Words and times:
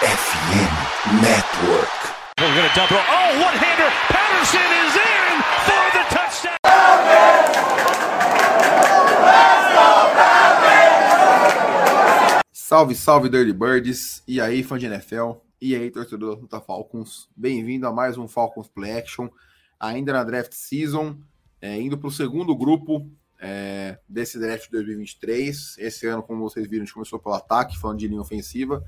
FM 0.00 1.20
Network. 1.20 1.92
We're 2.38 2.54
going 2.56 2.66
to 2.66 2.74
double. 2.74 2.96
Oh, 2.96 3.36
one-hander. 3.36 3.90
Patterson 4.08 4.70
is 4.80 4.96
in 4.96 5.42
for 5.66 5.84
the 5.92 6.04
touchdown. 6.08 6.56
Salve, 12.50 12.94
salve 12.94 13.28
Dirty 13.28 13.52
Birds, 13.52 14.22
e 14.26 14.40
aí 14.40 14.62
fã 14.62 14.78
de 14.78 14.86
NFL, 14.86 15.32
e 15.60 15.76
aí 15.76 15.90
torcedor 15.90 16.34
da 16.34 16.40
Luta 16.40 16.60
Falcons, 16.62 17.28
bem-vindo 17.36 17.86
a 17.86 17.92
mais 17.92 18.16
um 18.16 18.26
Falcons 18.26 18.68
Play 18.68 18.92
Action, 18.92 19.28
ainda 19.78 20.14
na 20.14 20.24
Draft 20.24 20.54
Season, 20.54 21.18
é, 21.60 21.78
indo 21.78 21.98
para 21.98 22.08
o 22.08 22.10
segundo 22.10 22.56
grupo 22.56 23.06
é, 23.38 23.98
desse 24.08 24.38
Draft 24.38 24.70
2023, 24.70 25.76
esse 25.76 26.06
ano 26.06 26.22
como 26.22 26.48
vocês 26.48 26.66
viram 26.66 26.84
a 26.84 26.86
gente 26.86 26.94
começou 26.94 27.18
pelo 27.18 27.34
ataque, 27.34 27.78
falando 27.78 27.98
de 27.98 28.08
linha 28.08 28.22
ofensiva, 28.22 28.82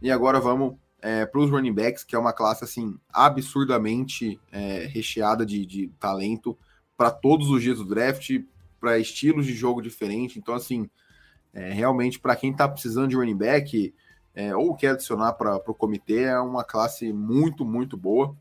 e 0.00 0.10
agora 0.10 0.40
vamos 0.40 0.76
é, 1.00 1.26
para 1.26 1.40
os 1.40 1.50
running 1.50 1.72
backs, 1.72 2.04
que 2.04 2.16
é 2.16 2.18
uma 2.18 2.32
classe 2.32 2.64
assim 2.64 2.98
absurdamente 3.12 4.40
é, 4.50 4.86
recheada 4.86 5.44
de, 5.44 5.66
de 5.66 5.88
talento 6.00 6.56
para 6.96 7.10
todos 7.10 7.50
os 7.50 7.62
dias 7.62 7.78
do 7.78 7.84
draft, 7.84 8.30
para 8.80 8.98
estilos 8.98 9.46
de 9.46 9.54
jogo 9.54 9.82
diferentes, 9.82 10.36
então 10.36 10.54
assim 10.54 10.88
é, 11.54 11.72
realmente, 11.72 12.18
para 12.18 12.34
quem 12.34 12.50
está 12.50 12.68
precisando 12.68 13.08
de 13.08 13.16
running 13.16 13.36
back 13.36 13.94
é, 14.34 14.54
ou 14.56 14.74
quer 14.74 14.90
adicionar 14.90 15.34
para 15.34 15.56
o 15.56 15.74
comitê, 15.74 16.24
é 16.24 16.38
uma 16.40 16.64
classe 16.64 17.12
muito, 17.12 17.64
muito 17.64 17.96
boa. 17.96 18.36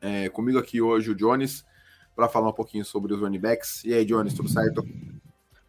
É, 0.00 0.28
comigo 0.28 0.56
aqui 0.56 0.80
hoje 0.80 1.10
o 1.10 1.14
Jones, 1.14 1.64
para 2.14 2.28
falar 2.28 2.50
um 2.50 2.52
pouquinho 2.52 2.84
sobre 2.84 3.12
os 3.12 3.20
running 3.20 3.40
backs. 3.40 3.84
E 3.84 3.92
aí, 3.92 4.04
Jones, 4.04 4.34
tudo 4.34 4.48
certo? 4.48 4.86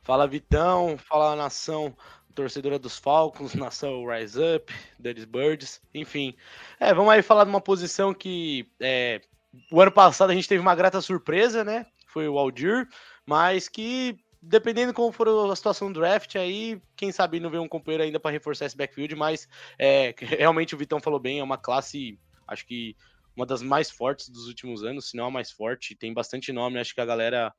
Fala, 0.03 0.27
Vitão. 0.27 0.95
Fala, 0.97 1.36
nação 1.36 1.95
torcedora 2.37 2.77
dos 2.77 2.99
Falcons, 2.99 3.53
nação 3.55 4.05
Rise 4.05 4.39
Up, 4.39 4.71
Dirty 4.99 5.25
Birds, 5.25 5.81
enfim. 5.93 6.35
É, 6.79 6.93
vamos 6.93 7.11
aí 7.11 7.23
falar 7.23 7.43
de 7.45 7.49
uma 7.49 7.59
posição 7.59 8.13
que 8.13 8.69
é, 8.79 9.21
o 9.71 9.81
ano 9.81 9.91
passado 9.91 10.29
a 10.29 10.35
gente 10.35 10.47
teve 10.47 10.61
uma 10.61 10.75
grata 10.75 11.02
surpresa, 11.02 11.63
né? 11.63 11.88
Foi 12.05 12.27
o 12.27 12.38
Aldir, 12.38 12.88
mas 13.25 13.67
que 13.67 14.19
dependendo 14.39 14.94
como 14.94 15.11
for 15.11 15.27
a 15.27 15.55
situação 15.55 15.91
do 15.91 15.99
draft, 15.99 16.35
aí, 16.35 16.79
quem 16.95 17.11
sabe 17.11 17.39
não 17.39 17.49
vê 17.49 17.57
um 17.57 17.67
companheiro 17.67 18.03
ainda 18.03 18.19
para 18.19 18.31
reforçar 18.31 18.67
esse 18.67 18.77
backfield, 18.77 19.16
mas 19.16 19.49
é, 19.79 20.13
realmente 20.22 20.75
o 20.75 20.77
Vitão 20.77 21.01
falou 21.01 21.19
bem, 21.19 21.39
é 21.39 21.44
uma 21.44 21.57
classe, 21.57 22.19
acho 22.47 22.66
que 22.67 22.95
uma 23.35 23.47
das 23.47 23.63
mais 23.63 23.89
fortes 23.89 24.29
dos 24.29 24.47
últimos 24.47 24.83
anos, 24.83 25.09
se 25.09 25.17
não 25.17 25.25
a 25.25 25.31
mais 25.31 25.51
forte, 25.51 25.95
tem 25.95 26.13
bastante 26.13 26.53
nome, 26.53 26.79
acho 26.79 26.94
que 26.94 27.01
a 27.01 27.05
galera, 27.05 27.51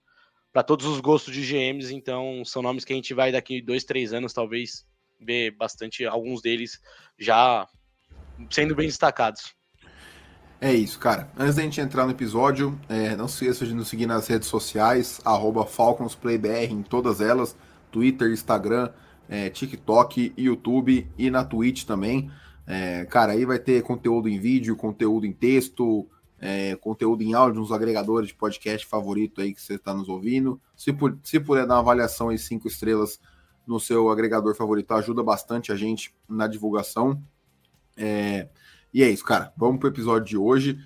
para 0.53 0.63
todos 0.63 0.87
os 0.87 1.01
gostos 1.01 1.35
de 1.35 1.43
GMs, 1.43 1.95
então 1.95 2.43
são 2.45 2.63
nomes 2.63 2.85
que 2.85 2.93
a 2.93 2.97
gente 2.97 3.15
vai 3.15 3.31
daqui 3.31 3.61
dois, 3.61 3.85
três 3.85 4.13
anos, 4.13 4.33
talvez, 4.33 4.87
ver 5.21 5.53
bastante, 5.53 6.05
alguns 6.05 6.41
deles 6.41 6.81
já 7.19 7.67
sendo 8.51 8.75
bem 8.75 8.87
destacados. 8.87 9.55
É 10.61 10.73
isso, 10.73 10.99
cara. 10.99 11.31
Antes 11.39 11.55
da 11.55 11.63
gente 11.63 11.81
entrar 11.81 12.05
no 12.05 12.11
episódio, 12.11 12.79
é, 12.89 13.15
não 13.15 13.29
se 13.29 13.45
esqueça 13.45 13.65
de 13.65 13.75
nos 13.75 13.89
seguir 13.89 14.07
nas 14.07 14.27
redes 14.27 14.49
sociais, 14.49 15.21
FalconsPlayBR 15.69 16.73
em 16.73 16.83
todas 16.83 17.21
elas, 17.21 17.57
Twitter, 17.93 18.31
Instagram, 18.31 18.91
é, 19.29 19.51
TikTok, 19.51 20.33
YouTube 20.37 21.07
e 21.17 21.31
na 21.31 21.45
Twitch 21.45 21.85
também. 21.85 22.31
É, 22.67 23.05
cara, 23.05 23.33
aí 23.33 23.45
vai 23.45 23.59
ter 23.59 23.83
conteúdo 23.83 24.29
em 24.29 24.39
vídeo, 24.39 24.77
conteúdo 24.77 25.27
em 25.27 25.33
texto, 25.33 26.09
é, 26.41 26.77
conteúdo 26.77 27.23
em 27.23 27.35
áudio 27.35 27.61
nos 27.61 27.73
agregadores 27.73 28.29
de 28.29 28.35
podcast 28.35 28.87
favorito 28.87 29.41
aí 29.41 29.53
que 29.53 29.61
você 29.61 29.75
está 29.75 29.93
nos 29.93 30.09
ouvindo. 30.09 30.61
Se, 30.77 30.97
se 31.25 31.41
puder 31.41 31.67
dar 31.67 31.75
uma 31.75 31.81
avaliação 31.81 32.31
em 32.31 32.39
cinco 32.39 32.69
estrelas 32.69 33.21
no 33.67 33.79
seu 33.79 34.09
agregador 34.09 34.55
favorito, 34.55 34.93
ajuda 34.93 35.23
bastante 35.23 35.73
a 35.73 35.77
gente 35.77 36.15
na 36.29 36.47
divulgação. 36.47 37.23
É, 37.97 38.49
e 38.95 39.03
é 39.03 39.11
isso, 39.11 39.25
cara. 39.25 39.53
Vamos 39.57 39.79
pro 39.79 39.89
episódio 39.89 40.27
de 40.27 40.37
hoje. 40.37 40.79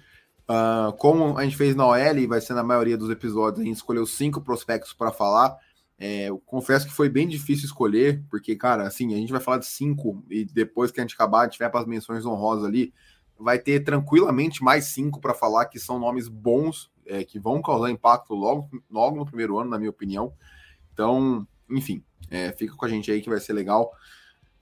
Uh, 0.48 0.92
como 0.94 1.38
a 1.38 1.44
gente 1.44 1.56
fez 1.56 1.76
na 1.76 1.86
OL, 1.86 2.18
e 2.18 2.26
vai 2.26 2.40
ser 2.40 2.54
na 2.54 2.64
maioria 2.64 2.96
dos 2.96 3.10
episódios, 3.10 3.60
a 3.60 3.64
gente 3.64 3.76
escolheu 3.76 4.04
cinco 4.04 4.40
prospectos 4.40 4.92
para 4.92 5.12
falar. 5.12 5.56
É, 5.98 6.28
eu 6.28 6.38
confesso 6.38 6.86
que 6.86 6.92
foi 6.92 7.08
bem 7.08 7.28
difícil 7.28 7.66
escolher, 7.66 8.24
porque, 8.28 8.56
cara, 8.56 8.86
assim, 8.86 9.14
a 9.14 9.16
gente 9.16 9.30
vai 9.30 9.40
falar 9.40 9.58
de 9.58 9.66
cinco, 9.66 10.24
e 10.28 10.44
depois 10.44 10.90
que 10.90 10.98
a 10.98 11.04
gente 11.04 11.14
acabar, 11.14 11.42
a 11.42 11.44
gente 11.44 11.60
vai 11.60 11.70
para 11.70 11.80
as 11.80 11.86
menções 11.86 12.26
honrosas 12.26 12.64
ali, 12.64 12.92
vai 13.42 13.58
ter 13.58 13.80
tranquilamente 13.80 14.62
mais 14.62 14.86
cinco 14.86 15.20
para 15.20 15.34
falar 15.34 15.66
que 15.66 15.78
são 15.78 15.98
nomes 15.98 16.28
bons, 16.28 16.90
é, 17.04 17.24
que 17.24 17.38
vão 17.38 17.60
causar 17.60 17.90
impacto 17.90 18.34
logo, 18.34 18.70
logo 18.90 19.16
no 19.16 19.26
primeiro 19.26 19.58
ano, 19.58 19.70
na 19.70 19.78
minha 19.78 19.90
opinião. 19.90 20.32
Então, 20.92 21.46
enfim, 21.68 22.04
é, 22.30 22.52
fica 22.52 22.74
com 22.74 22.84
a 22.84 22.88
gente 22.88 23.10
aí 23.10 23.20
que 23.20 23.28
vai 23.28 23.40
ser 23.40 23.52
legal. 23.52 23.92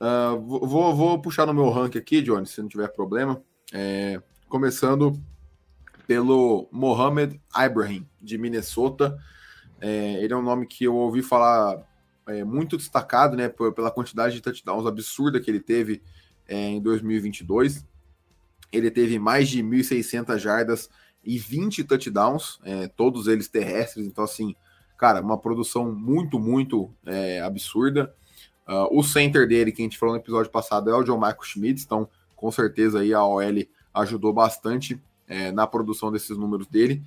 Uh, 0.00 0.40
vou, 0.66 0.96
vou 0.96 1.20
puxar 1.20 1.46
no 1.46 1.52
meu 1.52 1.68
rank 1.68 1.94
aqui, 1.96 2.22
Johnny, 2.22 2.46
se 2.46 2.62
não 2.62 2.68
tiver 2.68 2.88
problema. 2.88 3.42
É, 3.72 4.20
começando 4.48 5.20
pelo 6.06 6.68
Mohamed 6.72 7.40
Ibrahim, 7.54 8.08
de 8.20 8.38
Minnesota. 8.38 9.16
É, 9.80 10.24
ele 10.24 10.32
é 10.32 10.36
um 10.36 10.42
nome 10.42 10.66
que 10.66 10.84
eu 10.84 10.96
ouvi 10.96 11.22
falar 11.22 11.86
é, 12.26 12.42
muito 12.42 12.76
destacado, 12.76 13.36
né, 13.36 13.48
pela 13.48 13.90
quantidade 13.90 14.34
de 14.34 14.40
touchdowns 14.40 14.86
absurda 14.86 15.40
que 15.40 15.50
ele 15.50 15.60
teve 15.60 16.02
é, 16.48 16.56
em 16.68 16.80
2022. 16.80 17.86
Ele 18.72 18.90
teve 18.90 19.18
mais 19.18 19.48
de 19.48 19.62
1.600 19.62 20.38
jardas 20.38 20.90
e 21.24 21.38
20 21.38 21.84
touchdowns, 21.84 22.58
é, 22.64 22.88
todos 22.88 23.26
eles 23.26 23.48
terrestres. 23.48 24.06
Então, 24.06 24.24
assim, 24.24 24.54
cara, 24.96 25.20
uma 25.20 25.38
produção 25.38 25.92
muito, 25.92 26.38
muito 26.38 26.90
é, 27.04 27.40
absurda. 27.40 28.14
Uh, 28.68 28.98
o 28.98 29.02
center 29.02 29.48
dele, 29.48 29.72
que 29.72 29.82
a 29.82 29.84
gente 29.84 29.98
falou 29.98 30.14
no 30.14 30.20
episódio 30.20 30.50
passado, 30.50 30.90
é 30.90 30.94
o 30.94 31.02
John 31.02 31.16
Michael 31.16 31.42
Schmitz, 31.42 31.82
então 31.82 32.08
com 32.36 32.50
certeza 32.52 33.00
aí 33.00 33.12
a 33.12 33.24
OL 33.24 33.42
ajudou 33.92 34.32
bastante 34.32 35.00
é, 35.26 35.50
na 35.50 35.66
produção 35.66 36.12
desses 36.12 36.36
números 36.36 36.66
dele. 36.66 37.02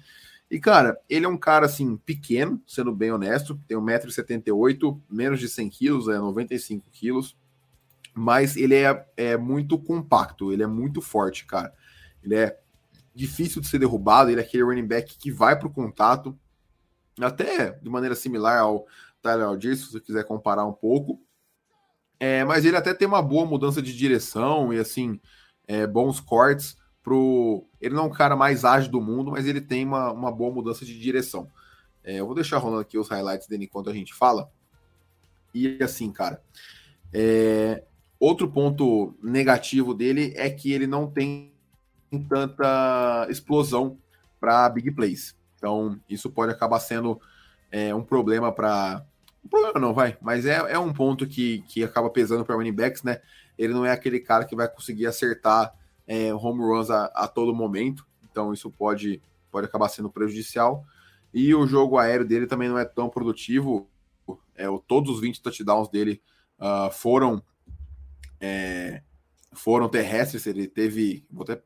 E, 0.51 0.59
cara, 0.59 0.99
ele 1.09 1.25
é 1.25 1.29
um 1.29 1.37
cara, 1.37 1.65
assim, 1.65 1.97
pequeno, 1.97 2.61
sendo 2.67 2.93
bem 2.93 3.11
honesto, 3.11 3.59
tem 3.67 3.77
1,78m, 3.77 4.99
menos 5.09 5.39
de 5.39 5.49
100 5.49 5.69
quilos, 5.69 6.07
é 6.07 6.17
95 6.19 6.85
quilos, 6.91 7.35
mas 8.13 8.55
ele 8.55 8.75
é, 8.75 9.05
é 9.17 9.37
muito 9.37 9.77
compacto, 9.77 10.51
ele 10.51 10.63
é 10.63 10.67
muito 10.67 11.01
forte, 11.01 11.45
cara. 11.45 11.73
Ele 12.23 12.35
é 12.35 12.59
difícil 13.13 13.61
de 13.61 13.67
ser 13.67 13.79
derrubado, 13.79 14.29
ele 14.29 14.41
é 14.41 14.43
aquele 14.43 14.63
running 14.63 14.87
back 14.87 15.17
que 15.17 15.31
vai 15.31 15.57
para 15.57 15.67
o 15.67 15.73
contato, 15.73 16.37
até 17.19 17.71
de 17.71 17.89
maneira 17.89 18.15
similar 18.15 18.59
ao 18.59 18.85
Tyler 19.21 19.47
Algier, 19.47 19.75
se 19.75 19.91
você 19.91 19.99
quiser 19.99 20.25
comparar 20.25 20.65
um 20.65 20.73
pouco, 20.73 21.21
é, 22.19 22.43
mas 22.45 22.65
ele 22.65 22.77
até 22.77 22.93
tem 22.93 23.07
uma 23.07 23.21
boa 23.21 23.45
mudança 23.45 23.81
de 23.81 23.95
direção 23.95 24.73
e 24.73 24.79
assim, 24.79 25.19
é, 25.67 25.85
bons 25.85 26.19
cortes 26.19 26.77
pro. 27.03 27.67
Ele 27.81 27.93
não 27.93 28.05
é 28.05 28.07
o 28.07 28.11
cara 28.11 28.35
mais 28.35 28.63
ágil 28.63 28.89
do 28.89 29.01
mundo, 29.01 29.31
mas 29.31 29.45
ele 29.45 29.59
tem 29.59 29.85
uma, 29.85 30.11
uma 30.11 30.31
boa 30.31 30.53
mudança 30.53 30.85
de 30.85 30.97
direção. 30.97 31.51
É, 32.03 32.19
eu 32.19 32.25
vou 32.25 32.33
deixar 32.33 32.57
rolando 32.57 32.81
aqui 32.81 32.97
os 32.97 33.09
highlights 33.09 33.47
dele 33.47 33.65
enquanto 33.65 33.89
a 33.89 33.93
gente 33.93 34.13
fala. 34.13 34.49
E 35.53 35.77
assim, 35.83 36.11
cara. 36.11 36.41
É, 37.11 37.83
outro 38.23 38.49
ponto 38.49 39.13
negativo 39.21 39.93
dele 39.93 40.33
é 40.37 40.49
que 40.49 40.71
ele 40.71 40.87
não 40.87 41.11
tem 41.11 41.51
tanta 42.29 43.27
explosão 43.29 43.97
para 44.39 44.69
big 44.69 44.91
plays. 44.91 45.35
Então, 45.57 45.99
isso 46.09 46.31
pode 46.31 46.51
acabar 46.51 46.79
sendo 46.79 47.19
é, 47.69 47.93
um 47.93 48.03
problema 48.03 48.49
para 48.51 49.05
um 49.43 49.49
problema 49.49 49.77
não, 49.77 49.93
vai, 49.93 50.17
mas 50.21 50.45
é, 50.45 50.55
é 50.71 50.79
um 50.79 50.93
ponto 50.93 51.27
que, 51.27 51.63
que 51.67 51.83
acaba 51.83 52.09
pesando 52.09 52.45
para 52.45 52.55
running 52.55 52.71
backs, 52.71 53.03
né? 53.03 53.19
Ele 53.57 53.73
não 53.73 53.85
é 53.85 53.91
aquele 53.91 54.21
cara 54.21 54.45
que 54.45 54.55
vai 54.55 54.69
conseguir 54.69 55.05
acertar 55.05 55.73
é, 56.07 56.33
home 56.33 56.61
runs 56.61 56.89
a, 56.89 57.05
a, 57.07 57.27
todo 57.27 57.53
momento, 57.53 58.07
então 58.23 58.53
isso 58.53 58.71
pode, 58.71 59.21
pode 59.51 59.67
acabar 59.67 59.89
sendo 59.89 60.09
prejudicial. 60.09 60.85
E 61.33 61.53
o 61.53 61.67
jogo 61.67 61.97
aéreo 61.97 62.25
dele 62.25 62.47
também 62.47 62.69
não 62.69 62.77
é 62.77 62.85
tão 62.85 63.09
produtivo. 63.09 63.89
É, 64.55 64.65
todos 64.87 65.15
os 65.15 65.19
20 65.19 65.41
touchdowns 65.41 65.89
dele 65.89 66.21
uh, 66.57 66.89
foram 66.89 67.43
é, 68.43 69.01
foram 69.53 69.87
terrestres. 69.87 70.45
Ele 70.45 70.67
teve, 70.67 71.25
vou 71.31 71.43
até 71.43 71.61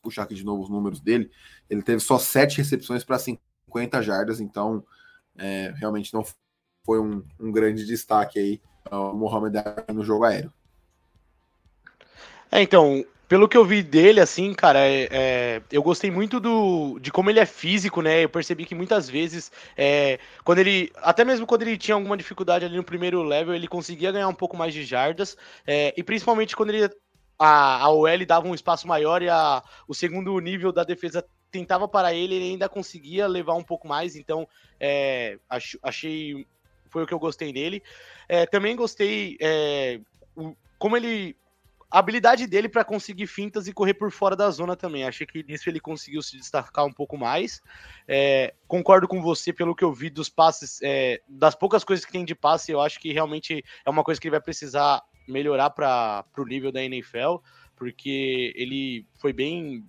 puxar 0.00 0.22
aqui 0.22 0.34
de 0.34 0.44
novo 0.44 0.62
os 0.62 0.70
números 0.70 1.00
dele. 1.00 1.28
Ele 1.68 1.82
teve 1.82 2.00
só 2.00 2.18
sete 2.18 2.58
recepções 2.58 3.02
para 3.02 3.18
50 3.18 4.00
jardas, 4.00 4.40
então 4.40 4.84
é, 5.36 5.74
realmente 5.76 6.14
não 6.14 6.24
foi 6.84 7.00
um, 7.00 7.24
um 7.38 7.50
grande 7.50 7.84
destaque 7.84 8.38
aí 8.38 8.62
o 8.90 9.12
Mohamed 9.12 9.56
no 9.92 10.04
jogo 10.04 10.24
aéreo. 10.24 10.52
É, 12.50 12.62
então, 12.62 13.04
pelo 13.30 13.48
que 13.48 13.56
eu 13.56 13.64
vi 13.64 13.80
dele, 13.80 14.18
assim, 14.18 14.52
cara, 14.52 14.80
é, 14.80 15.08
é, 15.08 15.62
eu 15.70 15.84
gostei 15.84 16.10
muito 16.10 16.40
do, 16.40 16.98
de 16.98 17.12
como 17.12 17.30
ele 17.30 17.38
é 17.38 17.46
físico, 17.46 18.02
né? 18.02 18.24
Eu 18.24 18.28
percebi 18.28 18.66
que 18.66 18.74
muitas 18.74 19.08
vezes, 19.08 19.52
é, 19.76 20.18
quando 20.42 20.58
ele, 20.58 20.90
até 20.96 21.24
mesmo 21.24 21.46
quando 21.46 21.62
ele 21.62 21.78
tinha 21.78 21.94
alguma 21.94 22.16
dificuldade 22.16 22.64
ali 22.64 22.76
no 22.76 22.82
primeiro 22.82 23.22
level, 23.22 23.54
ele 23.54 23.68
conseguia 23.68 24.10
ganhar 24.10 24.26
um 24.26 24.34
pouco 24.34 24.56
mais 24.56 24.74
de 24.74 24.82
jardas, 24.82 25.36
é, 25.64 25.94
e 25.96 26.02
principalmente 26.02 26.56
quando 26.56 26.70
ele, 26.70 26.90
a, 27.38 27.84
a 27.84 27.90
OL 27.90 28.26
dava 28.26 28.48
um 28.48 28.54
espaço 28.54 28.88
maior 28.88 29.22
e 29.22 29.28
a, 29.28 29.62
o 29.86 29.94
segundo 29.94 30.36
nível 30.40 30.72
da 30.72 30.82
defesa 30.82 31.24
tentava 31.52 31.86
para 31.86 32.12
ele, 32.12 32.34
ele 32.34 32.50
ainda 32.50 32.68
conseguia 32.68 33.28
levar 33.28 33.54
um 33.54 33.62
pouco 33.62 33.86
mais, 33.86 34.16
então 34.16 34.44
é, 34.80 35.38
ach, 35.48 35.78
achei 35.84 36.44
foi 36.88 37.04
o 37.04 37.06
que 37.06 37.14
eu 37.14 37.20
gostei 37.20 37.52
dele. 37.52 37.80
É, 38.28 38.44
também 38.44 38.74
gostei 38.74 39.38
o, 40.34 40.52
como 40.80 40.96
ele 40.96 41.36
a 41.90 41.98
habilidade 41.98 42.46
dele 42.46 42.68
para 42.68 42.84
conseguir 42.84 43.26
fintas 43.26 43.66
e 43.66 43.72
correr 43.72 43.94
por 43.94 44.12
fora 44.12 44.36
da 44.36 44.48
zona 44.50 44.76
também. 44.76 45.04
Achei 45.04 45.26
que 45.26 45.42
nisso 45.42 45.68
ele 45.68 45.80
conseguiu 45.80 46.22
se 46.22 46.36
destacar 46.36 46.84
um 46.86 46.92
pouco 46.92 47.18
mais. 47.18 47.60
É, 48.06 48.54
concordo 48.68 49.08
com 49.08 49.20
você 49.20 49.52
pelo 49.52 49.74
que 49.74 49.82
eu 49.82 49.92
vi 49.92 50.08
dos 50.08 50.28
passes, 50.28 50.78
é, 50.82 51.20
das 51.28 51.54
poucas 51.54 51.82
coisas 51.82 52.04
que 52.04 52.12
tem 52.12 52.24
de 52.24 52.34
passe, 52.34 52.70
eu 52.70 52.80
acho 52.80 53.00
que 53.00 53.12
realmente 53.12 53.64
é 53.84 53.90
uma 53.90 54.04
coisa 54.04 54.20
que 54.20 54.28
ele 54.28 54.36
vai 54.36 54.40
precisar 54.40 55.02
melhorar 55.26 55.70
para 55.70 56.24
o 56.38 56.44
nível 56.44 56.70
da 56.70 56.82
NFL, 56.82 57.36
porque 57.74 58.52
ele 58.54 59.06
foi 59.18 59.32
bem 59.32 59.84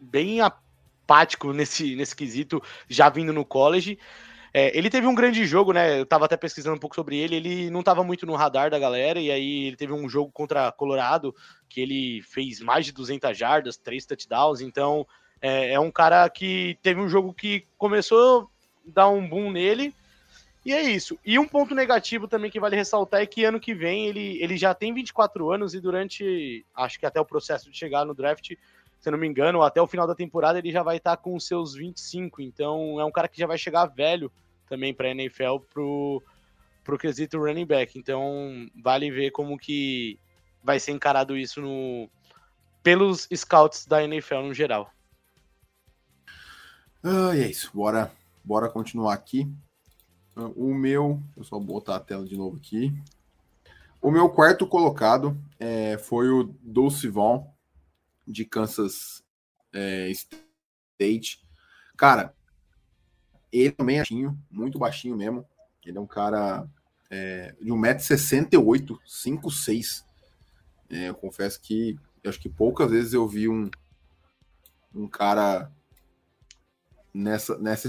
bem 0.00 0.40
apático 0.40 1.52
nesse, 1.52 1.94
nesse 1.94 2.16
quesito, 2.16 2.60
já 2.88 3.08
vindo 3.08 3.32
no 3.32 3.44
college. 3.44 3.98
É, 4.54 4.76
ele 4.76 4.90
teve 4.90 5.06
um 5.06 5.14
grande 5.14 5.46
jogo, 5.46 5.72
né? 5.72 5.98
Eu 6.00 6.04
tava 6.04 6.26
até 6.26 6.36
pesquisando 6.36 6.76
um 6.76 6.80
pouco 6.80 6.94
sobre 6.94 7.16
ele. 7.16 7.36
Ele 7.36 7.70
não 7.70 7.82
tava 7.82 8.04
muito 8.04 8.26
no 8.26 8.34
radar 8.34 8.70
da 8.70 8.78
galera, 8.78 9.18
e 9.18 9.30
aí 9.30 9.64
ele 9.64 9.76
teve 9.76 9.92
um 9.92 10.08
jogo 10.08 10.30
contra 10.30 10.70
Colorado 10.72 11.34
que 11.68 11.80
ele 11.80 12.22
fez 12.22 12.60
mais 12.60 12.84
de 12.84 12.92
200 12.92 13.36
jardas, 13.36 13.78
três 13.78 14.04
touchdowns. 14.04 14.60
Então 14.60 15.06
é, 15.40 15.72
é 15.72 15.80
um 15.80 15.90
cara 15.90 16.28
que 16.28 16.78
teve 16.82 17.00
um 17.00 17.08
jogo 17.08 17.32
que 17.32 17.64
começou 17.78 18.42
a 18.42 18.46
dar 18.84 19.08
um 19.08 19.26
boom 19.26 19.50
nele. 19.50 19.94
E 20.64 20.72
é 20.72 20.82
isso. 20.82 21.18
E 21.24 21.38
um 21.38 21.48
ponto 21.48 21.74
negativo 21.74 22.28
também 22.28 22.50
que 22.50 22.60
vale 22.60 22.76
ressaltar 22.76 23.22
é 23.22 23.26
que 23.26 23.44
ano 23.44 23.58
que 23.58 23.74
vem 23.74 24.06
ele, 24.06 24.40
ele 24.40 24.56
já 24.56 24.72
tem 24.74 24.92
24 24.94 25.50
anos 25.50 25.74
e 25.74 25.80
durante, 25.80 26.64
acho 26.76 27.00
que 27.00 27.06
até 27.06 27.20
o 27.20 27.24
processo 27.24 27.68
de 27.68 27.76
chegar 27.76 28.04
no 28.04 28.14
draft, 28.14 28.52
se 29.00 29.10
não 29.10 29.18
me 29.18 29.26
engano, 29.26 29.62
até 29.62 29.82
o 29.82 29.88
final 29.88 30.06
da 30.06 30.14
temporada 30.14 30.60
ele 30.60 30.70
já 30.70 30.84
vai 30.84 30.98
estar 30.98 31.16
com 31.16 31.34
os 31.34 31.48
seus 31.48 31.74
25. 31.74 32.40
Então 32.42 33.00
é 33.00 33.04
um 33.04 33.10
cara 33.10 33.26
que 33.26 33.40
já 33.40 33.46
vai 33.46 33.58
chegar 33.58 33.86
velho 33.86 34.30
também 34.72 34.94
para 34.94 35.08
a 35.08 35.10
NFL 35.10 35.58
pro, 35.68 36.22
pro 36.82 36.96
quesito 36.96 37.36
running 37.36 37.66
back. 37.66 37.98
Então 37.98 38.66
vale 38.82 39.10
ver 39.10 39.30
como 39.30 39.58
que 39.58 40.18
vai 40.64 40.80
ser 40.80 40.92
encarado 40.92 41.36
isso 41.36 41.60
no, 41.60 42.08
pelos 42.82 43.28
scouts 43.34 43.84
da 43.84 44.02
NFL 44.02 44.40
no 44.40 44.54
geral. 44.54 44.90
Ah, 47.04 47.36
é 47.36 47.50
isso. 47.50 47.70
Bora, 47.74 48.10
bora 48.42 48.70
continuar 48.70 49.12
aqui. 49.12 49.46
O 50.56 50.72
meu, 50.72 51.22
eu 51.36 51.44
só 51.44 51.58
botar 51.58 51.96
a 51.96 52.00
tela 52.00 52.24
de 52.24 52.34
novo 52.34 52.56
aqui. 52.56 52.90
O 54.00 54.10
meu 54.10 54.30
quarto 54.30 54.66
colocado 54.66 55.36
é, 55.60 55.98
foi 55.98 56.30
o 56.30 56.44
Dulce 56.62 57.08
Vaughn, 57.08 57.44
de 58.26 58.46
Kansas 58.46 59.22
é, 59.70 60.08
State. 60.10 61.46
Cara, 61.94 62.34
ele 63.52 63.72
também 63.72 63.96
é 63.96 63.98
baixinho, 63.98 64.38
muito 64.50 64.78
baixinho 64.78 65.16
mesmo. 65.16 65.46
Ele 65.84 65.98
é 65.98 66.00
um 66.00 66.06
cara 66.06 66.66
é, 67.10 67.54
de 67.60 67.70
1,68m, 67.70 68.98
5'6". 69.06 70.04
É, 70.90 71.08
eu 71.08 71.14
confesso 71.14 71.60
que 71.60 71.98
eu 72.22 72.30
acho 72.30 72.40
que 72.40 72.48
poucas 72.48 72.90
vezes 72.90 73.12
eu 73.12 73.26
vi 73.26 73.48
um, 73.48 73.68
um 74.94 75.08
cara 75.08 75.70
nessa 77.12 77.58
nessa 77.58 77.88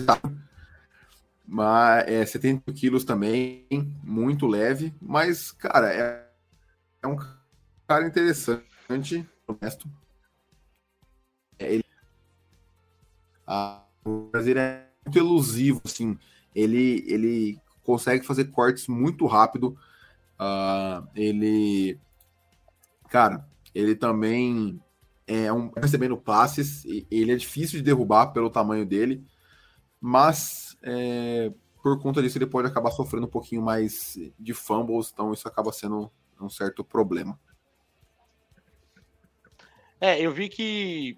mas 1.46 2.06
é 2.08 2.26
70 2.26 2.72
quilos 2.74 3.04
também, 3.04 3.66
muito 4.04 4.48
leve, 4.48 4.94
mas 5.02 5.52
cara 5.52 5.94
é, 5.94 6.30
é 7.02 7.08
um 7.08 7.18
cara 7.88 8.08
interessante, 8.08 9.28
honesto, 9.46 9.90
ele, 11.60 11.86
a, 13.46 13.84
o 14.06 14.30
Brasil 14.32 14.58
é 14.58 14.93
muito 15.06 15.18
elusivo, 15.18 15.82
assim. 15.86 16.18
Ele, 16.56 17.04
ele 17.08 17.60
consegue 17.84 18.26
fazer 18.26 18.46
cortes 18.46 18.88
muito 18.88 19.26
rápido. 19.26 19.78
Uh, 20.40 21.08
ele, 21.16 22.00
cara, 23.10 23.48
ele 23.74 23.96
também 23.96 24.82
é 25.28 25.52
um 25.52 25.72
recebendo 25.76 26.18
passes. 26.18 26.84
Ele 27.10 27.32
é 27.32 27.36
difícil 27.36 27.80
de 27.80 27.86
derrubar 27.86 28.28
pelo 28.28 28.50
tamanho 28.50 28.86
dele, 28.86 29.24
mas 30.00 30.78
é, 30.84 31.52
por 31.82 32.00
conta 32.02 32.22
disso 32.22 32.38
ele 32.38 32.46
pode 32.46 32.68
acabar 32.68 32.92
sofrendo 32.92 33.26
um 33.26 33.30
pouquinho 33.30 33.62
mais 33.62 34.18
de 34.40 34.54
fumbles, 34.54 35.12
então 35.14 35.34
isso 35.34 35.48
acaba 35.48 35.72
sendo 35.72 36.12
um 36.40 36.50
certo 36.50 36.84
problema. 36.84 37.40
É, 40.00 40.20
eu 40.20 40.34
vi 40.34 40.50
que 40.50 41.18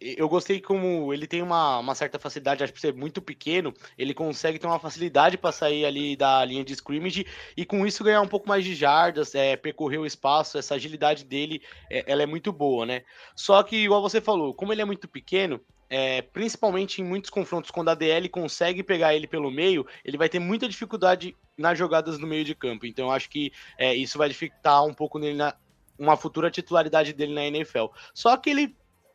eu 0.00 0.28
gostei 0.28 0.60
como 0.60 1.12
ele 1.12 1.26
tem 1.26 1.42
uma, 1.42 1.78
uma 1.78 1.94
certa 1.94 2.18
facilidade, 2.18 2.64
acho 2.64 2.72
que 2.72 2.78
por 2.78 2.86
ser 2.86 2.94
muito 2.94 3.20
pequeno, 3.20 3.74
ele 3.98 4.14
consegue 4.14 4.58
ter 4.58 4.66
uma 4.66 4.78
facilidade 4.78 5.36
para 5.36 5.52
sair 5.52 5.84
ali 5.84 6.16
da 6.16 6.42
linha 6.44 6.64
de 6.64 6.72
scrimmage 6.72 7.26
e 7.56 7.66
com 7.66 7.86
isso 7.86 8.02
ganhar 8.02 8.22
um 8.22 8.28
pouco 8.28 8.48
mais 8.48 8.64
de 8.64 8.74
jardas, 8.74 9.34
é, 9.34 9.56
percorrer 9.56 9.98
o 9.98 10.06
espaço, 10.06 10.56
essa 10.56 10.74
agilidade 10.74 11.24
dele, 11.24 11.62
é, 11.90 12.04
ela 12.06 12.22
é 12.22 12.26
muito 12.26 12.52
boa, 12.52 12.86
né? 12.86 13.02
Só 13.36 13.62
que, 13.62 13.76
igual 13.76 14.00
você 14.00 14.20
falou, 14.20 14.54
como 14.54 14.72
ele 14.72 14.80
é 14.80 14.86
muito 14.86 15.06
pequeno, 15.06 15.60
é, 15.90 16.22
principalmente 16.22 17.02
em 17.02 17.04
muitos 17.04 17.30
confrontos, 17.30 17.70
quando 17.70 17.88
a 17.88 17.94
DL 17.94 18.28
consegue 18.28 18.82
pegar 18.82 19.14
ele 19.14 19.26
pelo 19.26 19.50
meio, 19.50 19.84
ele 20.04 20.16
vai 20.16 20.28
ter 20.28 20.38
muita 20.38 20.68
dificuldade 20.68 21.36
nas 21.58 21.76
jogadas 21.76 22.18
no 22.18 22.26
meio 22.26 22.44
de 22.44 22.54
campo. 22.54 22.86
Então, 22.86 23.10
acho 23.10 23.28
que 23.28 23.52
é, 23.76 23.94
isso 23.94 24.16
vai 24.16 24.28
dificultar 24.28 24.84
um 24.84 24.94
pouco 24.94 25.18
nele 25.18 25.36
na, 25.36 25.54
uma 25.98 26.16
futura 26.16 26.50
titularidade 26.50 27.12
dele 27.12 27.34
na 27.34 27.44
NFL. 27.44 27.86
Só 28.14 28.36
que 28.36 28.48
ele 28.48 28.74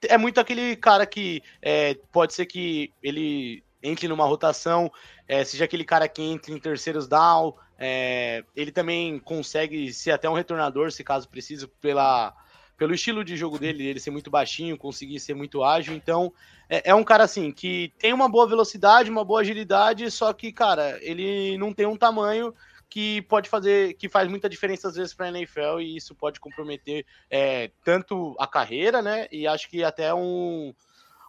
é 0.09 0.17
muito 0.17 0.39
aquele 0.39 0.75
cara 0.75 1.05
que 1.05 1.41
é, 1.61 1.95
pode 2.11 2.33
ser 2.33 2.45
que 2.45 2.91
ele 3.01 3.63
entre 3.83 4.07
numa 4.07 4.25
rotação, 4.25 4.91
é, 5.27 5.43
seja 5.43 5.65
aquele 5.65 5.83
cara 5.83 6.07
que 6.07 6.21
entre 6.21 6.51
em 6.51 6.59
terceiros 6.59 7.07
down, 7.07 7.53
é, 7.77 8.43
ele 8.55 8.71
também 8.71 9.19
consegue 9.19 9.93
ser 9.93 10.11
até 10.11 10.29
um 10.29 10.33
retornador, 10.33 10.91
se 10.91 11.03
caso 11.03 11.29
precise, 11.29 11.67
pela, 11.79 12.33
pelo 12.77 12.93
estilo 12.93 13.23
de 13.23 13.37
jogo 13.37 13.59
dele, 13.59 13.85
ele 13.85 13.99
ser 13.99 14.11
muito 14.11 14.31
baixinho, 14.31 14.77
conseguir 14.77 15.19
ser 15.19 15.35
muito 15.35 15.63
ágil, 15.63 15.93
então 15.93 16.33
é, 16.69 16.89
é, 16.89 16.95
um 16.95 17.03
cara 17.03 17.25
assim 17.25 17.51
que 17.51 17.93
tem 17.99 18.11
uma 18.11 18.27
boa 18.27 18.47
velocidade, 18.47 19.09
uma 19.09 19.23
boa 19.23 19.41
agilidade, 19.41 20.09
só 20.09 20.33
que, 20.33 20.51
cara, 20.51 20.97
ele 21.01 21.57
não 21.57 21.71
tem 21.71 21.85
um 21.85 21.97
tamanho 21.97 22.53
que 22.95 23.21
pode 23.23 23.49
fazer, 23.49 23.95
que 23.95 24.07
faz 24.07 24.29
muita 24.29 24.47
diferença 24.47 24.87
às 24.87 24.95
vezes 24.95 25.13
para 25.13 25.25
a 25.25 25.29
NFL 25.29 25.81
e 25.81 25.97
isso 25.97 26.15
pode 26.15 26.39
comprometer 26.39 27.05
é, 27.29 27.69
tanto 27.83 28.33
a 28.39 28.47
carreira, 28.47 29.01
né? 29.01 29.27
E 29.29 29.45
acho 29.45 29.69
que 29.69 29.83
até 29.83 30.13
um 30.13 30.73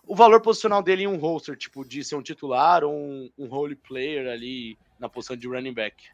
o 0.07 0.15
valor 0.15 0.41
posicional 0.41 0.81
dele 0.81 1.03
em 1.03 1.07
um 1.09 1.17
roster, 1.17 1.57
tipo, 1.57 1.85
de 1.85 2.05
ser 2.05 2.15
um 2.15 2.23
titular 2.23 2.85
ou 2.85 2.95
um, 2.95 3.29
um 3.37 3.49
role 3.49 3.75
player 3.75 4.31
ali 4.33 4.79
na 4.97 5.09
posição 5.09 5.37
de 5.37 5.49
running 5.49 5.75
back. 5.75 6.05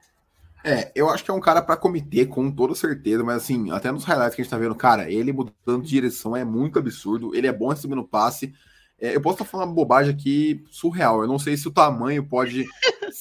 É, 0.64 0.90
eu 0.94 1.10
acho 1.10 1.22
que 1.22 1.31
é 1.31 1.34
um 1.34 1.40
cara 1.40 1.60
para 1.60 1.76
comitê, 1.76 2.25
com 2.25 2.50
toda 2.50 2.75
certeza, 2.75 3.22
mas 3.22 3.43
assim, 3.43 3.70
até 3.72 3.93
nos 3.93 4.05
highlights 4.05 4.34
que 4.34 4.40
a 4.40 4.44
gente 4.44 4.50
tá 4.50 4.56
vendo, 4.56 4.75
cara, 4.75 5.10
ele 5.10 5.34
mudando 5.34 5.82
de 5.82 5.90
direção 5.90 6.34
é 6.34 6.46
muito 6.46 6.78
absurdo, 6.78 7.34
ele 7.34 7.46
é 7.46 7.52
bom 7.52 7.69
recebendo 7.69 8.03
passe, 8.03 8.55
é, 8.98 9.15
eu 9.15 9.20
posso 9.20 9.34
estar 9.34 9.44
falando 9.44 9.69
uma 9.69 9.74
bobagem 9.74 10.15
aqui 10.15 10.65
surreal. 10.70 11.20
Eu 11.20 11.29
não 11.29 11.38
sei 11.38 11.58
se 11.58 11.69
o 11.69 11.72
tamanho 11.72 12.24
pode 12.24 12.65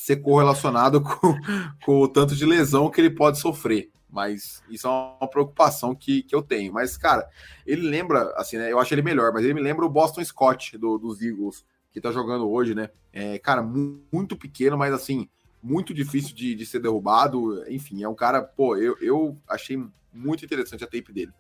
ser 0.02 0.18
correlacionado 0.18 1.00
com, 1.02 1.36
com 1.86 2.02
o 2.02 2.08
tanto 2.08 2.36
de 2.36 2.44
lesão 2.44 2.90
que 2.90 3.00
ele 3.00 3.12
pode 3.12 3.40
sofrer. 3.40 3.92
Mas 4.10 4.62
isso 4.70 4.88
é 4.88 4.90
uma 4.90 5.30
preocupação 5.30 5.96
que, 5.96 6.24
que 6.24 6.36
eu 6.36 6.42
tenho. 6.42 6.74
Mas, 6.74 6.98
cara, 6.98 7.30
ele 7.66 7.88
lembra, 7.88 8.34
assim, 8.36 8.58
né? 8.58 8.72
Eu 8.72 8.80
acho 8.80 8.94
ele 8.94 9.04
melhor, 9.04 9.32
mas 9.32 9.44
ele 9.44 9.54
me 9.54 9.62
lembra 9.62 9.86
o 9.86 9.90
Boston 9.90 10.24
Scott 10.26 10.78
do, 10.78 10.98
dos 10.98 11.22
Eagles, 11.22 11.64
que 11.92 12.02
tá 12.02 12.12
jogando 12.12 12.50
hoje, 12.50 12.74
né? 12.74 12.90
É, 13.14 13.38
cara, 13.38 13.62
muito 13.62 14.36
pequeno, 14.36 14.78
mas 14.78 14.92
assim, 14.92 15.30
muito 15.62 15.94
difícil 15.94 16.36
de, 16.36 16.56
de 16.56 16.66
ser 16.66 16.80
derrubado. 16.80 17.64
Enfim, 17.70 18.04
é 18.04 18.10
um 18.10 18.16
cara, 18.16 18.42
pô, 18.42 18.76
eu, 18.76 18.98
eu 19.00 19.38
achei 19.48 19.82
muito 20.12 20.44
interessante 20.44 20.84
a 20.84 20.88
tape 20.88 21.14
dele. 21.14 21.32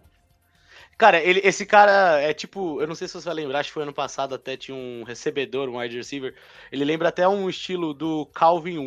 Cara, 0.97 1.19
ele, 1.19 1.41
esse 1.43 1.65
cara 1.65 2.21
é 2.21 2.33
tipo, 2.33 2.79
eu 2.79 2.87
não 2.87 2.93
sei 2.93 3.07
se 3.07 3.15
você 3.15 3.25
vai 3.25 3.33
lembrar, 3.33 3.59
acho 3.59 3.69
que 3.69 3.73
foi 3.73 3.83
ano 3.83 3.93
passado 3.93 4.35
até 4.35 4.55
tinha 4.55 4.75
um 4.75 5.03
recebedor, 5.03 5.67
um 5.67 5.79
wide 5.79 5.97
receiver. 5.97 6.35
Ele 6.71 6.85
lembra 6.85 7.09
até 7.09 7.27
um 7.27 7.49
estilo 7.49 7.93
do 7.93 8.27
Calvin 8.27 8.77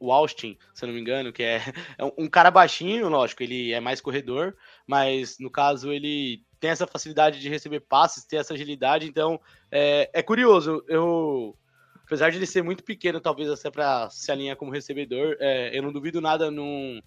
Austin, 0.00 0.56
se 0.72 0.84
eu 0.84 0.86
não 0.86 0.94
me 0.94 1.00
engano, 1.00 1.32
que 1.32 1.42
é, 1.42 1.60
é 1.98 2.04
um 2.16 2.28
cara 2.28 2.50
baixinho, 2.50 3.08
lógico, 3.08 3.42
ele 3.42 3.72
é 3.72 3.80
mais 3.80 4.00
corredor, 4.00 4.54
mas 4.86 5.38
no 5.40 5.50
caso 5.50 5.92
ele 5.92 6.44
tem 6.60 6.70
essa 6.70 6.86
facilidade 6.86 7.40
de 7.40 7.48
receber 7.48 7.80
passes, 7.80 8.24
ter 8.24 8.36
essa 8.36 8.54
agilidade, 8.54 9.08
então 9.08 9.40
é, 9.72 10.08
é 10.12 10.22
curioso. 10.22 10.84
Eu, 10.86 11.56
apesar 12.04 12.30
de 12.30 12.36
ele 12.36 12.46
ser 12.46 12.62
muito 12.62 12.84
pequeno, 12.84 13.20
talvez 13.20 13.50
até 13.50 13.70
para 13.70 14.08
se 14.10 14.30
alinhar 14.30 14.56
como 14.56 14.70
recebedor, 14.70 15.36
é, 15.40 15.76
eu 15.76 15.82
não 15.82 15.92
duvido 15.92 16.20
nada 16.20 16.50
num 16.50 17.00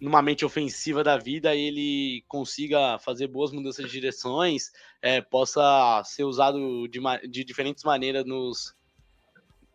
numa 0.00 0.22
mente 0.22 0.44
ofensiva 0.44 1.02
da 1.02 1.16
vida 1.16 1.54
ele 1.54 2.24
consiga 2.28 2.98
fazer 2.98 3.28
boas 3.28 3.52
mudanças 3.52 3.86
de 3.86 3.92
direções, 3.92 4.70
é, 5.00 5.20
possa 5.20 6.02
ser 6.04 6.24
usado 6.24 6.86
de, 6.88 7.00
de 7.28 7.44
diferentes 7.44 7.84
maneiras 7.84 8.24
nos 8.24 8.74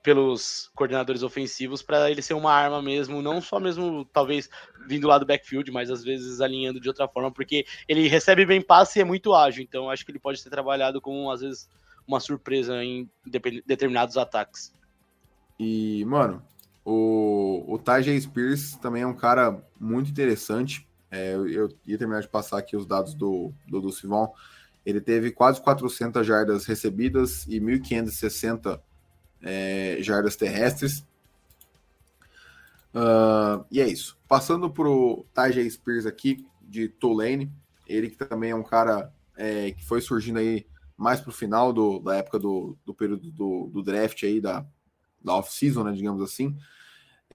pelos 0.04 0.72
coordenadores 0.76 1.22
ofensivos 1.22 1.82
para 1.82 2.10
ele 2.10 2.22
ser 2.22 2.34
uma 2.34 2.52
arma 2.52 2.82
mesmo, 2.82 3.22
não 3.22 3.40
só 3.40 3.60
mesmo 3.60 4.04
talvez 4.06 4.50
vindo 4.88 5.08
lá 5.08 5.18
do 5.18 5.26
backfield, 5.26 5.70
mas 5.72 5.92
às 5.92 6.04
vezes 6.04 6.42
alinhando 6.42 6.80
de 6.80 6.88
outra 6.88 7.08
forma, 7.08 7.32
porque 7.32 7.66
ele 7.88 8.08
recebe 8.08 8.46
bem 8.46 8.62
passe 8.62 8.98
e 8.98 9.02
é 9.02 9.06
muito 9.06 9.34
ágil, 9.34 9.64
então 9.64 9.90
acho 9.90 10.04
que 10.04 10.12
ele 10.12 10.20
pode 10.20 10.40
ser 10.40 10.50
trabalhado 10.50 11.00
como 11.00 11.30
às 11.30 11.42
vezes 11.42 11.70
uma 12.08 12.20
surpresa 12.20 12.84
em 12.84 13.10
determinados 13.66 14.18
ataques. 14.18 14.74
E, 15.60 16.04
mano, 16.06 16.44
o, 16.84 17.64
o 17.68 17.78
Tajay 17.78 18.20
Spears 18.20 18.76
também 18.78 19.04
é 19.04 19.08
um 19.08 19.16
cara 19.16 19.64
muito 19.80 20.10
interessante. 20.10 20.88
É, 21.10 21.34
eu, 21.34 21.70
ia 21.86 21.98
terminar 21.98 22.22
de 22.22 22.28
passar 22.28 22.58
aqui 22.58 22.76
os 22.76 22.86
dados 22.86 23.14
do, 23.14 23.54
do, 23.68 23.82
do 23.82 23.92
Sivon. 23.92 24.34
Ele 24.86 25.00
teve 25.00 25.32
quase 25.32 25.62
400 25.62 26.26
jardas 26.26 26.66
recebidas 26.66 27.46
e 27.48 27.60
1.560 27.60 28.80
é, 29.42 29.98
jardas 30.00 30.36
terrestres. 30.36 31.06
Uh, 32.94 33.64
e 33.70 33.80
é 33.80 33.88
isso. 33.88 34.18
Passando 34.28 34.70
para 34.70 34.90
o 34.90 35.26
Tajay 35.34 35.70
Spears 35.70 36.06
aqui, 36.06 36.46
de 36.62 36.88
Tulane, 36.88 37.52
ele 37.86 38.10
que 38.10 38.16
também 38.16 38.52
é 38.52 38.56
um 38.56 38.64
cara 38.64 39.14
é, 39.36 39.72
que 39.72 39.86
foi 39.86 40.00
surgindo 40.00 40.40
aí 40.40 40.66
mais 40.96 41.20
para 41.20 41.30
o 41.30 41.34
final 41.34 41.74
do, 41.74 42.00
da 42.00 42.16
época 42.16 42.40
do, 42.40 42.78
do 42.86 42.94
período 42.94 43.30
do, 43.30 43.70
do 43.74 43.84
draft 43.84 44.24
aí, 44.24 44.40
da, 44.40 44.66
da 45.24 45.36
off-season, 45.36 45.84
né, 45.84 45.92
digamos 45.92 46.22
assim. 46.22 46.56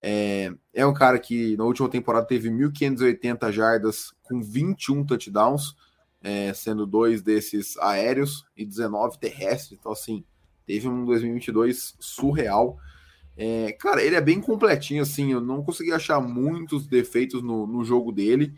É, 0.03 0.53
é 0.75 0.87
um 0.87 0.95
cara 0.95 1.19
que 1.19 1.57
na 1.57 1.65
última 1.65 1.89
temporada 1.89 2.27
teve 2.27 2.51
1.580 2.51 3.51
jardas 3.51 4.13
com 4.23 4.41
21 4.41 5.05
touchdowns, 5.05 5.75
é, 6.23 6.53
sendo 6.53 6.87
dois 6.87 7.23
desses 7.23 7.77
aéreos 7.79 8.45
e 8.57 8.65
19 8.65 9.19
terrestres. 9.19 9.79
Então, 9.79 9.93
assim, 9.93 10.25
teve 10.67 10.89
um 10.89 11.05
2022 11.05 11.97
surreal. 11.99 12.79
É, 13.37 13.73
cara, 13.73 14.03
ele 14.03 14.17
é 14.17 14.21
bem 14.21 14.41
completinho, 14.41 15.03
assim. 15.03 15.33
Eu 15.33 15.41
não 15.41 15.63
consegui 15.63 15.93
achar 15.93 16.21
muitos 16.21 16.87
defeitos 16.87 17.43
no, 17.43 17.67
no 17.67 17.85
jogo 17.85 18.11
dele, 18.11 18.55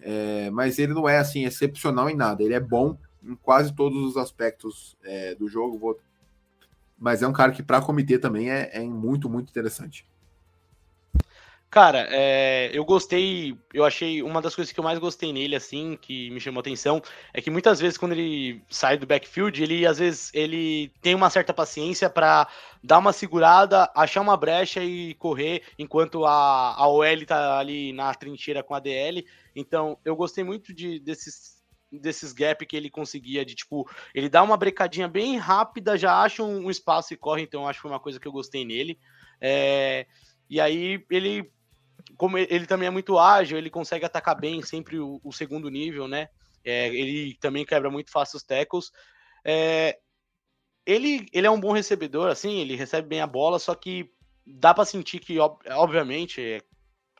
é, 0.00 0.50
mas 0.50 0.78
ele 0.78 0.94
não 0.94 1.08
é 1.08 1.18
assim 1.18 1.44
excepcional 1.44 2.08
em 2.08 2.16
nada. 2.16 2.42
Ele 2.42 2.54
é 2.54 2.60
bom 2.60 2.96
em 3.22 3.34
quase 3.36 3.74
todos 3.74 4.02
os 4.04 4.16
aspectos 4.16 4.96
é, 5.02 5.34
do 5.34 5.48
jogo. 5.48 5.78
Vou... 5.78 5.98
Mas 6.98 7.22
é 7.22 7.28
um 7.28 7.32
cara 7.32 7.52
que, 7.52 7.62
para 7.62 7.80
comitê, 7.80 8.18
também 8.18 8.50
é, 8.50 8.70
é 8.72 8.80
muito, 8.80 9.28
muito 9.28 9.50
interessante. 9.50 10.06
Cara, 11.74 12.06
é, 12.08 12.70
eu 12.72 12.84
gostei, 12.84 13.58
eu 13.72 13.84
achei 13.84 14.22
uma 14.22 14.40
das 14.40 14.54
coisas 14.54 14.72
que 14.72 14.78
eu 14.78 14.84
mais 14.84 14.96
gostei 15.00 15.32
nele, 15.32 15.56
assim, 15.56 15.98
que 16.00 16.30
me 16.30 16.38
chamou 16.38 16.60
atenção, 16.60 17.02
é 17.32 17.40
que 17.40 17.50
muitas 17.50 17.80
vezes 17.80 17.98
quando 17.98 18.12
ele 18.12 18.62
sai 18.70 18.96
do 18.96 19.08
backfield, 19.08 19.60
ele 19.60 19.84
às 19.84 19.98
vezes 19.98 20.30
ele 20.32 20.92
tem 21.02 21.16
uma 21.16 21.28
certa 21.30 21.52
paciência 21.52 22.08
para 22.08 22.46
dar 22.80 22.98
uma 22.98 23.12
segurada, 23.12 23.90
achar 23.92 24.20
uma 24.20 24.36
brecha 24.36 24.84
e 24.84 25.14
correr, 25.14 25.62
enquanto 25.76 26.24
a, 26.24 26.76
a 26.76 26.86
OL 26.86 27.26
tá 27.26 27.58
ali 27.58 27.92
na 27.92 28.14
trincheira 28.14 28.62
com 28.62 28.72
a 28.72 28.78
DL. 28.78 29.26
Então, 29.56 29.98
eu 30.04 30.14
gostei 30.14 30.44
muito 30.44 30.72
de, 30.72 31.00
desses 31.00 31.60
desses 32.00 32.32
gap 32.32 32.64
que 32.66 32.76
ele 32.76 32.90
conseguia 32.90 33.44
de 33.44 33.54
tipo, 33.54 33.88
ele 34.14 34.28
dá 34.28 34.42
uma 34.42 34.56
brecadinha 34.56 35.08
bem 35.08 35.36
rápida, 35.36 35.96
já 35.96 36.20
acha 36.20 36.42
um, 36.42 36.66
um 36.66 36.70
espaço 36.70 37.12
e 37.14 37.16
corre, 37.16 37.42
então 37.42 37.66
acho 37.66 37.78
que 37.78 37.82
foi 37.82 37.90
uma 37.90 38.00
coisa 38.00 38.20
que 38.20 38.26
eu 38.26 38.32
gostei 38.32 38.64
nele. 38.64 38.98
É, 39.40 40.06
e 40.48 40.60
aí 40.60 41.04
ele 41.10 41.50
como 42.16 42.36
ele 42.36 42.66
também 42.66 42.86
é 42.86 42.90
muito 42.90 43.18
ágil, 43.18 43.56
ele 43.56 43.70
consegue 43.70 44.04
atacar 44.04 44.38
bem 44.38 44.62
sempre 44.62 44.98
o, 44.98 45.20
o 45.24 45.32
segundo 45.32 45.70
nível, 45.70 46.06
né? 46.06 46.28
É, 46.64 46.88
ele 46.88 47.34
também 47.40 47.64
quebra 47.64 47.90
muito 47.90 48.10
fácil 48.10 48.36
os 48.36 48.42
tackles. 48.42 48.90
É, 49.44 49.98
ele, 50.86 51.26
ele 51.32 51.46
é 51.46 51.50
um 51.50 51.60
bom 51.60 51.72
recebedor, 51.72 52.30
assim, 52.30 52.60
ele 52.60 52.76
recebe 52.76 53.08
bem 53.08 53.20
a 53.20 53.26
bola, 53.26 53.58
só 53.58 53.74
que 53.74 54.10
dá 54.46 54.74
para 54.74 54.84
sentir 54.84 55.18
que, 55.18 55.38
obviamente, 55.38 56.62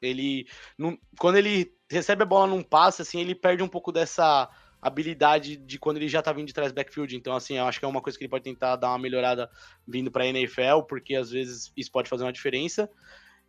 ele 0.02 0.46
não, 0.76 0.98
quando 1.18 1.36
ele 1.36 1.72
recebe 1.90 2.22
a 2.22 2.26
bola 2.26 2.46
num 2.46 2.62
passe, 2.62 3.02
assim, 3.02 3.20
ele 3.20 3.34
perde 3.34 3.62
um 3.62 3.68
pouco 3.68 3.90
dessa 3.90 4.50
habilidade 4.84 5.56
de 5.56 5.78
quando 5.78 5.96
ele 5.96 6.08
já 6.08 6.20
tá 6.20 6.30
vindo 6.30 6.46
de 6.46 6.52
trás 6.52 6.70
backfield. 6.70 7.16
Então, 7.16 7.34
assim, 7.34 7.56
eu 7.56 7.64
acho 7.64 7.78
que 7.78 7.86
é 7.86 7.88
uma 7.88 8.02
coisa 8.02 8.18
que 8.18 8.24
ele 8.24 8.30
pode 8.30 8.44
tentar 8.44 8.76
dar 8.76 8.90
uma 8.90 8.98
melhorada 8.98 9.50
vindo 9.88 10.10
para 10.10 10.26
NFL, 10.26 10.82
porque 10.86 11.14
às 11.14 11.30
vezes 11.30 11.72
isso 11.74 11.90
pode 11.90 12.08
fazer 12.08 12.22
uma 12.22 12.32
diferença. 12.32 12.88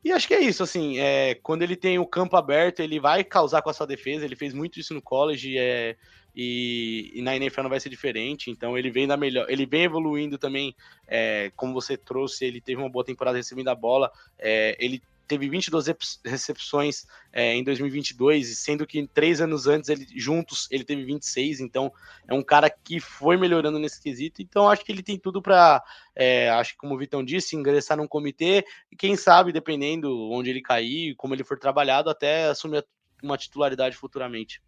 E 0.01 0.13
acho 0.13 0.27
que 0.27 0.33
é 0.33 0.39
isso, 0.39 0.63
assim, 0.63 0.99
é, 0.99 1.35
quando 1.35 1.63
ele 1.63 1.75
tem 1.75 1.99
o 1.99 2.05
campo 2.05 2.37
aberto, 2.37 2.79
ele 2.79 2.99
vai 2.99 3.23
causar 3.23 3.61
com 3.63 3.71
a 3.71 3.73
sua 3.73 3.87
defesa, 3.87 4.23
ele 4.23 4.35
fez 4.35 4.53
muito 4.53 4.79
isso 4.79 4.93
no 4.93 5.01
college 5.01 5.57
é, 5.57 5.97
e, 6.35 7.11
e, 7.15 7.21
na 7.23 7.35
NFL 7.35 7.63
não 7.63 7.71
vai 7.71 7.79
ser 7.79 7.89
diferente, 7.89 8.51
então 8.51 8.77
ele 8.77 8.91
vem 8.91 9.07
da 9.07 9.17
melhor, 9.17 9.49
ele 9.49 9.65
vem 9.65 9.81
evoluindo 9.81 10.37
também, 10.37 10.75
é, 11.07 11.51
como 11.55 11.73
você 11.73 11.97
trouxe, 11.97 12.45
ele 12.45 12.61
teve 12.61 12.79
uma 12.79 12.89
boa 12.89 13.03
temporada 13.03 13.35
recebendo 13.35 13.69
a 13.69 13.75
bola, 13.75 14.11
é, 14.37 14.77
ele 14.79 15.01
teve 15.27 15.50
22 15.50 15.86
recepções 16.24 17.05
é, 17.32 17.53
em 17.53 17.63
2022, 17.63 18.58
sendo 18.58 18.86
que 18.86 19.08
três 19.08 19.41
anos 19.41 19.67
antes, 19.67 19.89
ele, 19.89 20.08
juntos, 20.15 20.67
ele 20.72 20.84
teve 20.84 21.03
26, 21.03 21.60
então 21.60 21.91
é 22.27 22.34
um 22.34 22.44
cara 22.44 22.70
que 22.70 23.00
foi 23.00 23.38
melhorando 23.38 23.79
nesse 23.79 24.01
quesito, 24.01 24.41
então 24.41 24.70
acho 24.70 24.86
que 24.86 24.91
ele 24.91 25.03
tem 25.03 25.17
tudo 25.17 25.41
para, 25.41 25.84
é, 26.15 26.50
acho 26.51 26.74
que 26.74 26.77
como 26.77 26.96
o 26.96 26.98
Vitão 26.98 27.24
disse, 27.24 27.55
ingressar 27.55 27.98
num 27.98 28.08
comitê, 28.08 28.65
e 28.91 28.96
quem 28.96 29.15
sabe, 29.15 29.51
dependendo 29.51 30.29
onde 30.32 30.50
ele 30.50 30.62
cair, 30.62 31.15
como 31.15 31.34
ele 31.34 31.44
for 31.44 31.58
trabalhado, 31.58 32.10
até 32.10 32.48
assumir 32.48 32.86
uma 33.22 33.38
titularidade 33.38 33.98
futuramente. 33.98 34.62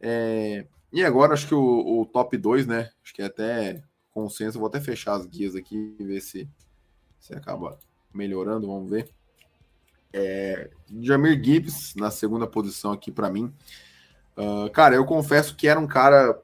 É, 0.00 0.66
e 0.92 1.04
agora 1.04 1.34
acho 1.34 1.46
que 1.46 1.54
o, 1.54 2.00
o 2.00 2.06
top 2.06 2.36
2, 2.36 2.66
né, 2.66 2.90
acho 3.02 3.14
que 3.14 3.22
é 3.22 3.26
até 3.26 3.82
consenso, 4.10 4.58
vou 4.58 4.68
até 4.68 4.80
fechar 4.80 5.14
as 5.14 5.26
guias 5.26 5.54
aqui 5.54 5.96
e 5.98 6.04
ver 6.04 6.20
se, 6.20 6.48
se 7.18 7.34
acaba 7.34 7.78
melhorando, 8.12 8.66
vamos 8.66 8.90
ver. 8.90 9.08
É, 10.12 10.70
Jamir 11.00 11.42
Gibbs 11.42 11.94
na 11.94 12.10
segunda 12.10 12.46
posição 12.46 12.92
aqui 12.92 13.10
para 13.10 13.30
mim. 13.30 13.52
Uh, 14.36 14.70
cara, 14.70 14.94
eu 14.94 15.04
confesso 15.04 15.56
que 15.56 15.68
era 15.68 15.78
um 15.78 15.86
cara. 15.86 16.40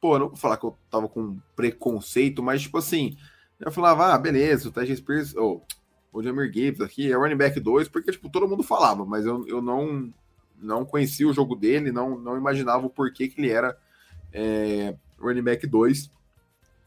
Pô, 0.00 0.18
não 0.18 0.28
vou 0.28 0.36
falar 0.36 0.56
que 0.56 0.64
eu 0.64 0.76
tava 0.90 1.08
com 1.08 1.38
preconceito, 1.54 2.42
mas 2.42 2.62
tipo 2.62 2.78
assim, 2.78 3.16
eu 3.58 3.70
falava, 3.70 4.14
ah, 4.14 4.18
beleza, 4.18 4.68
o 4.68 4.72
Tajay 4.72 4.96
Spears, 4.96 5.34
oh, 5.36 5.60
o 6.12 6.22
Jamir 6.22 6.50
Gibbs 6.52 6.80
aqui 6.80 7.12
é 7.12 7.16
running 7.16 7.36
back 7.36 7.60
2, 7.60 7.88
porque 7.88 8.10
tipo, 8.10 8.30
todo 8.30 8.48
mundo 8.48 8.62
falava, 8.62 9.04
mas 9.04 9.26
eu, 9.26 9.46
eu 9.46 9.60
não, 9.60 10.12
não 10.58 10.84
conhecia 10.84 11.28
o 11.28 11.32
jogo 11.32 11.54
dele, 11.54 11.92
não, 11.92 12.18
não 12.18 12.36
imaginava 12.36 12.86
o 12.86 12.90
porquê 12.90 13.28
que 13.28 13.40
ele 13.40 13.50
era 13.50 13.76
é, 14.32 14.94
running 15.18 15.42
back 15.42 15.66
2. 15.66 16.10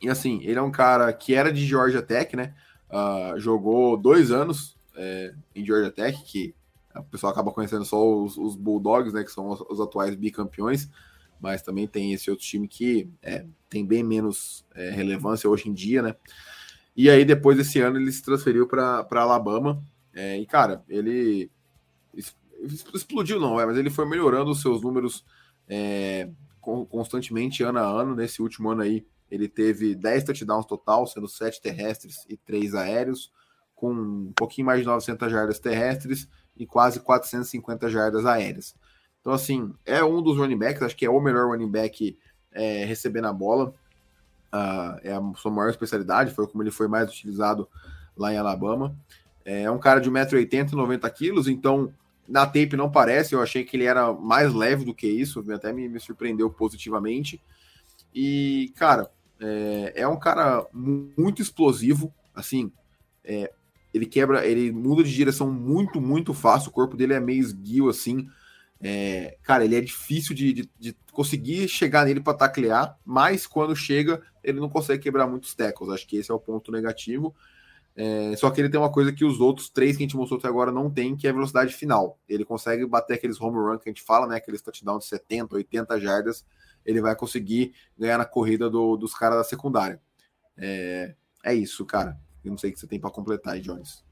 E 0.02 0.10
assim, 0.10 0.42
ele 0.44 0.60
é 0.60 0.62
um 0.62 0.72
cara 0.72 1.12
que 1.14 1.34
era 1.34 1.54
de 1.54 1.66
Georgia 1.66 2.02
Tech, 2.02 2.36
né? 2.36 2.54
Uh, 2.90 3.40
jogou 3.40 3.96
dois 3.96 4.32
anos 4.32 4.76
é, 4.96 5.34
em 5.56 5.66
Georgia 5.66 5.92
Tech, 5.92 6.22
que 6.24 6.56
o 6.96 7.04
pessoal 7.04 7.32
acaba 7.32 7.52
conhecendo 7.52 7.86
só 7.86 8.24
os, 8.24 8.38
os 8.38 8.56
Bulldogs, 8.56 9.14
né, 9.14 9.24
que 9.24 9.32
são 9.32 9.50
os, 9.50 9.62
os, 9.62 9.80
atuais 9.80 10.16
bicampeões, 10.16 10.90
mas 11.42 11.62
também 11.62 11.88
tem 11.88 12.14
esse 12.14 12.30
outro 12.30 12.46
time 12.46 12.68
que 12.68 13.10
é, 13.22 13.46
tem 13.70 13.86
bem 13.86 14.04
menos 14.04 14.66
é, 14.76 14.92
relevância 14.92 15.50
hoje 15.50 15.70
em 15.70 15.74
dia, 15.74 16.02
né? 16.02 16.16
E 16.96 17.10
aí, 17.10 17.26
depois 17.26 17.58
desse 17.58 17.80
ano, 17.80 17.98
ele 17.98 18.12
se 18.12 18.22
transferiu 18.22 18.68
para 18.68 19.08
Alabama. 19.12 19.84
É, 20.14 20.38
e, 20.38 20.46
cara, 20.46 20.84
ele 20.88 21.50
explodiu, 22.94 23.40
não, 23.40 23.60
é, 23.60 23.66
mas 23.66 23.78
ele 23.78 23.90
foi 23.90 24.06
melhorando 24.06 24.52
os 24.52 24.62
seus 24.62 24.84
números 24.84 25.26
é, 25.68 26.30
constantemente, 26.62 27.64
ano 27.64 27.80
a 27.80 27.82
ano. 27.82 28.16
Nesse 28.16 28.44
último 28.44 28.70
ano 28.70 28.84
aí, 28.84 29.04
ele 29.30 29.50
teve 29.50 29.96
10 29.96 30.24
touchdowns 30.24 30.68
total, 30.68 31.08
sendo 31.08 31.28
7 31.28 31.60
terrestres 31.60 32.26
e 32.30 32.38
3 32.38 32.76
aéreos 32.76 33.32
com 33.84 33.92
um 33.92 34.32
pouquinho 34.34 34.68
mais 34.68 34.80
de 34.80 34.86
900 34.86 35.30
jardas 35.30 35.60
terrestres 35.60 36.30
e 36.56 36.66
quase 36.66 37.02
450 37.02 37.90
jardas 37.90 38.26
aéreas. 38.26 38.74
Então, 39.20 39.34
assim, 39.34 39.74
é 39.86 40.02
um 40.02 40.22
dos 40.22 40.38
running 40.38 40.58
backs, 40.58 40.82
acho 40.82 40.96
que 40.96 41.06
é 41.06 41.10
o 41.10 41.20
melhor 41.20 41.50
running 41.50 41.70
back 41.70 42.18
é, 42.54 42.86
recebendo 42.86 43.26
a 43.26 43.34
bola. 43.34 43.76
Uh, 44.54 45.00
é 45.04 45.12
a 45.12 45.22
sua 45.36 45.52
maior 45.52 45.70
especialidade, 45.70 46.34
foi 46.34 46.48
como 46.48 46.64
ele 46.64 46.72
foi 46.72 46.88
mais 46.88 47.10
utilizado 47.10 47.68
lá 48.16 48.34
em 48.34 48.38
Alabama. 48.38 48.96
É 49.44 49.70
um 49.70 49.80
cara 49.80 50.00
de 50.00 50.10
1,80m, 50.10 50.72
90 50.72 51.10
quilos, 51.10 51.50
então 51.50 51.94
na 52.26 52.46
tape 52.46 52.78
não 52.78 52.90
parece, 52.90 53.36
eu 53.36 53.42
achei 53.42 53.66
que 53.66 53.76
ele 53.76 53.84
era 53.84 54.14
mais 54.14 54.54
leve 54.54 54.86
do 54.86 54.96
que 54.96 55.08
isso, 55.08 55.44
até 55.52 55.74
me, 55.74 55.90
me 55.90 56.00
surpreendeu 56.00 56.50
positivamente. 56.50 57.42
E, 58.16 58.72
cara, 58.78 59.12
é, 59.42 59.94
é 60.04 60.08
um 60.08 60.18
cara 60.18 60.66
muito 60.72 61.42
explosivo, 61.42 62.14
assim, 62.34 62.72
é, 63.26 63.52
ele 63.94 64.06
quebra, 64.06 64.46
ele 64.46 64.72
muda 64.72 65.04
de 65.04 65.14
direção 65.14 65.52
muito, 65.52 66.02
muito 66.02 66.34
fácil. 66.34 66.70
O 66.70 66.74
corpo 66.74 66.98
dele 66.98 67.14
é 67.14 67.20
meio 67.20 67.40
esguio, 67.40 67.90
assim. 67.90 68.28
É, 68.82 69.38
cara, 69.44 69.64
ele 69.64 69.76
é 69.76 69.82
difícil 69.82 70.36
de, 70.36 70.52
de, 70.52 70.70
de 70.80 70.98
conseguir 71.12 71.68
chegar 71.68 72.06
nele 72.06 72.20
para 72.20 72.34
taclear, 72.34 72.98
mas 73.06 73.46
quando 73.46 73.76
chega, 73.76 74.22
ele 74.44 74.60
não 74.60 74.68
consegue 74.68 75.04
quebrar 75.04 75.28
muitos 75.28 75.54
tackles. 75.54 75.92
Acho 75.92 76.08
que 76.08 76.18
esse 76.18 76.32
é 76.32 76.34
o 76.34 76.40
ponto 76.40 76.72
negativo. 76.72 77.34
É, 77.96 78.36
só 78.36 78.50
que 78.50 78.60
ele 78.60 78.70
tem 78.70 78.80
uma 78.80 78.92
coisa 78.92 79.14
que 79.14 79.24
os 79.24 79.40
outros 79.40 79.70
três 79.70 79.96
que 79.96 80.04
a 80.04 80.06
gente 80.06 80.18
mostrou 80.18 80.40
até 80.40 80.48
agora 80.48 80.72
não 80.72 80.90
tem, 80.90 81.16
que 81.16 81.28
é 81.28 81.30
a 81.30 81.34
velocidade 81.34 81.74
final. 81.74 82.20
Ele 82.28 82.44
consegue 82.44 82.86
bater 82.86 83.14
aqueles 83.14 83.40
home 83.40 83.58
run 83.58 83.78
que 83.78 83.88
a 83.88 83.92
gente 83.92 84.02
fala, 84.02 84.26
né? 84.26 84.38
Aqueles 84.38 84.62
touchdown 84.62 84.98
de 84.98 85.06
70, 85.06 85.56
80 85.56 86.00
jardas. 86.00 86.44
Ele 86.84 87.00
vai 87.00 87.16
conseguir 87.16 87.74
ganhar 87.98 88.18
na 88.18 88.26
corrida 88.26 88.70
do, 88.70 88.98
dos 88.98 89.14
caras 89.14 89.38
da 89.38 89.44
secundária. 89.44 90.02
É, 90.58 91.14
é 91.46 91.54
isso, 91.54 91.86
cara. 91.86 92.20
Eu 92.44 92.52
não 92.52 92.58
sei 92.58 92.70
o 92.70 92.74
que 92.74 92.80
você 92.80 92.88
tem 92.88 93.00
para 93.00 93.10
completar 93.10 93.54
aí, 93.54 93.62
Jones. 93.62 94.04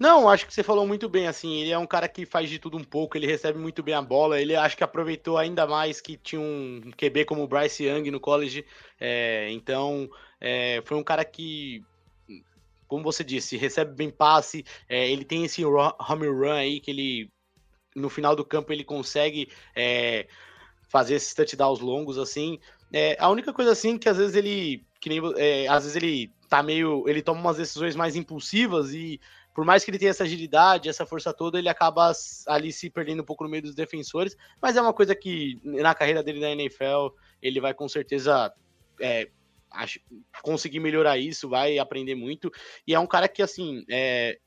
Não, 0.00 0.30
acho 0.30 0.46
que 0.46 0.54
você 0.54 0.62
falou 0.62 0.86
muito 0.86 1.10
bem, 1.10 1.26
assim, 1.26 1.60
ele 1.60 1.72
é 1.72 1.78
um 1.78 1.86
cara 1.86 2.08
que 2.08 2.24
faz 2.24 2.48
de 2.48 2.58
tudo 2.58 2.78
um 2.78 2.82
pouco, 2.82 3.18
ele 3.18 3.26
recebe 3.26 3.58
muito 3.58 3.82
bem 3.82 3.92
a 3.92 4.00
bola, 4.00 4.40
ele 4.40 4.56
acho 4.56 4.74
que 4.74 4.82
aproveitou 4.82 5.36
ainda 5.36 5.66
mais 5.66 6.00
que 6.00 6.16
tinha 6.16 6.40
um 6.40 6.90
QB 6.96 7.26
como 7.26 7.42
o 7.42 7.46
Bryce 7.46 7.84
Young 7.84 8.10
no 8.10 8.18
college, 8.18 8.64
é, 8.98 9.50
então 9.50 10.08
é, 10.40 10.80
foi 10.86 10.96
um 10.96 11.04
cara 11.04 11.22
que, 11.22 11.84
como 12.88 13.04
você 13.04 13.22
disse, 13.22 13.58
recebe 13.58 13.94
bem 13.94 14.08
passe, 14.08 14.64
é, 14.88 15.10
ele 15.10 15.22
tem 15.22 15.44
esse 15.44 15.62
home 15.62 16.26
run 16.26 16.52
aí 16.52 16.80
que 16.80 16.90
ele 16.90 17.30
no 17.94 18.08
final 18.08 18.34
do 18.34 18.44
campo 18.44 18.72
ele 18.72 18.84
consegue 18.84 19.50
é, 19.76 20.26
fazer 20.88 21.16
esses 21.16 21.34
touchdowns 21.34 21.80
longos 21.80 22.16
assim. 22.16 22.58
É, 22.90 23.16
a 23.20 23.28
única 23.28 23.52
coisa 23.52 23.72
assim 23.72 23.98
que 23.98 24.08
às 24.08 24.16
vezes 24.16 24.34
ele 24.34 24.82
que 25.00 25.08
nem 25.08 25.20
é, 25.36 25.68
às 25.68 25.84
vezes 25.84 25.96
ele 25.96 26.32
tá 26.50 26.62
meio 26.62 27.08
ele 27.08 27.22
toma 27.22 27.40
umas 27.40 27.56
decisões 27.56 27.96
mais 27.96 28.16
impulsivas 28.16 28.92
e 28.92 29.18
por 29.54 29.64
mais 29.64 29.84
que 29.84 29.90
ele 29.90 29.98
tenha 29.98 30.10
essa 30.10 30.24
agilidade, 30.24 30.88
essa 30.88 31.06
força 31.06 31.32
toda, 31.32 31.58
ele 31.58 31.68
acaba 31.68 32.12
ali 32.46 32.72
se 32.72 32.90
perdendo 32.90 33.22
um 33.22 33.24
pouco 33.24 33.44
no 33.44 33.50
meio 33.50 33.62
dos 33.62 33.74
defensores, 33.74 34.36
mas 34.60 34.76
é 34.76 34.82
uma 34.82 34.92
coisa 34.92 35.14
que 35.14 35.60
na 35.64 35.94
carreira 35.94 36.22
dele 36.22 36.40
na 36.40 36.50
NFL 36.50 37.08
ele 37.40 37.60
vai 37.60 37.72
com 37.72 37.88
certeza 37.88 38.52
é, 39.00 39.28
acho, 39.70 40.00
conseguir 40.42 40.80
melhorar 40.80 41.18
isso, 41.18 41.48
vai 41.48 41.78
aprender 41.78 42.14
muito. 42.14 42.50
E 42.86 42.94
é 42.94 42.98
um 42.98 43.06
cara 43.06 43.28
que, 43.28 43.42
assim, 43.42 43.84
é, 43.90 44.38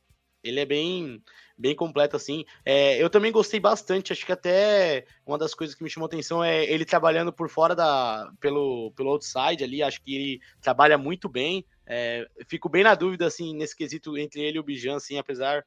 ele 0.43 0.59
é 0.59 0.65
bem 0.65 1.21
bem 1.55 1.75
completo 1.75 2.15
assim. 2.15 2.43
É, 2.65 3.01
eu 3.01 3.09
também 3.09 3.31
gostei 3.31 3.59
bastante, 3.59 4.11
acho 4.11 4.25
que 4.25 4.31
até 4.31 5.05
uma 5.25 5.37
das 5.37 5.53
coisas 5.53 5.75
que 5.75 5.83
me 5.83 5.89
chamou 5.89 6.07
atenção 6.07 6.43
é 6.43 6.65
ele 6.65 6.83
trabalhando 6.83 7.31
por 7.31 7.47
fora 7.47 7.75
da 7.75 8.29
pelo 8.39 8.91
pelo 8.95 9.11
outside 9.11 9.63
ali, 9.63 9.83
acho 9.83 10.01
que 10.01 10.15
ele 10.15 10.41
trabalha 10.59 10.97
muito 10.97 11.29
bem. 11.29 11.63
É, 11.85 12.27
fico 12.47 12.69
bem 12.69 12.83
na 12.83 12.95
dúvida 12.95 13.27
assim 13.27 13.55
nesse 13.55 13.75
quesito 13.75 14.17
entre 14.17 14.41
ele 14.41 14.57
e 14.57 14.59
o 14.59 14.63
Bijan, 14.63 14.95
assim, 14.95 15.17
apesar 15.17 15.65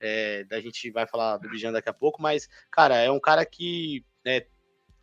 é, 0.00 0.44
da 0.44 0.60
gente 0.60 0.90
vai 0.90 1.06
falar 1.06 1.36
do 1.36 1.48
Bijan 1.48 1.72
daqui 1.72 1.88
a 1.88 1.94
pouco, 1.94 2.20
mas 2.20 2.48
cara, 2.70 2.96
é 2.96 3.10
um 3.10 3.20
cara 3.20 3.46
que 3.46 4.04
é, 4.24 4.46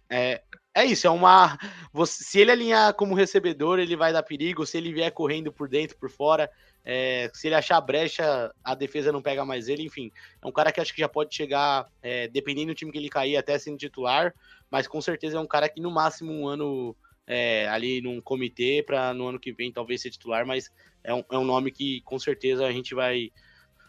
é, 0.09 0.41
é 0.73 0.85
isso, 0.85 1.05
é 1.05 1.09
uma. 1.09 1.57
Você, 1.93 2.23
se 2.23 2.39
ele 2.39 2.51
alinhar 2.51 2.93
como 2.93 3.13
recebedor, 3.13 3.79
ele 3.79 3.95
vai 3.95 4.11
dar 4.11 4.23
perigo. 4.23 4.65
Se 4.65 4.77
ele 4.77 4.93
vier 4.93 5.11
correndo 5.11 5.51
por 5.51 5.67
dentro, 5.67 5.97
por 5.97 6.09
fora, 6.09 6.49
é, 6.83 7.29
se 7.33 7.47
ele 7.47 7.55
achar 7.55 7.79
brecha, 7.81 8.53
a 8.63 8.73
defesa 8.75 9.11
não 9.11 9.21
pega 9.21 9.45
mais 9.45 9.67
ele. 9.67 9.83
Enfim, 9.83 10.11
é 10.41 10.47
um 10.47 10.51
cara 10.51 10.71
que 10.71 10.79
acho 10.79 10.93
que 10.93 11.01
já 11.01 11.09
pode 11.09 11.35
chegar, 11.35 11.87
é, 12.01 12.27
dependendo 12.27 12.67
do 12.67 12.75
time 12.75 12.91
que 12.91 12.97
ele 12.97 13.09
cair, 13.09 13.37
até 13.37 13.57
sendo 13.59 13.77
titular. 13.77 14.33
Mas 14.71 14.87
com 14.87 15.01
certeza 15.01 15.37
é 15.37 15.39
um 15.39 15.47
cara 15.47 15.69
que 15.69 15.81
no 15.81 15.91
máximo 15.91 16.31
um 16.31 16.47
ano 16.47 16.95
é, 17.29 17.69
ali 17.69 18.01
num 18.01 18.19
comitê 18.19 18.83
para 18.85 19.13
no 19.13 19.29
ano 19.29 19.39
que 19.39 19.53
vem 19.53 19.71
talvez 19.71 20.01
ser 20.01 20.09
titular. 20.09 20.45
Mas 20.45 20.69
é 21.01 21.13
um, 21.13 21.23
é 21.31 21.37
um 21.37 21.45
nome 21.45 21.71
que 21.71 22.01
com 22.01 22.19
certeza 22.19 22.65
a 22.65 22.71
gente 22.73 22.93
vai, 22.93 23.31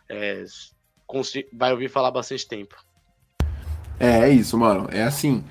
é, 0.09 0.45
vai 1.53 1.73
ouvir 1.73 1.89
falar 1.89 2.13
bastante 2.13 2.47
tempo. 2.47 2.77
É, 3.99 4.29
é 4.29 4.29
isso, 4.29 4.57
mano. 4.57 4.89
É 4.93 5.03
assim 5.03 5.43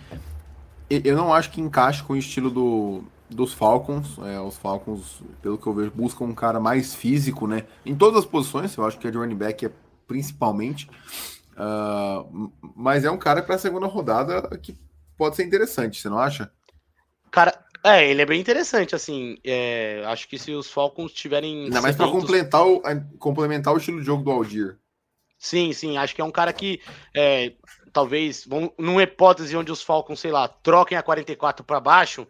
eu 0.90 1.16
não 1.16 1.34
acho 1.34 1.52
que 1.52 1.62
encaixe 1.62 2.02
com 2.02 2.14
o 2.14 2.18
estilo 2.18 2.50
do, 2.50 3.04
dos 3.30 3.54
Falcons. 3.54 4.18
É, 4.26 4.40
os 4.40 4.58
Falcons, 4.58 5.22
pelo 5.42 5.58
que 5.58 5.68
eu 5.68 5.74
vejo, 5.74 5.92
buscam 5.92 6.26
um 6.26 6.34
cara 6.34 6.60
mais 6.60 6.96
físico, 6.96 7.46
né? 7.48 7.66
Em 7.86 7.96
todas 7.96 8.20
as 8.20 8.26
posições, 8.26 8.76
eu 8.76 8.86
acho 8.86 8.98
que 8.98 9.08
é 9.08 9.12
de 9.12 9.18
running 9.18 9.36
back 9.36 9.66
é 9.66 9.72
principalmente. 10.08 10.90
Uh, 11.54 12.52
mas 12.76 13.04
é 13.04 13.12
um 13.12 13.18
cara 13.18 13.44
para 13.44 13.56
a 13.56 13.60
segunda 13.60 13.86
rodada 13.86 14.58
que 14.58 14.76
pode 15.16 15.36
ser 15.36 15.46
interessante, 15.46 16.02
você 16.02 16.10
não 16.10 16.18
acha? 16.18 16.52
Cara, 17.30 17.54
é, 17.84 18.10
ele 18.10 18.22
é 18.22 18.26
bem 18.26 18.40
interessante, 18.40 18.94
assim. 18.96 19.38
É, 19.44 20.04
acho 20.06 20.28
que 20.28 20.38
se 20.38 20.52
os 20.52 20.70
Falcons 20.70 21.12
tiverem. 21.14 21.66
Ainda 21.66 21.82
mais 21.82 21.96
para 21.96 22.10
complementar 22.10 22.66
o, 22.66 22.82
complementar 23.18 23.74
o 23.74 23.78
estilo 23.78 24.00
de 24.00 24.06
jogo 24.06 24.24
do 24.24 24.32
Aldir. 24.32 24.78
Sim, 25.38 25.72
sim, 25.72 25.98
acho 25.98 26.14
que 26.14 26.20
é 26.20 26.24
um 26.24 26.32
cara 26.32 26.52
que 26.52 26.82
é, 27.16 27.54
talvez, 27.94 28.46
numa 28.78 29.04
hipótese 29.04 29.56
onde 29.56 29.72
os 29.72 29.82
Falcons, 29.82 30.20
sei 30.20 30.32
lá, 30.32 30.50
troquem 30.50 30.98
a 30.98 31.04
44 31.04 31.64
para 31.64 31.80
baixo, 31.80 32.28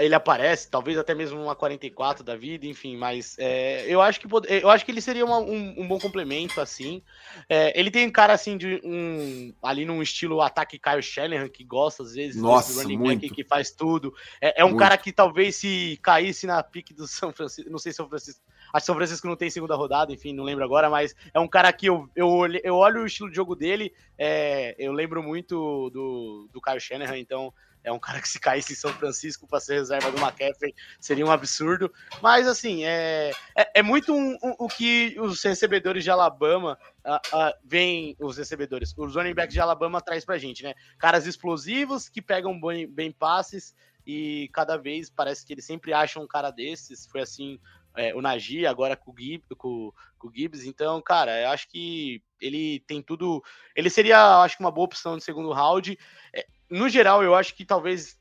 ele 0.00 0.14
aparece, 0.14 0.70
talvez 0.70 0.98
até 0.98 1.14
mesmo 1.14 1.42
uma 1.42 1.54
44 1.54 2.22
da 2.22 2.36
vida, 2.36 2.66
enfim, 2.66 2.96
mas 2.96 3.36
é, 3.38 3.84
eu 3.86 4.00
acho 4.00 4.20
que 4.20 4.26
eu 4.48 4.68
acho 4.68 4.84
que 4.84 4.90
ele 4.90 5.00
seria 5.00 5.24
uma, 5.24 5.38
um, 5.38 5.74
um, 5.78 5.88
bom 5.88 5.98
complemento, 5.98 6.60
assim. 6.60 7.02
É, 7.48 7.78
ele 7.78 7.90
tem 7.90 8.10
cara 8.10 8.32
assim 8.32 8.56
de 8.56 8.80
um 8.84 9.52
ali 9.62 9.84
num 9.84 10.02
estilo 10.02 10.40
ataque 10.40 10.78
Kyle 10.78 11.02
Shanahan, 11.02 11.48
que 11.48 11.64
gosta 11.64 12.02
às 12.02 12.14
vezes 12.14 12.40
Nossa, 12.40 12.82
running 12.82 13.02
back 13.02 13.30
que 13.30 13.44
faz 13.44 13.70
tudo. 13.70 14.14
É, 14.40 14.62
é 14.62 14.64
um 14.64 14.68
muito. 14.68 14.80
cara 14.80 14.96
que 14.96 15.12
talvez 15.12 15.56
se 15.56 15.98
caísse 16.02 16.46
na 16.46 16.62
pique 16.62 16.92
do 16.92 17.06
São 17.06 17.32
Francisco, 17.32 17.70
não 17.70 17.78
sei 17.78 17.92
se 17.92 17.96
São 17.96 18.08
Francisco 18.08 18.42
Acho 18.72 18.82
que 18.82 18.86
São 18.86 18.94
Francisco 18.94 19.26
não 19.26 19.36
tem 19.36 19.50
segunda 19.50 19.74
rodada, 19.74 20.12
enfim, 20.12 20.32
não 20.32 20.44
lembro 20.44 20.64
agora, 20.64 20.90
mas 20.90 21.14
é 21.32 21.40
um 21.40 21.48
cara 21.48 21.72
que 21.72 21.86
eu, 21.86 22.08
eu, 22.14 22.28
olho, 22.28 22.60
eu 22.62 22.74
olho 22.74 23.02
o 23.02 23.06
estilo 23.06 23.30
de 23.30 23.36
jogo 23.36 23.56
dele, 23.56 23.92
é, 24.16 24.74
eu 24.78 24.92
lembro 24.92 25.22
muito 25.22 25.88
do, 25.90 26.48
do 26.52 26.60
Kyle 26.60 26.80
Shanahan, 26.80 27.18
então 27.18 27.52
é 27.84 27.92
um 27.92 27.98
cara 27.98 28.20
que 28.20 28.28
se 28.28 28.38
caísse 28.38 28.72
em 28.72 28.76
São 28.76 28.92
Francisco 28.92 29.46
para 29.46 29.60
ser 29.60 29.74
reserva 29.74 30.10
do 30.10 30.18
McCaffrey 30.18 30.74
seria 31.00 31.24
um 31.24 31.30
absurdo. 31.30 31.92
Mas 32.20 32.46
assim, 32.46 32.84
é, 32.84 33.30
é, 33.56 33.80
é 33.80 33.82
muito 33.82 34.14
um, 34.14 34.36
um, 34.42 34.54
o 34.58 34.68
que 34.68 35.16
os 35.18 35.42
recebedores 35.42 36.04
de 36.04 36.10
Alabama 36.10 36.78
uh, 37.04 37.36
uh, 37.36 37.52
vêm, 37.64 38.16
os 38.20 38.36
recebedores, 38.36 38.94
os 38.96 39.14
running 39.14 39.34
backs 39.34 39.54
de 39.54 39.60
Alabama 39.60 40.00
traz 40.00 40.24
pra 40.24 40.38
gente, 40.38 40.62
né? 40.62 40.74
Caras 40.98 41.26
explosivos 41.26 42.08
que 42.08 42.20
pegam 42.20 42.58
bem, 42.60 42.86
bem 42.86 43.12
passes 43.12 43.74
e 44.06 44.48
cada 44.52 44.76
vez 44.76 45.10
parece 45.10 45.44
que 45.44 45.52
eles 45.52 45.66
sempre 45.66 45.92
acham 45.92 46.22
um 46.22 46.26
cara 46.26 46.50
desses. 46.50 47.06
Foi 47.06 47.20
assim 47.20 47.58
é, 47.96 48.14
o 48.14 48.22
Nagy, 48.22 48.64
agora 48.64 48.96
com 48.96 49.10
o, 49.10 49.14
Gibbs, 49.18 49.46
com, 49.56 49.92
com 50.18 50.28
o 50.28 50.32
Gibbs. 50.32 50.64
Então, 50.64 51.02
cara, 51.02 51.42
eu 51.42 51.50
acho 51.50 51.68
que 51.68 52.22
ele 52.40 52.80
tem 52.86 53.02
tudo. 53.02 53.42
Ele 53.74 53.90
seria, 53.90 54.40
acho 54.42 54.56
que, 54.56 54.62
uma 54.62 54.70
boa 54.70 54.86
opção 54.86 55.16
de 55.18 55.24
segundo 55.24 55.52
round. 55.52 55.98
É, 56.32 56.46
no 56.70 56.88
geral, 56.88 57.22
eu 57.22 57.34
acho 57.34 57.54
que 57.54 57.64
talvez. 57.64 58.16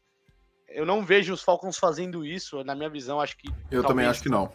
Eu 0.70 0.86
não 0.86 1.04
vejo 1.04 1.34
os 1.34 1.42
Falcons 1.42 1.78
fazendo 1.78 2.26
isso, 2.26 2.64
na 2.64 2.76
minha 2.76 2.90
visão, 2.90 3.22
acho 3.22 3.38
que. 3.38 3.48
Eu 3.48 3.82
talvez, 3.82 3.88
também 3.88 4.06
acho 4.06 4.22
que 4.22 4.30
não. 4.30 4.52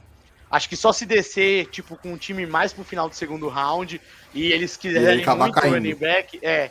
Acho 0.51 0.69
que 0.69 0.77
só 0.77 0.93
se 0.93 1.07
descer, 1.07 1.67
tipo, 1.69 1.97
com 1.97 2.13
um 2.13 2.19
time 2.19 2.45
mais 2.45 2.75
pro 2.75 2.85
final 2.85 3.09
do 3.09 3.15
segundo 3.15 3.49
round 3.49 3.99
e 4.35 4.53
eles 4.53 4.77
quiserem 4.77 5.25
muito 5.25 5.61
running 5.61 5.95
back, 5.95 6.39
é. 6.43 6.71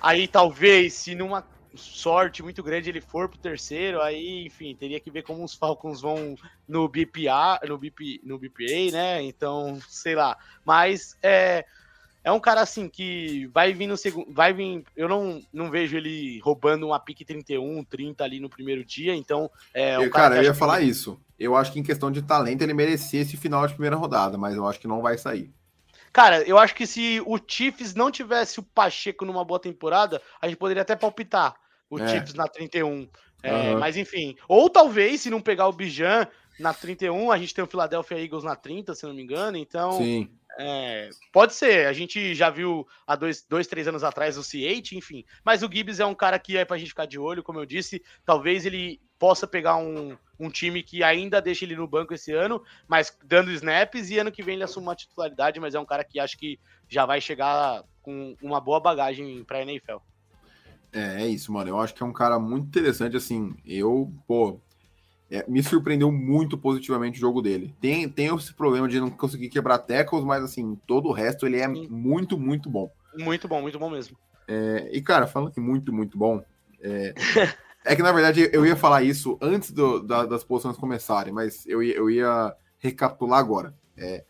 Aí 0.00 0.28
talvez, 0.28 0.92
se 0.92 1.14
numa 1.14 1.42
sorte 1.74 2.42
muito 2.42 2.62
grande 2.62 2.90
ele 2.90 3.00
for 3.00 3.28
pro 3.28 3.38
terceiro, 3.38 4.02
aí, 4.02 4.46
enfim, 4.46 4.74
teria 4.74 5.00
que 5.00 5.10
ver 5.10 5.22
como 5.22 5.42
os 5.42 5.54
Falcons 5.54 6.00
vão 6.00 6.36
no 6.66 6.88
BPA, 6.88 7.60
no, 7.66 7.78
BP, 7.78 8.20
no 8.24 8.38
BPA, 8.38 8.92
né? 8.92 9.22
Então, 9.22 9.80
sei 9.88 10.14
lá. 10.14 10.36
Mas 10.64 11.16
é, 11.22 11.64
é 12.28 12.32
um 12.32 12.38
cara 12.38 12.60
assim 12.60 12.88
que 12.88 13.46
vai 13.54 13.72
vir 13.72 13.86
no 13.86 13.96
segundo. 13.96 14.30
Vai 14.32 14.52
vir. 14.52 14.84
Eu 14.94 15.08
não, 15.08 15.40
não 15.50 15.70
vejo 15.70 15.96
ele 15.96 16.38
roubando 16.40 16.86
uma 16.86 17.00
pique 17.00 17.24
31, 17.24 17.82
30 17.84 18.22
ali 18.22 18.38
no 18.38 18.50
primeiro 18.50 18.84
dia. 18.84 19.14
Então, 19.14 19.50
é 19.72 19.98
um 19.98 20.02
eu, 20.02 20.10
cara, 20.10 20.34
cara 20.34 20.36
eu 20.36 20.44
ia 20.44 20.54
falar 20.54 20.80
que... 20.80 20.84
isso. 20.84 21.18
Eu 21.38 21.56
acho 21.56 21.72
que 21.72 21.80
em 21.80 21.82
questão 21.82 22.10
de 22.10 22.20
talento 22.20 22.60
ele 22.60 22.74
merecia 22.74 23.22
esse 23.22 23.36
final 23.36 23.66
de 23.66 23.72
primeira 23.72 23.96
rodada, 23.96 24.36
mas 24.36 24.56
eu 24.56 24.66
acho 24.66 24.78
que 24.78 24.86
não 24.86 25.00
vai 25.00 25.16
sair. 25.16 25.50
Cara, 26.12 26.42
eu 26.42 26.58
acho 26.58 26.74
que 26.74 26.86
se 26.86 27.22
o 27.24 27.38
Chiefs 27.38 27.94
não 27.94 28.10
tivesse 28.10 28.60
o 28.60 28.62
Pacheco 28.62 29.24
numa 29.24 29.44
boa 29.44 29.60
temporada, 29.60 30.20
a 30.40 30.48
gente 30.48 30.58
poderia 30.58 30.82
até 30.82 30.94
palpitar 30.94 31.54
o 31.88 31.98
é. 31.98 32.08
Chiefs 32.08 32.34
na 32.34 32.46
31. 32.46 33.08
É, 33.42 33.52
uhum. 33.52 33.78
Mas 33.78 33.96
enfim. 33.96 34.36
Ou 34.46 34.68
talvez, 34.68 35.22
se 35.22 35.30
não 35.30 35.40
pegar 35.40 35.68
o 35.68 35.72
Bijan 35.72 36.26
na 36.58 36.74
31, 36.74 37.30
a 37.30 37.38
gente 37.38 37.54
tem 37.54 37.64
o 37.64 37.68
Philadelphia 37.68 38.22
Eagles 38.22 38.44
na 38.44 38.56
30, 38.56 38.94
se 38.94 39.06
não 39.06 39.14
me 39.14 39.22
engano. 39.22 39.56
Então. 39.56 39.92
Sim. 39.92 40.30
É, 40.60 41.10
pode 41.32 41.54
ser, 41.54 41.86
a 41.86 41.92
gente 41.92 42.34
já 42.34 42.50
viu 42.50 42.84
há 43.06 43.14
dois, 43.14 43.46
dois 43.48 43.68
três 43.68 43.86
anos 43.86 44.02
atrás 44.02 44.36
o 44.36 44.40
C8, 44.40 44.92
enfim. 44.92 45.24
Mas 45.44 45.62
o 45.62 45.70
Gibbs 45.72 46.00
é 46.00 46.06
um 46.06 46.16
cara 46.16 46.36
que 46.36 46.56
é 46.56 46.64
pra 46.64 46.76
gente 46.76 46.88
ficar 46.88 47.06
de 47.06 47.16
olho, 47.16 47.44
como 47.44 47.60
eu 47.60 47.64
disse. 47.64 48.02
Talvez 48.24 48.66
ele 48.66 49.00
possa 49.20 49.46
pegar 49.46 49.76
um, 49.76 50.16
um 50.38 50.50
time 50.50 50.82
que 50.82 51.04
ainda 51.04 51.40
deixa 51.40 51.64
ele 51.64 51.76
no 51.76 51.86
banco 51.86 52.12
esse 52.12 52.32
ano, 52.32 52.60
mas 52.88 53.16
dando 53.24 53.52
snaps, 53.52 54.10
e 54.10 54.18
ano 54.18 54.32
que 54.32 54.42
vem 54.42 54.54
ele 54.54 54.64
assume 54.64 54.86
uma 54.86 54.96
titularidade, 54.96 55.60
mas 55.60 55.76
é 55.76 55.80
um 55.80 55.86
cara 55.86 56.02
que 56.02 56.18
acho 56.18 56.36
que 56.36 56.58
já 56.88 57.06
vai 57.06 57.20
chegar 57.20 57.84
com 58.02 58.36
uma 58.42 58.60
boa 58.60 58.80
bagagem 58.80 59.44
pra 59.44 59.62
NFL. 59.62 59.98
É, 60.92 61.22
é 61.22 61.26
isso, 61.26 61.52
mano. 61.52 61.70
Eu 61.70 61.78
acho 61.78 61.94
que 61.94 62.02
é 62.02 62.06
um 62.06 62.12
cara 62.12 62.38
muito 62.38 62.66
interessante, 62.66 63.16
assim. 63.16 63.54
Eu, 63.64 64.12
pô, 64.26 64.60
é, 65.30 65.44
me 65.48 65.62
surpreendeu 65.62 66.10
muito 66.10 66.56
positivamente 66.56 67.18
o 67.18 67.20
jogo 67.20 67.42
dele. 67.42 67.74
Tem, 67.80 68.08
tem 68.08 68.34
esse 68.34 68.52
problema 68.54 68.88
de 68.88 68.98
não 68.98 69.10
conseguir 69.10 69.48
quebrar 69.48 69.78
tackles, 69.78 70.24
mas 70.24 70.42
assim, 70.42 70.78
todo 70.86 71.08
o 71.08 71.12
resto 71.12 71.46
ele 71.46 71.58
é 71.58 71.68
Sim. 71.68 71.86
muito, 71.88 72.38
muito 72.38 72.70
bom. 72.70 72.90
Muito 73.16 73.46
bom, 73.46 73.60
muito 73.60 73.78
bom 73.78 73.90
mesmo. 73.90 74.16
É, 74.46 74.88
e 74.92 75.02
cara, 75.02 75.26
falando 75.26 75.52
que 75.52 75.60
muito, 75.60 75.92
muito 75.92 76.16
bom, 76.16 76.42
é, 76.80 77.14
é, 77.84 77.94
que 77.94 78.02
na 78.02 78.12
verdade 78.12 78.48
eu 78.52 78.64
ia 78.64 78.76
falar 78.76 79.02
isso 79.02 79.36
antes 79.42 79.70
do, 79.70 80.00
da, 80.00 80.24
das 80.24 80.42
posições 80.42 80.78
começarem, 80.78 81.32
mas 81.32 81.66
eu 81.66 81.82
ia, 81.82 81.94
eu 81.94 82.08
ia 82.08 82.54
recapitular 82.78 83.38
agora. 83.38 83.74
É, 83.96 84.24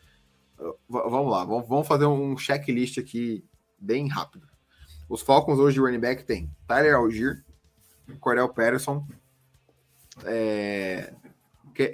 vamos 0.88 1.30
lá, 1.30 1.44
vamos, 1.44 1.68
vamos 1.68 1.86
fazer 1.86 2.06
um 2.06 2.36
checklist 2.36 2.98
aqui 2.98 3.44
bem 3.78 4.08
rápido. 4.08 4.48
Os 5.08 5.22
Falcons 5.22 5.58
hoje 5.58 5.74
de 5.74 5.80
running 5.80 6.00
back 6.00 6.24
tem 6.24 6.50
Tyler 6.66 6.96
Algier, 6.96 7.44
Cordell 8.18 8.48
Patterson, 8.48 9.06
é, 10.24 11.12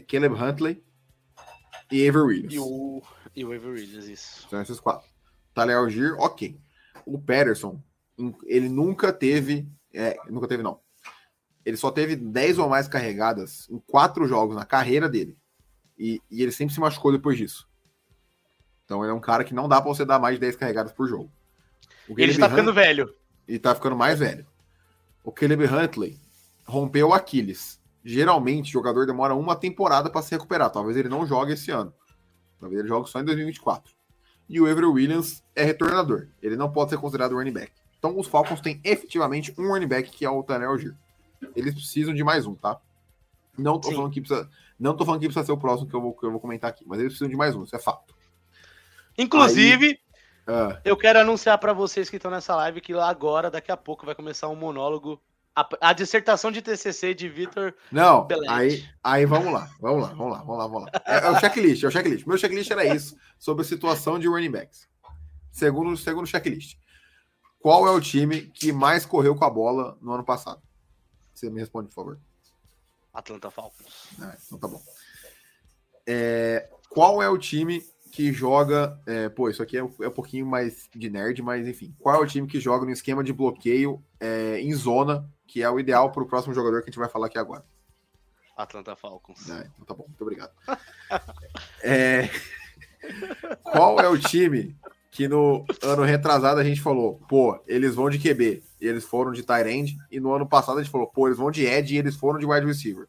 Caleb 0.09 0.35
Huntley 0.35 0.83
e 1.91 2.09
Avery 2.09 2.25
Williams. 2.25 2.55
E 2.55 2.59
o, 2.59 3.03
e 3.35 3.45
o 3.45 3.53
Avery 3.53 3.83
Williams, 3.83 4.07
isso. 4.07 4.49
São 4.49 4.61
esses 4.61 4.81
quatro. 4.81 5.09
Tyler 5.53 5.77
Algier, 5.77 6.15
ok. 6.19 6.59
O 7.07 7.19
Patterson, 7.19 7.81
ele 8.47 8.69
nunca 8.69 9.13
teve. 9.13 9.69
É, 9.93 10.17
nunca 10.29 10.49
teve, 10.49 10.63
não. 10.63 10.81
Ele 11.65 11.77
só 11.77 11.91
teve 11.91 12.17
10 12.17 12.59
ou 12.59 12.69
mais 12.69 12.89
carregadas 12.89 13.69
em 13.71 13.79
quatro 13.79 14.27
jogos 14.27 14.57
na 14.57 14.65
carreira 14.65 15.09
dele. 15.09 15.37
E, 15.99 16.21
e 16.31 16.43
ele 16.43 16.53
sempre 16.53 16.75
se 16.75 16.81
machucou 16.81 17.13
depois 17.13 17.39
disso. 17.39 17.69
Então 18.85 19.03
ele 19.03 19.13
é 19.13 19.15
um 19.15 19.21
cara 19.21 19.45
que 19.45 19.55
não 19.55 19.69
dá 19.69 19.81
para 19.81 19.91
você 19.91 20.05
dar 20.05 20.19
mais 20.19 20.35
de 20.35 20.41
10 20.41 20.57
carregadas 20.57 20.93
por 20.93 21.09
jogo. 21.09 21.31
ele 22.17 22.33
já 22.33 22.41
tá 22.41 22.51
ficando 22.51 22.73
velho. 22.73 23.15
E 23.47 23.59
tá 23.59 23.75
ficando 23.75 23.97
mais 23.97 24.19
velho. 24.19 24.47
O 25.23 25.33
Caleb 25.33 25.65
Huntley 25.65 26.19
rompeu 26.67 27.09
o 27.09 27.15
Aquiles. 27.15 27.81
Geralmente, 28.05 28.69
o 28.69 28.73
jogador 28.73 29.07
demora 29.07 29.35
uma 29.35 29.57
temporada 29.57 30.11
para 30.11 30.21
se 30.21 30.31
recuperar. 30.33 30.71
Talvez 30.71 30.97
ele 30.97 31.09
não 31.09 31.27
jogue 31.27 31.55
esse 31.55 31.71
ano. 31.71 31.93
Talvez 32.61 32.81
ele 32.81 32.89
jogue 32.89 33.09
só 33.09 33.21
em 33.21 33.25
2024. 33.25 33.95
E 34.49 34.61
o 34.61 34.71
Avery 34.71 34.87
Williams 34.87 35.43
é 35.57 35.65
retornador. 35.65 36.29
Ele 36.43 36.55
não 36.55 36.71
pode 36.71 36.91
ser 36.91 36.99
considerado 36.99 37.35
running 37.35 37.53
back. 37.53 37.73
Então, 37.99 38.19
os 38.19 38.27
Falcons 38.27 38.61
têm 38.61 38.79
efetivamente 38.85 39.55
um 39.57 39.69
running 39.69 39.89
back 39.89 40.11
que 40.11 40.27
é 40.27 40.31
o 40.31 40.43
Tanner 40.43 40.69
Algier. 40.69 40.95
Eles 41.57 41.75
precisam 41.75 42.13
de 42.13 42.23
mais 42.23 42.47
um, 42.47 42.55
tá? 42.55 42.79
Não 43.57 43.79
tô, 43.79 43.91
falando 43.91 44.13
que 44.13 44.21
precisa, 44.21 44.51
não 44.79 44.97
tô 44.97 45.05
falando 45.05 45.21
que 45.21 45.27
precisa 45.27 45.47
ser 45.47 45.53
o 45.53 45.57
próximo 45.57 45.89
que 45.89 45.95
eu, 45.95 46.01
vou, 46.01 46.13
que 46.13 46.27
eu 46.27 46.31
vou 46.31 46.41
comentar 46.41 46.69
aqui, 46.69 46.85
mas 46.87 46.99
eles 46.99 47.13
precisam 47.13 47.31
de 47.31 47.37
mais 47.37 47.55
um, 47.55 47.63
isso 47.63 47.75
é 47.75 47.79
fato. 47.79 48.15
Inclusive, 49.17 49.99
Aí, 50.47 50.55
uh, 50.55 50.79
eu 50.85 50.97
quero 50.97 51.21
anunciar 51.21 51.57
para 51.59 51.73
vocês 51.73 52.11
que 52.11 52.17
estão 52.17 52.31
nessa 52.31 52.55
live 52.57 52.81
que 52.81 52.93
lá 52.93 53.09
agora, 53.09 53.51
daqui 53.51 53.71
a 53.71 53.77
pouco, 53.77 54.05
vai 54.05 54.15
começar 54.15 54.49
um 54.49 54.57
monólogo 54.57 55.23
a, 55.55 55.69
a, 55.81 55.93
dissertação 55.93 56.51
de 56.51 56.61
TCC 56.61 57.15
de 57.15 57.29
Vitor. 57.29 57.75
Não, 57.91 58.27
aí, 58.49 58.85
aí 59.03 59.25
vamos 59.25 59.53
lá, 59.53 59.71
vamos 59.81 60.03
lá, 60.03 60.09
vamos 60.09 60.33
lá, 60.33 60.39
vamos 60.39 60.59
lá, 60.59 60.67
vamos 60.67 60.83
lá. 60.85 60.91
É, 61.07 61.27
é, 61.27 61.31
o 61.31 61.39
checklist, 61.39 61.85
é 61.85 61.87
o 61.87 61.91
checklist. 61.91 62.27
Meu 62.27 62.39
checklist 62.39 62.71
era 62.71 62.85
isso, 62.85 63.17
sobre 63.39 63.63
a 63.63 63.65
situação 63.65 64.19
de 64.19 64.27
running 64.27 64.51
backs. 64.51 64.89
Segundo, 65.53 65.97
segundo 65.97 66.27
checklist. 66.27 66.77
Qual 67.61 67.87
é 67.87 67.91
o 67.91 68.01
time 68.01 68.43
que 68.43 68.73
mais 68.73 69.07
correu 69.07 69.35
com 69.35 69.45
a 69.45 69.51
bola 69.51 69.97
no 70.03 70.13
ano 70.13 70.25
passado? 70.25 70.61
Você 71.33 71.49
me 71.49 71.61
responde, 71.61 71.89
por 71.89 71.95
favor. 71.95 72.21
Atlanta 73.13 73.51
Falcons. 73.51 74.09
Ah, 74.21 74.37
então 74.45 74.59
tá 74.59 74.69
bom. 74.69 74.83
É, 76.07 76.69
qual 76.91 77.23
é 77.23 77.29
o 77.29 77.39
time 77.39 77.83
que 78.15 78.33
joga. 78.33 78.97
É, 79.07 79.29
pô, 79.29 79.51
isso 79.51 79.61
aqui 79.61 79.77
é, 79.77 79.81
é, 79.81 80.09
um 80.09 80.13
pouquinho 80.13 80.47
mais 80.47 80.89
de 80.95 81.11
nerd, 81.11 81.43
mas 81.43 81.67
enfim. 81.67 81.93
Qual 81.99 82.15
é 82.15 82.19
o 82.19 82.27
time 82.27 82.47
que 82.47 82.61
joga 82.61 82.87
no 82.87 82.93
esquema 82.93 83.25
de 83.25 83.33
bloqueio 83.33 84.01
é, 84.21 84.61
em 84.61 84.73
zona, 84.73 85.29
que 85.55 85.63
é 85.63 85.71
o 85.71 85.79
ideal 85.79 86.11
para 86.11 86.21
o 86.21 86.27
próximo 86.27 86.53
jogador 86.53 86.83
que 86.83 86.89
a 86.89 86.91
gente 86.91 86.99
vai 86.99 87.09
falar 87.09 87.27
aqui 87.27 87.39
agora? 87.39 87.65
Atlanta 88.57 88.97
Falcons. 88.97 89.49
É, 89.49 89.71
então 89.73 89.85
tá 89.87 89.95
bom, 89.95 90.05
muito 90.09 90.21
obrigado. 90.21 90.51
É, 91.81 92.29
qual 93.63 94.01
é 94.01 94.09
o 94.09 94.19
time 94.19 94.75
que 95.11 95.29
no 95.29 95.65
ano 95.83 96.03
retrasado 96.03 96.59
a 96.59 96.65
gente 96.65 96.81
falou, 96.81 97.21
pô, 97.29 97.63
eles 97.69 97.95
vão 97.95 98.11
de 98.11 98.19
QB, 98.19 98.65
e 98.81 98.87
eles 98.87 99.05
foram 99.05 99.31
de 99.31 99.43
tight 99.43 99.69
end, 99.69 99.97
e 100.11 100.19
no 100.19 100.33
ano 100.33 100.49
passado 100.49 100.79
a 100.79 100.83
gente 100.83 100.91
falou, 100.91 101.07
pô, 101.07 101.29
eles 101.29 101.39
vão 101.39 101.51
de 101.51 101.65
edge 101.65 101.95
e 101.95 101.99
eles 101.99 102.17
foram 102.17 102.39
de 102.39 102.47
wide 102.47 102.67
receiver. 102.67 103.07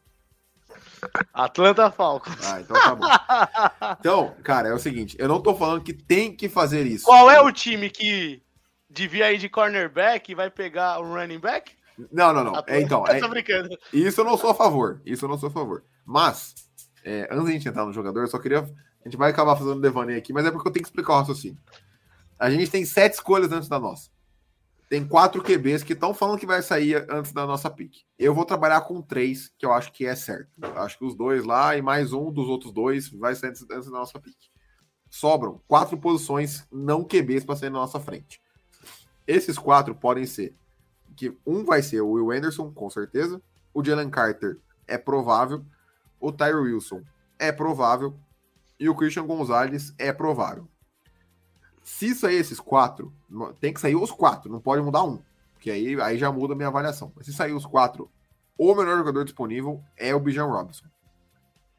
Atlanta 1.32 1.90
Falcons. 1.90 2.46
Ah, 2.46 2.60
então 2.60 2.80
tá 2.80 2.94
bom. 2.94 3.96
então, 3.98 4.36
cara, 4.44 4.68
é 4.68 4.74
o 4.74 4.78
seguinte, 4.78 5.16
eu 5.18 5.26
não 5.26 5.42
tô 5.42 5.56
falando 5.56 5.82
que 5.82 5.94
tem 5.94 6.36
que 6.36 6.48
fazer 6.48 6.86
isso. 6.86 7.06
Qual 7.06 7.28
é 7.28 7.40
o 7.40 7.50
time 7.50 7.90
que 7.90 8.40
devia 8.88 9.32
ir 9.32 9.38
de 9.38 9.48
cornerback 9.48 10.30
e 10.30 10.34
vai 10.34 10.50
pegar 10.50 11.00
o 11.00 11.12
running 11.12 11.40
back? 11.40 11.75
Não, 12.12 12.32
não, 12.32 12.44
não. 12.44 12.62
É, 12.66 12.80
então, 12.80 13.04
é. 13.08 13.18
Isso 13.92 14.20
eu 14.20 14.24
não 14.24 14.36
sou 14.36 14.50
a 14.50 14.54
favor. 14.54 15.00
Isso 15.04 15.24
eu 15.24 15.28
não 15.28 15.38
sou 15.38 15.48
a 15.48 15.52
favor. 15.52 15.84
Mas, 16.04 16.54
é, 17.04 17.28
antes 17.30 17.44
de 17.44 17.50
a 17.50 17.52
gente 17.52 17.68
entrar 17.68 17.84
no 17.84 17.92
jogador, 17.92 18.20
eu 18.20 18.28
só 18.28 18.38
queria. 18.38 18.60
A 18.60 19.08
gente 19.08 19.16
vai 19.16 19.30
acabar 19.30 19.56
fazendo 19.56 19.80
devaneio 19.80 20.18
aqui, 20.18 20.32
mas 20.32 20.44
é 20.44 20.50
porque 20.50 20.68
eu 20.68 20.72
tenho 20.72 20.82
que 20.82 20.88
explicar 20.88 21.14
o 21.14 21.18
raciocínio. 21.18 21.58
A 22.38 22.50
gente 22.50 22.70
tem 22.70 22.84
sete 22.84 23.14
escolhas 23.14 23.50
antes 23.52 23.68
da 23.68 23.78
nossa. 23.78 24.10
Tem 24.88 25.04
quatro 25.06 25.42
QBs 25.42 25.82
que 25.82 25.94
estão 25.94 26.14
falando 26.14 26.38
que 26.38 26.46
vai 26.46 26.62
sair 26.62 27.04
antes 27.10 27.32
da 27.32 27.44
nossa 27.44 27.68
pick. 27.68 27.92
Eu 28.16 28.32
vou 28.32 28.44
trabalhar 28.44 28.82
com 28.82 29.02
três, 29.02 29.52
que 29.58 29.66
eu 29.66 29.72
acho 29.72 29.92
que 29.92 30.06
é 30.06 30.14
certo. 30.14 30.50
Eu 30.62 30.78
acho 30.80 30.96
que 30.98 31.04
os 31.04 31.16
dois 31.16 31.44
lá 31.44 31.76
e 31.76 31.82
mais 31.82 32.12
um 32.12 32.30
dos 32.30 32.46
outros 32.46 32.72
dois 32.72 33.08
vai 33.08 33.34
sair 33.34 33.50
antes, 33.50 33.66
antes 33.68 33.90
da 33.90 33.98
nossa 33.98 34.20
pick. 34.20 34.36
Sobram 35.10 35.60
quatro 35.66 35.96
posições 35.96 36.66
não 36.70 37.02
QBs 37.02 37.44
para 37.44 37.56
sair 37.56 37.70
na 37.70 37.80
nossa 37.80 37.98
frente. 37.98 38.40
Esses 39.26 39.58
quatro 39.58 39.92
podem 39.94 40.24
ser 40.24 40.54
que 41.16 41.36
um 41.46 41.64
vai 41.64 41.82
ser 41.82 42.02
o 42.02 42.10
Will 42.10 42.30
Anderson, 42.30 42.70
com 42.70 42.90
certeza. 42.90 43.40
O 43.72 43.82
Jalen 43.82 44.10
Carter 44.10 44.58
é 44.86 44.98
provável. 44.98 45.64
O 46.20 46.30
Tyre 46.30 46.56
Wilson 46.56 47.02
é 47.38 47.50
provável. 47.50 48.14
E 48.78 48.88
o 48.88 48.94
Christian 48.94 49.26
Gonzalez 49.26 49.94
é 49.98 50.12
provável. 50.12 50.68
Se 51.82 52.14
sair 52.14 52.36
esses 52.36 52.60
quatro, 52.60 53.12
tem 53.60 53.72
que 53.72 53.80
sair 53.80 53.96
os 53.96 54.10
quatro, 54.10 54.50
não 54.50 54.60
pode 54.60 54.82
mudar 54.82 55.04
um. 55.04 55.18
Porque 55.54 55.70
aí, 55.70 55.98
aí 56.00 56.18
já 56.18 56.30
muda 56.30 56.52
a 56.52 56.56
minha 56.56 56.68
avaliação. 56.68 57.10
Mas 57.16 57.26
se 57.26 57.32
sair 57.32 57.52
os 57.52 57.64
quatro, 57.64 58.10
o 58.58 58.74
melhor 58.74 58.98
jogador 58.98 59.24
disponível 59.24 59.82
é 59.96 60.14
o 60.14 60.20
Bijan 60.20 60.46
Robinson. 60.46 60.84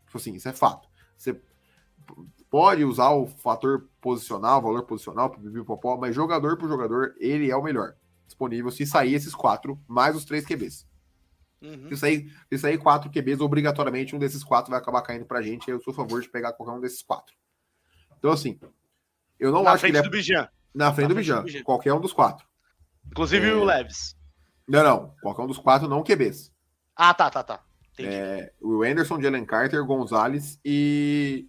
Tipo 0.05 0.17
assim, 0.17 0.33
isso 0.33 0.49
é 0.49 0.53
fato. 0.53 0.87
Você 1.15 1.39
pode 2.49 2.83
usar 2.83 3.09
o 3.09 3.27
fator 3.27 3.87
posicional, 4.01 4.61
valor 4.61 4.83
posicional 4.83 5.35
mas 5.99 6.15
jogador 6.15 6.57
por 6.57 6.69
jogador, 6.69 7.13
ele 7.19 7.51
é 7.51 7.55
o 7.55 7.61
melhor 7.61 7.95
disponível 8.27 8.69
se 8.69 8.85
sair 8.85 9.15
esses 9.15 9.33
quatro, 9.33 9.79
mais 9.87 10.15
os 10.15 10.25
três 10.25 10.45
QBs. 10.45 10.85
Uhum. 11.61 11.89
Se, 11.89 11.97
sair, 11.97 12.31
se 12.51 12.59
sair 12.59 12.77
quatro 12.77 13.09
QBs, 13.09 13.39
obrigatoriamente 13.41 14.15
um 14.15 14.19
desses 14.19 14.43
quatro 14.43 14.69
vai 14.69 14.79
acabar 14.79 15.01
caindo 15.01 15.25
pra 15.25 15.41
gente. 15.41 15.69
Eu 15.69 15.81
sou 15.81 15.91
a 15.91 15.95
favor 15.95 16.21
de 16.21 16.29
pegar 16.29 16.53
qualquer 16.53 16.73
um 16.73 16.79
desses 16.79 17.01
quatro. 17.01 17.35
Então, 18.19 18.31
assim, 18.31 18.59
eu 19.39 19.51
não 19.51 19.63
Na 19.63 19.71
acho 19.71 19.83
que 19.83 19.89
ele 19.89 19.97
é... 19.97 20.01
do 20.01 20.09
Bijan. 20.09 20.47
Na 20.73 20.93
frente, 20.93 21.07
Na 21.07 21.13
do, 21.13 21.15
Bijan. 21.15 21.63
Qualquer 21.63 21.93
um 21.93 22.01
dos 22.01 22.13
quatro. 22.13 22.45
Inclusive 23.09 23.47
é... 23.47 23.53
o 23.53 23.63
Leves. 23.63 24.15
Não, 24.67 24.83
não. 24.83 25.15
Qualquer 25.21 25.41
um 25.41 25.47
dos 25.47 25.57
quatro 25.57 25.87
não 25.87 26.03
QBs. 26.03 26.51
Ah, 26.95 27.13
tá, 27.13 27.29
tá, 27.29 27.43
tá. 27.43 27.63
É, 27.99 28.51
o 28.61 28.83
Anderson, 28.83 29.19
Jalen 29.19 29.45
Carter, 29.45 29.83
Gonzalez 29.83 30.59
e, 30.63 31.47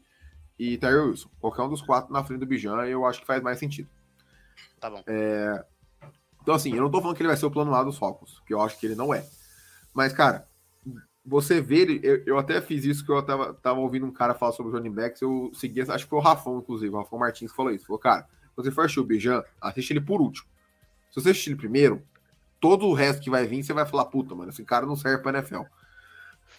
e 0.59 0.79
Tyler 0.79 1.07
Wilson. 1.07 1.29
Qualquer 1.39 1.63
um 1.63 1.69
dos 1.69 1.83
quatro 1.83 2.13
na 2.13 2.25
frente 2.25 2.41
do 2.41 2.47
Bijan, 2.47 2.87
eu 2.87 3.05
acho 3.05 3.21
que 3.21 3.27
faz 3.27 3.43
mais 3.43 3.59
sentido. 3.59 3.89
Tá 4.81 4.89
bom. 4.89 5.03
É, 5.07 5.65
então, 6.41 6.55
assim, 6.55 6.75
eu 6.75 6.83
não 6.83 6.91
tô 6.91 7.01
falando 7.01 7.17
que 7.17 7.23
ele 7.23 7.29
vai 7.29 7.37
ser 7.37 7.47
o 7.47 7.51
plano 7.51 7.75
A 7.75 7.83
dos 7.83 7.99
Falcons, 7.99 8.41
que 8.47 8.55
eu 8.55 8.61
acho 8.61 8.79
que 8.79 8.87
ele 8.87 8.95
não 8.95 9.13
é. 9.13 9.25
Mas, 9.93 10.13
cara, 10.13 10.47
você 11.25 11.61
vê, 11.61 12.01
eu, 12.03 12.23
eu 12.27 12.39
até 12.39 12.61
fiz 12.61 12.85
isso 12.85 13.05
que 13.05 13.13
eu 13.13 13.23
tava, 13.23 13.53
tava 13.55 13.81
ouvindo 13.81 14.07
um 14.07 14.13
cara 14.13 14.35
falar 14.35 14.53
sobre 14.53 14.73
o 14.73 14.75
running 14.75 14.93
backs, 14.93 15.21
eu 15.21 15.51
segui, 15.53 15.83
acho 15.83 16.05
que 16.05 16.11
foi 16.11 16.19
o 16.19 16.23
Rafão, 16.23 16.59
inclusive, 16.59 16.95
o 16.95 16.99
Rafão 16.99 17.19
Martins 17.19 17.53
falou 17.53 17.73
isso. 17.73 17.87
Falou, 17.87 18.01
cara, 18.01 18.27
você 18.57 18.71
for 18.71 18.83
assistir 18.83 19.01
o 19.01 19.05
Bijan, 19.05 19.43
assiste 19.61 19.93
ele 19.93 20.01
por 20.01 20.21
último. 20.21 20.49
Se 21.11 21.21
você 21.21 21.31
assistir 21.31 21.51
ele 21.51 21.59
primeiro, 21.59 22.03
todo 22.61 22.87
o 22.87 22.95
resto 22.95 23.23
que 23.23 23.31
vai 23.31 23.47
vir, 23.47 23.63
você 23.63 23.73
vai 23.73 23.87
falar, 23.87 24.07
puta, 24.07 24.35
mano, 24.35 24.51
esse 24.51 24.65
cara 24.65 24.87
não 24.87 24.97
serve 24.97 25.23
pra 25.23 25.39
NFL. 25.39 25.63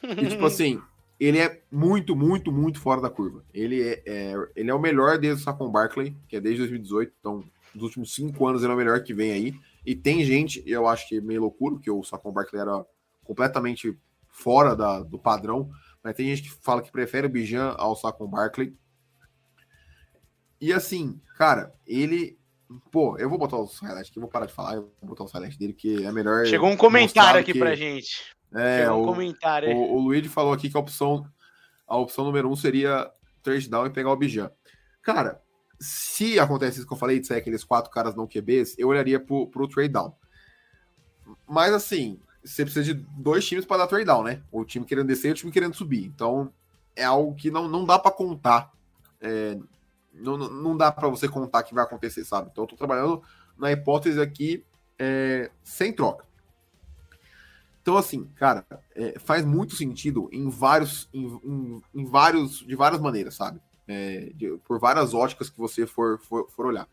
E, 0.04 0.28
tipo 0.28 0.46
assim, 0.48 0.82
ele 1.20 1.40
é 1.40 1.62
muito, 1.72 2.16
muito, 2.16 2.52
muito 2.52 2.80
fora 2.80 3.02
da 3.02 3.10
curva. 3.10 3.44
Ele 3.54 3.82
é, 3.82 4.02
é 4.06 4.34
ele 4.56 4.70
é 4.70 4.74
o 4.74 4.80
melhor 4.80 5.18
desde 5.18 5.42
o 5.42 5.44
Saquon 5.44 5.70
Barkley, 5.70 6.16
que 6.28 6.36
é 6.36 6.40
desde 6.40 6.60
2018, 6.60 7.14
então, 7.20 7.44
nos 7.74 7.84
últimos 7.84 8.14
cinco 8.14 8.48
anos 8.48 8.64
ele 8.64 8.72
é 8.72 8.76
o 8.76 8.78
melhor 8.78 9.04
que 9.04 9.14
vem 9.14 9.32
aí. 9.32 9.56
E 9.86 9.96
tem 9.96 10.24
gente, 10.24 10.64
eu 10.66 10.88
acho 10.88 11.08
que 11.08 11.18
é 11.18 11.22
meio 11.22 11.42
loucura, 11.42 11.76
porque 11.76 11.92
o 11.92 12.04
Saquon 12.04 12.32
Barkley 12.32 12.62
era 12.62 12.86
completamente 13.24 13.98
fora 14.28 14.76
da, 14.76 15.02
do 15.02 15.20
padrão, 15.20 15.70
mas 16.04 16.16
tem 16.16 16.28
gente 16.28 16.44
que 16.44 16.64
fala 16.64 16.82
que 16.82 16.92
prefere 16.92 17.28
o 17.28 17.30
Bijan 17.30 17.76
ao 17.78 17.96
Saquon 17.96 18.28
Barkley. 18.28 18.76
E 20.62 20.74
assim, 20.74 21.20
cara, 21.38 21.74
ele. 21.86 22.38
Pô, 22.92 23.18
eu 23.18 23.30
vou 23.30 23.40
botar 23.40 23.58
os 23.58 23.80
highlights 23.80 24.12
aqui, 24.12 24.20
vou 24.20 24.30
parar 24.30 24.46
de 24.46 24.54
falar, 24.54 24.76
eu 24.76 24.94
vou 25.02 25.10
botar 25.10 25.24
os 25.24 25.32
highlights 25.32 25.58
dele, 25.58 25.74
que 25.74 26.06
é 26.06 26.12
melhor. 26.12 26.46
Chegou 26.46 26.70
um 26.70 26.78
comentário 26.78 27.40
aqui 27.40 27.54
que... 27.54 27.60
pra 27.60 27.74
gente. 27.74 28.36
É, 28.54 28.82
Chegou 28.82 29.00
um 29.00 29.04
o, 29.04 29.06
comentário. 29.06 29.76
O, 29.76 29.96
o 29.96 30.00
Luigi 30.02 30.28
falou 30.28 30.54
aqui 30.54 30.70
que 30.70 30.78
a 30.78 30.80
opção, 30.80 31.26
a 31.88 31.98
opção 31.98 32.26
número 32.26 32.50
um 32.50 32.56
seria 32.56 33.10
trade 33.42 33.70
down 33.70 33.88
e 33.88 33.90
pegar 33.90 34.12
o 34.12 34.18
Bijan. 34.18 34.52
Cara, 35.02 35.42
se 35.80 36.40
acontece 36.40 36.78
isso 36.78 36.88
que 36.88 36.94
eu 36.94 36.98
falei, 36.98 37.20
de 37.20 37.28
ser 37.28 37.36
aqueles 37.36 37.64
quatro 37.64 37.92
caras 37.92 38.16
não 38.16 38.28
QBs, 38.28 38.76
eu 38.78 38.90
olharia 38.90 39.20
pro, 39.20 39.48
pro 39.48 39.68
trade 39.68 39.90
down. 39.90 40.14
Mas 41.48 41.74
assim, 41.74 42.20
você 42.44 42.64
precisa 42.64 42.94
de 42.94 42.94
dois 42.94 43.46
times 43.48 43.66
para 43.66 43.78
dar 43.78 43.88
trade 43.88 44.06
down, 44.06 44.24
né? 44.24 44.44
O 44.52 44.66
time 44.66 44.86
querendo 44.86 45.08
descer 45.08 45.30
e 45.30 45.32
o 45.32 45.36
time 45.36 45.52
querendo 45.52 45.76
subir. 45.76 46.06
Então, 46.06 46.54
é 46.96 47.04
algo 47.04 47.36
que 47.36 47.50
não, 47.50 47.68
não 47.68 47.86
dá 47.86 47.98
para 47.98 48.12
contar. 48.12 48.72
É, 49.22 49.58
não, 50.14 50.38
não 50.38 50.76
dá 50.76 50.92
para 50.92 51.08
você 51.08 51.28
contar 51.28 51.64
que 51.64 51.74
vai 51.74 51.84
acontecer, 51.84 52.26
sabe? 52.26 52.50
Então, 52.52 52.64
eu 52.64 52.68
tô 52.68 52.76
trabalhando 52.76 53.22
na 53.58 53.72
hipótese 53.72 54.20
aqui 54.20 54.66
é, 54.98 55.50
sem 55.64 55.94
troca. 55.94 56.26
Então, 57.82 57.98
assim, 57.98 58.26
cara, 58.36 58.66
é, 58.96 59.18
faz 59.20 59.46
muito 59.46 59.76
sentido 59.76 60.30
em 60.32 60.50
vários, 60.50 61.10
em, 61.14 61.26
em, 61.44 61.82
em 61.96 62.06
vários, 62.06 62.60
de 62.60 62.76
várias 62.76 63.02
maneiras, 63.02 63.36
sabe? 63.36 63.62
É, 63.90 64.32
de, 64.36 64.56
por 64.64 64.80
várias 64.80 65.16
óticas 65.16 65.50
que 65.50 65.58
você 65.58 65.88
for, 65.88 66.20
for, 66.20 66.48
for 66.52 66.68
olhar. 66.68 66.88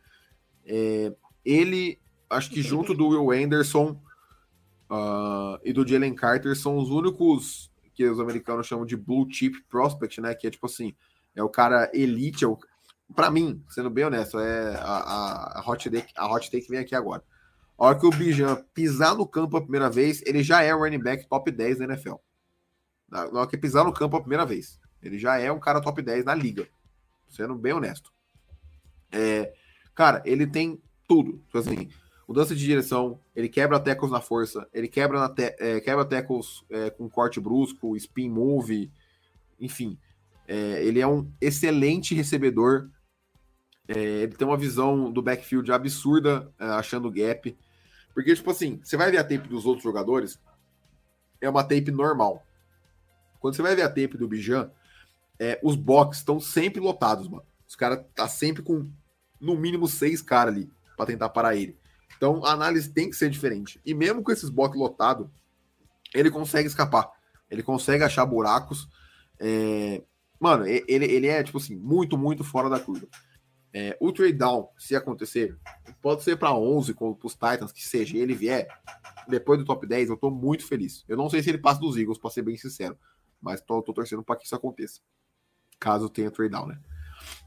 É, 0.64 1.14
ele, 1.44 2.00
acho 2.30 2.50
que 2.50 2.62
junto 2.62 2.94
do 2.94 3.08
Will 3.08 3.44
Anderson 3.44 4.00
uh, 4.90 5.60
e 5.62 5.72
do 5.74 5.86
Jalen 5.86 6.14
Carter, 6.14 6.56
são 6.56 6.78
os 6.78 6.90
únicos 6.90 7.70
que 7.94 8.08
os 8.08 8.18
americanos 8.18 8.66
chamam 8.66 8.86
de 8.86 8.96
blue 8.96 9.30
chip 9.30 9.62
prospect, 9.68 10.20
né? 10.20 10.34
Que 10.34 10.46
é 10.46 10.50
tipo 10.50 10.66
assim, 10.66 10.94
é 11.34 11.42
o 11.42 11.50
cara 11.50 11.90
elite, 11.92 12.44
é 12.44 12.48
o, 12.48 12.58
para 13.14 13.30
mim, 13.30 13.62
sendo 13.68 13.90
bem 13.90 14.06
honesto, 14.06 14.38
é 14.38 14.76
a, 14.76 14.96
a, 14.96 15.60
a, 15.60 15.70
hot 15.70 15.90
take, 15.90 16.12
a 16.16 16.26
hot 16.26 16.50
take 16.50 16.68
vem 16.68 16.80
aqui 16.80 16.94
agora. 16.94 17.22
A 17.78 17.86
hora 17.86 17.98
que 17.98 18.06
o 18.06 18.10
Bijan 18.10 18.56
pisar 18.72 19.14
no 19.14 19.26
campo 19.26 19.58
a 19.58 19.60
primeira 19.60 19.90
vez, 19.90 20.22
ele 20.24 20.42
já 20.42 20.62
é 20.62 20.74
o 20.74 20.78
running 20.78 21.02
back 21.02 21.28
top 21.28 21.50
10 21.50 21.78
da 21.78 21.84
NFL. 21.84 22.14
Na 23.08 23.26
hora 23.26 23.46
que 23.46 23.58
pisar 23.58 23.84
no 23.84 23.92
campo 23.92 24.16
a 24.16 24.20
primeira 24.20 24.46
vez, 24.46 24.80
ele 25.02 25.18
já 25.18 25.38
é 25.38 25.52
um 25.52 25.60
cara 25.60 25.80
top 25.80 26.00
10 26.00 26.24
na 26.24 26.34
liga 26.34 26.66
sendo 27.28 27.54
bem 27.54 27.72
honesto. 27.72 28.12
É, 29.10 29.52
cara, 29.94 30.22
ele 30.24 30.46
tem 30.46 30.80
tudo. 31.06 31.38
Tipo 31.46 31.58
assim, 31.58 31.88
mudança 32.26 32.54
de 32.54 32.64
direção, 32.64 33.20
ele 33.34 33.48
quebra 33.48 33.80
tackles 33.80 34.10
na 34.10 34.20
força, 34.20 34.68
ele 34.72 34.88
quebra, 34.88 35.20
na 35.20 35.28
te, 35.28 35.54
é, 35.58 35.80
quebra 35.80 36.04
tackles 36.04 36.64
é, 36.70 36.90
com 36.90 37.08
corte 37.08 37.40
brusco, 37.40 37.96
spin 37.96 38.28
move, 38.28 38.90
enfim. 39.60 39.98
É, 40.48 40.84
ele 40.84 41.00
é 41.00 41.06
um 41.06 41.30
excelente 41.40 42.14
recebedor. 42.14 42.88
É, 43.88 43.98
ele 43.98 44.34
tem 44.34 44.46
uma 44.46 44.56
visão 44.56 45.12
do 45.12 45.22
backfield 45.22 45.70
absurda, 45.72 46.52
é, 46.58 46.64
achando 46.66 47.10
gap. 47.10 47.56
Porque, 48.12 48.34
tipo 48.34 48.50
assim, 48.50 48.80
você 48.82 48.96
vai 48.96 49.10
ver 49.10 49.18
a 49.18 49.24
tape 49.24 49.48
dos 49.48 49.66
outros 49.66 49.84
jogadores, 49.84 50.40
é 51.40 51.48
uma 51.48 51.62
tape 51.62 51.90
normal. 51.90 52.44
Quando 53.38 53.54
você 53.54 53.62
vai 53.62 53.76
ver 53.76 53.82
a 53.82 53.88
tape 53.88 54.16
do 54.16 54.26
Bijan, 54.26 54.70
é, 55.38 55.58
os 55.62 55.76
box 55.76 56.18
estão 56.18 56.40
sempre 56.40 56.80
lotados, 56.80 57.28
mano. 57.28 57.44
Os 57.66 57.74
caras 57.74 58.04
tá 58.14 58.28
sempre 58.28 58.62
com 58.62 58.90
no 59.40 59.56
mínimo 59.56 59.86
seis 59.86 60.22
caras 60.22 60.54
ali 60.54 60.70
para 60.96 61.06
tentar 61.06 61.28
parar 61.28 61.56
ele. 61.56 61.78
Então 62.16 62.44
a 62.44 62.52
análise 62.52 62.90
tem 62.90 63.10
que 63.10 63.16
ser 63.16 63.28
diferente. 63.28 63.80
E 63.84 63.94
mesmo 63.94 64.22
com 64.22 64.32
esses 64.32 64.48
box 64.48 64.76
lotados, 64.76 65.28
ele 66.14 66.30
consegue 66.30 66.68
escapar. 66.68 67.10
Ele 67.50 67.62
consegue 67.62 68.02
achar 68.02 68.24
buracos. 68.24 68.88
É... 69.38 70.02
Mano, 70.38 70.66
ele, 70.66 70.84
ele 70.88 71.26
é, 71.26 71.42
tipo 71.42 71.58
assim, 71.58 71.76
muito, 71.76 72.16
muito 72.16 72.44
fora 72.44 72.68
da 72.68 72.78
curva. 72.78 73.06
É, 73.78 73.94
o 74.00 74.10
trade 74.10 74.32
down, 74.32 74.70
se 74.78 74.96
acontecer, 74.96 75.54
pode 76.00 76.22
ser 76.22 76.36
para 76.38 76.54
11 76.54 76.94
com 76.94 77.14
os 77.22 77.34
Titans, 77.34 77.72
que 77.72 77.86
seja, 77.86 78.16
ele 78.16 78.34
vier 78.34 78.66
depois 79.28 79.58
do 79.58 79.66
top 79.66 79.86
10, 79.86 80.08
eu 80.08 80.16
tô 80.16 80.30
muito 80.30 80.66
feliz. 80.66 81.04
Eu 81.06 81.16
não 81.16 81.28
sei 81.28 81.42
se 81.42 81.50
ele 81.50 81.58
passa 81.58 81.80
dos 81.80 81.96
Eagles, 81.96 82.18
para 82.18 82.30
ser 82.30 82.40
bem 82.42 82.56
sincero, 82.56 82.98
mas 83.40 83.60
tô, 83.60 83.82
tô 83.82 83.92
torcendo 83.92 84.22
para 84.22 84.36
que 84.36 84.46
isso 84.46 84.54
aconteça. 84.54 85.00
Caso 85.78 86.08
tenha 86.08 86.30
trade 86.30 86.52
down, 86.52 86.66
né? 86.66 86.78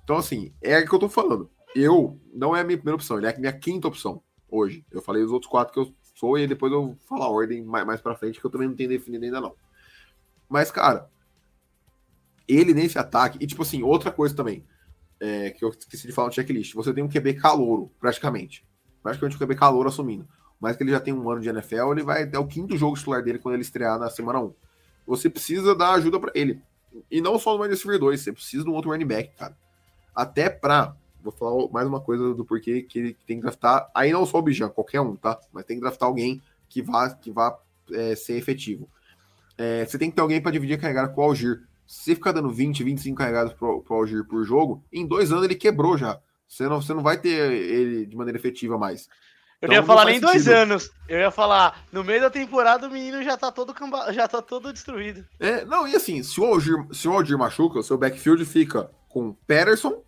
Então, 0.04 0.18
assim, 0.18 0.54
é 0.62 0.80
o 0.80 0.88
que 0.88 0.94
eu 0.94 1.00
tô 1.00 1.10
falando. 1.10 1.50
Eu, 1.76 2.20
não 2.34 2.56
é 2.56 2.62
a 2.62 2.64
minha 2.64 2.78
primeira 2.78 2.96
opção, 2.96 3.18
ele 3.18 3.28
é 3.28 3.36
a 3.36 3.40
minha 3.40 3.54
quinta 3.54 3.88
opção 3.88 4.24
hoje. 4.50 4.86
Eu 4.92 5.02
falei 5.02 5.24
os 5.24 5.32
outros 5.32 5.52
quatro 5.52 5.74
que 5.74 5.80
eu 5.80 5.94
sou 6.16 6.38
e 6.38 6.48
depois 6.48 6.72
eu 6.72 6.88
vou 6.88 6.98
falar 7.08 7.26
a 7.26 7.30
ordem 7.30 7.64
mais, 7.64 7.86
mais 7.86 8.02
pra 8.02 8.16
frente, 8.16 8.40
que 8.40 8.46
eu 8.46 8.50
também 8.50 8.68
não 8.68 8.76
tenho 8.76 8.90
definido 8.90 9.24
ainda 9.24 9.40
não. 9.40 9.56
Mas, 10.50 10.72
cara, 10.72 11.10
ele 12.48 12.74
nesse 12.74 12.98
ataque, 12.98 13.38
e 13.40 13.46
tipo 13.46 13.62
assim, 13.62 13.84
outra 13.84 14.12
coisa 14.12 14.36
também, 14.36 14.66
é, 15.20 15.52
que 15.52 15.64
eu 15.64 15.70
esqueci 15.70 16.08
de 16.08 16.14
falar 16.14 16.30
no 16.30 16.34
checklist, 16.34 16.74
você 16.74 16.94
tem 16.94 17.04
um 17.04 17.10
QB 17.10 17.36
calouro, 17.36 17.92
praticamente. 18.00 18.66
Praticamente 19.04 19.36
um 19.36 19.40
QB 19.40 19.56
calouro 19.56 19.90
assumindo. 19.90 20.28
Mas 20.60 20.76
que 20.76 20.84
ele 20.84 20.92
já 20.92 21.00
tem 21.00 21.14
um 21.14 21.30
ano 21.30 21.42
de 21.42 21.50
NFL, 21.50 21.92
ele 21.92 22.04
vai. 22.04 22.30
É 22.30 22.40
o 22.40 22.48
quinto 22.48 22.76
jogo 22.76 22.98
titular 22.98 23.24
dele 23.24 23.40
quando 23.40 23.54
ele 23.56 23.62
estrear 23.62 23.98
na 23.98 24.10
semana 24.10 24.40
1. 24.40 24.54
Você 25.08 25.30
precisa 25.30 25.74
dar 25.74 25.94
ajuda 25.94 26.20
para 26.20 26.32
ele. 26.36 26.62
E 27.10 27.22
não 27.22 27.38
só 27.40 27.56
no 27.56 27.64
wide 27.64 27.74
receiver 27.74 28.00
2, 28.00 28.20
você 28.20 28.32
precisa 28.32 28.64
de 28.64 28.70
um 28.70 28.74
outro 28.74 28.92
running 28.92 29.06
back, 29.06 29.32
cara. 29.38 29.56
Até 30.16 30.50
pra 30.50 30.96
Vou 31.22 31.34
falar 31.34 31.68
mais 31.70 31.88
uma 31.88 32.00
coisa 32.00 32.34
do 32.34 32.46
porquê 32.46 32.82
que 32.82 33.00
ele 33.00 33.18
tem 33.28 33.38
que 33.38 33.44
draftar. 33.44 33.90
Aí 33.94 34.12
não 34.12 34.26
só 34.26 34.40
o 34.40 34.42
Bijan, 34.42 34.70
qualquer 34.70 35.02
um, 35.02 35.16
tá? 35.16 35.40
Mas 35.52 35.66
tem 35.66 35.76
que 35.78 35.82
draftar 35.82 36.08
alguém 36.08 36.42
que 36.70 36.82
vá, 36.82 37.10
que 37.10 37.30
vá 37.30 37.60
é, 37.92 38.16
ser 38.16 38.36
efetivo. 38.36 38.88
É, 39.58 39.86
você 39.86 39.98
tem 39.98 40.10
que 40.10 40.16
ter 40.16 40.22
alguém 40.22 40.42
para 40.42 40.52
dividir 40.52 40.76
a 40.76 40.78
carregada 40.78 41.10
com 41.10 41.22
o 41.22 41.24
Algir. 41.24 41.64
Se 41.86 42.04
você 42.04 42.16
ficar 42.16 42.32
dando 42.32 42.50
20, 42.50 42.84
25 42.84 43.18
carregadas 43.18 43.52
pro, 43.54 43.82
pro 43.82 43.96
Algir 43.96 44.24
por 44.26 44.44
jogo, 44.46 44.82
em 44.94 45.06
dois 45.06 45.32
anos 45.32 45.44
ele 45.44 45.56
quebrou 45.56 45.98
já. 45.98 46.20
Você 46.48 46.68
não, 46.70 46.82
você 46.82 46.94
não 46.94 47.04
vai 47.04 47.20
ter 47.20 47.52
ele 47.52 48.06
de 48.06 48.16
maneira 48.16 48.40
efetiva 48.40 48.78
mais. 48.78 49.10
Eu 49.62 49.68
então, 49.68 49.76
ia 49.76 49.84
falar 49.84 50.06
nem 50.06 50.16
sentido. 50.16 50.32
dois 50.32 50.48
anos. 50.48 50.90
Eu 51.08 51.20
ia 51.20 51.32
falar, 51.32 51.84
no 51.92 52.04
meio 52.04 52.22
da 52.22 52.30
temporada 52.30 52.88
o 52.88 52.92
menino 52.92 53.22
já 53.22 53.36
tá 53.36 53.52
todo 53.52 53.74
camba... 53.74 54.12
já 54.14 54.28
tá 54.28 54.42
todo 54.42 54.72
destruído. 54.72 55.26
É, 55.40 55.66
não, 55.66 55.88
e 55.88 55.96
assim, 55.96 56.24
se 56.24 56.40
o 56.40 56.46
Algir, 56.46 56.76
se 56.94 57.08
o 57.08 57.14
Algir 57.14 57.38
machuca, 57.38 57.80
o 57.80 57.84
seu 57.84 57.98
backfield 57.98 58.46
fica 58.46 58.90
com 59.10 59.34
Patterson, 59.34 60.02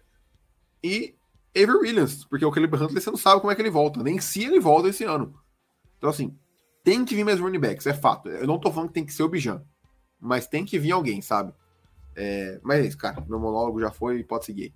e 0.84 1.16
Avery 1.56 1.78
Williams, 1.78 2.26
porque 2.26 2.46
o 2.46 2.52
Caleb 2.52 2.76
Huntley 2.76 3.02
você 3.02 3.10
não 3.10 3.18
sabe 3.18 3.42
como 3.42 3.52
é 3.52 3.56
que 3.56 3.62
ele 3.62 3.70
volta, 3.70 4.02
nem 4.02 4.20
se 4.20 4.44
ele 4.44 4.60
volta 4.60 4.90
esse 4.90 5.04
ano. 5.04 5.38
Então, 5.98 6.10
assim, 6.10 6.38
tem 6.84 7.06
que 7.06 7.16
vir 7.16 7.24
mais 7.24 7.40
running 7.40 7.60
backs, 7.60 7.86
é 7.86 7.94
fato. 7.94 8.30
Eu 8.30 8.48
não 8.48 8.60
tô 8.60 8.72
falando 8.72 8.88
que 8.88 8.96
tem 8.96 9.06
que 9.06 9.14
ser 9.14 9.24
o 9.24 9.30
Bijan, 9.30 9.64
mas 10.20 10.48
tem 10.48 10.66
que 10.66 10.80
vir 10.80 10.92
alguém, 10.92 11.22
sabe? 11.22 11.54
É, 12.16 12.60
mas 12.64 12.80
é 12.80 12.88
isso, 12.88 12.98
cara. 12.98 13.24
Meu 13.28 13.40
monólogo 13.40 13.80
já 13.80 13.92
foi, 13.92 14.24
pode 14.24 14.46
seguir. 14.46 14.74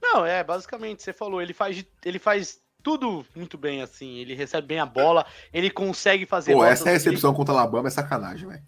Não, 0.00 0.24
é, 0.24 0.44
basicamente, 0.44 1.02
você 1.02 1.12
falou, 1.12 1.40
ele 1.40 1.54
faz, 1.54 1.84
ele 2.04 2.18
faz 2.18 2.60
tudo 2.86 3.26
muito 3.34 3.58
bem, 3.58 3.82
assim. 3.82 4.18
Ele 4.18 4.32
recebe 4.32 4.68
bem 4.68 4.78
a 4.78 4.86
bola, 4.86 5.26
ele 5.52 5.68
consegue 5.68 6.24
fazer. 6.24 6.52
Pô, 6.52 6.64
essa 6.64 6.88
é 6.88 6.90
a 6.90 6.92
recepção 6.92 7.30
ele... 7.30 7.36
contra 7.36 7.52
a 7.52 7.58
Alabama 7.58 7.88
é 7.88 7.90
sacanagem, 7.90 8.48
velho. 8.48 8.62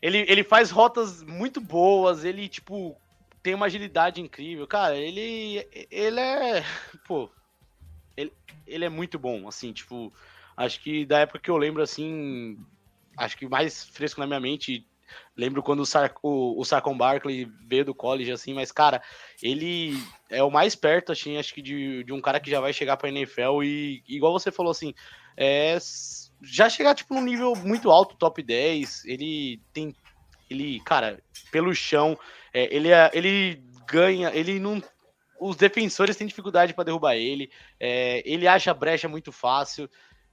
Ele, 0.00 0.18
ele 0.28 0.44
faz 0.44 0.70
rotas 0.70 1.24
muito 1.24 1.60
boas, 1.60 2.24
ele, 2.24 2.48
tipo, 2.48 2.96
tem 3.42 3.54
uma 3.54 3.66
agilidade 3.66 4.20
incrível. 4.20 4.68
Cara, 4.68 4.96
ele. 4.96 5.66
Ele 5.90 6.20
é. 6.20 6.62
Pô. 7.08 7.28
Ele, 8.16 8.32
ele 8.64 8.84
é 8.84 8.88
muito 8.88 9.18
bom, 9.18 9.48
assim, 9.48 9.72
tipo. 9.72 10.12
Acho 10.56 10.80
que 10.80 11.04
da 11.04 11.18
época 11.18 11.40
que 11.40 11.50
eu 11.50 11.56
lembro, 11.56 11.82
assim. 11.82 12.56
Acho 13.16 13.36
que 13.36 13.48
mais 13.48 13.82
fresco 13.82 14.20
na 14.20 14.28
minha 14.28 14.38
mente. 14.38 14.86
Lembro 15.36 15.62
quando 15.62 15.80
o, 15.80 15.86
Sar, 15.86 16.12
o, 16.22 16.60
o 16.60 16.64
Sarcon 16.64 16.96
Barkley 16.96 17.50
veio 17.66 17.84
do 17.84 17.94
college, 17.94 18.30
assim, 18.32 18.54
mas, 18.54 18.72
cara, 18.72 19.02
ele 19.42 19.94
é 20.28 20.42
o 20.42 20.50
mais 20.50 20.74
perto, 20.74 21.12
assim, 21.12 21.36
acho 21.36 21.54
que 21.54 21.62
de, 21.62 22.04
de 22.04 22.12
um 22.12 22.20
cara 22.20 22.40
que 22.40 22.50
já 22.50 22.60
vai 22.60 22.72
chegar 22.72 22.96
pra 22.96 23.08
NFL 23.08 23.62
e, 23.62 24.02
igual 24.08 24.32
você 24.32 24.50
falou, 24.50 24.70
assim, 24.70 24.94
é, 25.36 25.78
já 26.42 26.68
chegar, 26.68 26.94
tipo, 26.94 27.14
num 27.14 27.22
nível 27.22 27.54
muito 27.56 27.90
alto, 27.90 28.16
top 28.16 28.42
10, 28.42 29.04
ele 29.04 29.60
tem, 29.72 29.94
ele, 30.50 30.80
cara, 30.80 31.22
pelo 31.50 31.74
chão, 31.74 32.18
é, 32.52 32.74
ele, 32.74 32.90
é, 32.90 33.10
ele 33.12 33.62
ganha, 33.88 34.30
ele 34.34 34.58
não. 34.60 34.82
Os 35.40 35.56
defensores 35.56 36.16
têm 36.16 36.26
dificuldade 36.26 36.74
para 36.74 36.84
derrubar 36.84 37.14
ele. 37.14 37.50
É, 37.78 38.22
ele 38.28 38.48
acha 38.48 38.74
brecha 38.74 39.08
muito 39.08 39.30
fácil. 39.30 39.88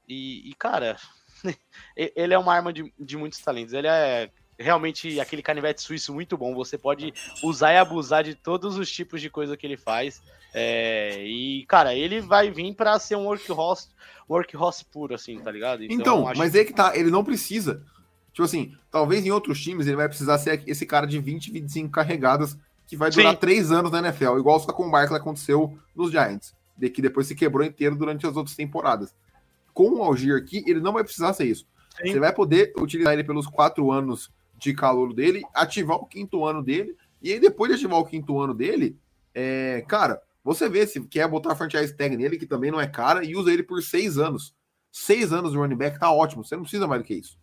E, 0.07 0.49
e 0.49 0.53
cara, 0.55 0.97
ele 1.95 2.33
é 2.33 2.37
uma 2.37 2.53
arma 2.53 2.73
de, 2.73 2.91
de 2.99 3.17
muitos 3.17 3.39
talentos. 3.39 3.73
Ele 3.73 3.87
é 3.87 4.31
realmente 4.57 5.19
aquele 5.19 5.41
canivete 5.41 5.81
suíço 5.81 6.13
muito 6.13 6.37
bom. 6.37 6.53
Você 6.55 6.77
pode 6.77 7.13
usar 7.43 7.73
e 7.73 7.77
abusar 7.77 8.23
de 8.23 8.35
todos 8.35 8.77
os 8.77 8.91
tipos 8.91 9.21
de 9.21 9.29
coisa 9.29 9.57
que 9.57 9.65
ele 9.65 9.77
faz. 9.77 10.21
É, 10.53 11.21
e, 11.25 11.65
cara, 11.67 11.93
ele 11.93 12.21
vai 12.21 12.49
vir 12.49 12.73
para 12.73 12.97
ser 12.97 13.15
um 13.15 13.25
workhorse, 13.25 13.89
workhorse 14.29 14.85
puro, 14.85 15.13
assim, 15.13 15.39
tá 15.39 15.51
ligado? 15.51 15.83
Então, 15.83 16.21
então 16.21 16.33
mas 16.35 16.53
que... 16.53 16.59
é 16.59 16.65
que 16.65 16.73
tá, 16.73 16.95
ele 16.95 17.11
não 17.11 17.23
precisa. 17.23 17.83
Tipo 18.31 18.43
assim, 18.43 18.75
talvez 18.91 19.25
em 19.25 19.31
outros 19.31 19.61
times 19.61 19.87
ele 19.87 19.95
vai 19.95 20.07
precisar 20.07 20.37
ser 20.37 20.63
esse 20.67 20.85
cara 20.85 21.05
de 21.05 21.19
20, 21.19 21.51
25 21.51 21.89
carregadas 21.89 22.57
que 22.87 22.95
vai 22.95 23.09
durar 23.09 23.33
Sim. 23.33 23.39
três 23.39 23.71
anos 23.71 23.91
na 23.91 23.99
NFL, 23.99 24.37
igual 24.37 24.57
o 24.57 24.73
com 24.73 24.87
o 24.87 24.91
Barkley 24.91 25.19
aconteceu 25.19 25.77
nos 25.95 26.11
Giants, 26.11 26.53
de 26.77 26.89
que 26.89 27.01
depois 27.01 27.27
se 27.27 27.35
quebrou 27.35 27.65
inteiro 27.65 27.95
durante 27.95 28.27
as 28.27 28.35
outras 28.35 28.55
temporadas. 28.55 29.15
Com 29.73 29.89
o 29.89 30.03
Algier 30.03 30.37
aqui, 30.37 30.63
ele 30.67 30.79
não 30.79 30.93
vai 30.93 31.03
precisar 31.03 31.33
ser 31.33 31.45
isso. 31.45 31.65
Sim. 31.97 32.11
Você 32.11 32.19
vai 32.19 32.33
poder 32.33 32.73
utilizar 32.77 33.13
ele 33.13 33.23
pelos 33.23 33.47
quatro 33.47 33.91
anos 33.91 34.29
de 34.57 34.73
calor 34.73 35.13
dele, 35.13 35.43
ativar 35.53 35.97
o 35.97 36.05
quinto 36.05 36.45
ano 36.45 36.63
dele, 36.63 36.95
e 37.21 37.31
aí 37.31 37.39
depois 37.39 37.69
de 37.69 37.77
ativar 37.77 37.99
o 37.99 38.05
quinto 38.05 38.39
ano 38.39 38.53
dele, 38.53 38.97
é, 39.33 39.83
cara, 39.87 40.21
você 40.43 40.69
vê 40.69 40.85
se 40.85 41.01
quer 41.07 41.27
botar 41.27 41.53
a 41.53 41.55
franchise 41.55 41.95
tag 41.95 42.15
nele, 42.15 42.37
que 42.37 42.45
também 42.45 42.71
não 42.71 42.79
é 42.79 42.87
cara, 42.87 43.23
e 43.23 43.35
usa 43.35 43.51
ele 43.51 43.63
por 43.63 43.81
seis 43.81 44.17
anos. 44.17 44.55
Seis 44.91 45.33
anos 45.33 45.51
de 45.51 45.57
running 45.57 45.75
back 45.75 45.99
tá 45.99 46.11
ótimo, 46.11 46.43
você 46.43 46.55
não 46.55 46.63
precisa 46.63 46.87
mais 46.87 47.01
do 47.01 47.05
que 47.05 47.15
isso. 47.15 47.37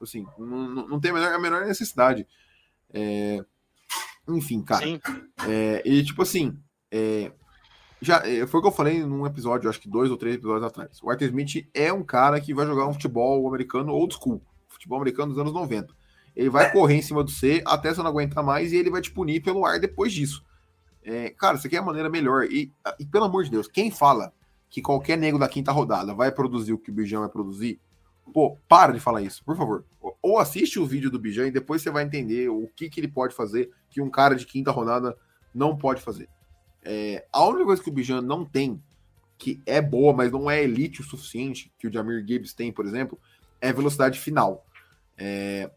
Assim, 0.00 0.26
não, 0.38 0.88
não 0.88 1.00
tem 1.00 1.10
a 1.10 1.14
menor, 1.14 1.32
a 1.32 1.38
menor 1.38 1.66
necessidade. 1.66 2.26
É... 2.92 3.44
Enfim, 4.28 4.62
cara. 4.62 4.84
É, 5.46 5.82
e 5.84 6.02
tipo 6.02 6.22
assim, 6.22 6.56
é, 6.90 7.32
já 8.00 8.18
é, 8.26 8.46
foi 8.46 8.60
o 8.60 8.62
que 8.62 8.68
eu 8.68 8.72
falei 8.72 9.04
num 9.04 9.26
episódio, 9.26 9.68
acho 9.68 9.80
que 9.80 9.88
dois 9.88 10.10
ou 10.10 10.16
três 10.16 10.36
episódios 10.36 10.64
atrás. 10.64 11.02
O 11.02 11.10
Arthur 11.10 11.26
Smith 11.26 11.68
é 11.74 11.92
um 11.92 12.04
cara 12.04 12.40
que 12.40 12.54
vai 12.54 12.66
jogar 12.66 12.86
um 12.86 12.92
futebol 12.92 13.46
americano 13.48 13.92
old 13.92 14.14
school, 14.14 14.42
futebol 14.68 14.98
americano 14.98 15.32
dos 15.32 15.38
anos 15.38 15.52
90. 15.52 15.92
Ele 16.36 16.50
vai 16.50 16.72
correr 16.72 16.96
em 16.96 17.02
cima 17.02 17.22
do 17.22 17.30
C 17.30 17.62
até 17.66 17.92
você 17.92 18.02
não 18.02 18.10
aguentar 18.10 18.42
mais 18.42 18.72
e 18.72 18.76
ele 18.76 18.90
vai 18.90 19.00
te 19.00 19.10
punir 19.10 19.40
pelo 19.40 19.64
ar 19.64 19.78
depois 19.78 20.12
disso. 20.12 20.44
É, 21.02 21.30
cara, 21.30 21.56
isso 21.56 21.66
aqui 21.66 21.76
é 21.76 21.78
a 21.78 21.82
maneira 21.82 22.08
melhor. 22.08 22.44
E, 22.44 22.72
e, 22.98 23.06
pelo 23.06 23.24
amor 23.24 23.44
de 23.44 23.50
Deus, 23.50 23.68
quem 23.68 23.90
fala 23.90 24.32
que 24.68 24.82
qualquer 24.82 25.16
nego 25.16 25.38
da 25.38 25.48
quinta 25.48 25.70
rodada 25.70 26.14
vai 26.14 26.32
produzir 26.32 26.72
o 26.72 26.78
que 26.78 26.90
o 26.90 26.94
Bijão 26.94 27.20
vai 27.20 27.28
produzir, 27.28 27.78
Pô, 28.32 28.56
para 28.68 28.92
de 28.92 29.00
falar 29.00 29.22
isso, 29.22 29.44
por 29.44 29.56
favor. 29.56 29.84
Ou 30.22 30.38
assiste 30.38 30.78
o 30.78 30.86
vídeo 30.86 31.10
do 31.10 31.18
Bijan 31.18 31.48
e 31.48 31.50
depois 31.50 31.82
você 31.82 31.90
vai 31.90 32.04
entender 32.04 32.48
o 32.48 32.68
que, 32.74 32.88
que 32.88 33.00
ele 33.00 33.08
pode 33.08 33.34
fazer 33.34 33.70
que 33.90 34.00
um 34.00 34.10
cara 34.10 34.34
de 34.34 34.46
quinta 34.46 34.70
rodada 34.70 35.16
não 35.54 35.76
pode 35.76 36.00
fazer. 36.00 36.28
É, 36.82 37.26
a 37.32 37.44
única 37.46 37.66
coisa 37.66 37.82
que 37.82 37.88
o 37.88 37.92
Bijan 37.92 38.22
não 38.22 38.44
tem, 38.44 38.82
que 39.36 39.60
é 39.66 39.80
boa, 39.80 40.12
mas 40.12 40.32
não 40.32 40.50
é 40.50 40.62
elite 40.62 41.00
o 41.00 41.04
suficiente, 41.04 41.72
que 41.78 41.86
o 41.86 41.92
Jamir 41.92 42.24
Gibbs 42.26 42.54
tem, 42.54 42.72
por 42.72 42.86
exemplo, 42.86 43.20
é 43.60 43.72
velocidade 43.72 44.18
final. 44.18 44.66
É, 45.16 45.70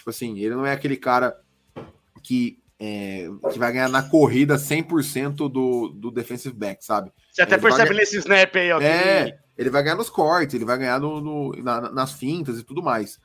tipo 0.00 0.10
assim, 0.10 0.38
ele 0.38 0.54
não 0.54 0.64
é 0.64 0.72
aquele 0.72 0.96
cara 0.96 1.38
que, 2.22 2.58
é, 2.78 3.28
que 3.52 3.58
vai 3.58 3.70
ganhar 3.70 3.88
na 3.88 4.02
corrida 4.02 4.56
100% 4.56 5.34
do, 5.50 5.88
do 5.88 6.10
defensive 6.10 6.56
back, 6.56 6.82
sabe? 6.84 7.12
Você 7.30 7.42
até 7.42 7.54
ele 7.54 7.62
percebe 7.62 7.94
nesse 7.94 8.16
snap 8.16 8.56
aí, 8.56 8.72
ó. 8.72 8.80
É, 8.80 9.38
ele 9.56 9.68
vai 9.68 9.82
ganhar 9.82 9.96
nos 9.96 10.08
cortes, 10.08 10.54
ele 10.54 10.64
vai 10.64 10.78
ganhar 10.78 10.98
no, 10.98 11.20
no 11.20 11.52
na, 11.62 11.92
nas 11.92 12.12
fintas 12.12 12.58
e 12.58 12.64
tudo 12.64 12.82
mais. 12.82 13.20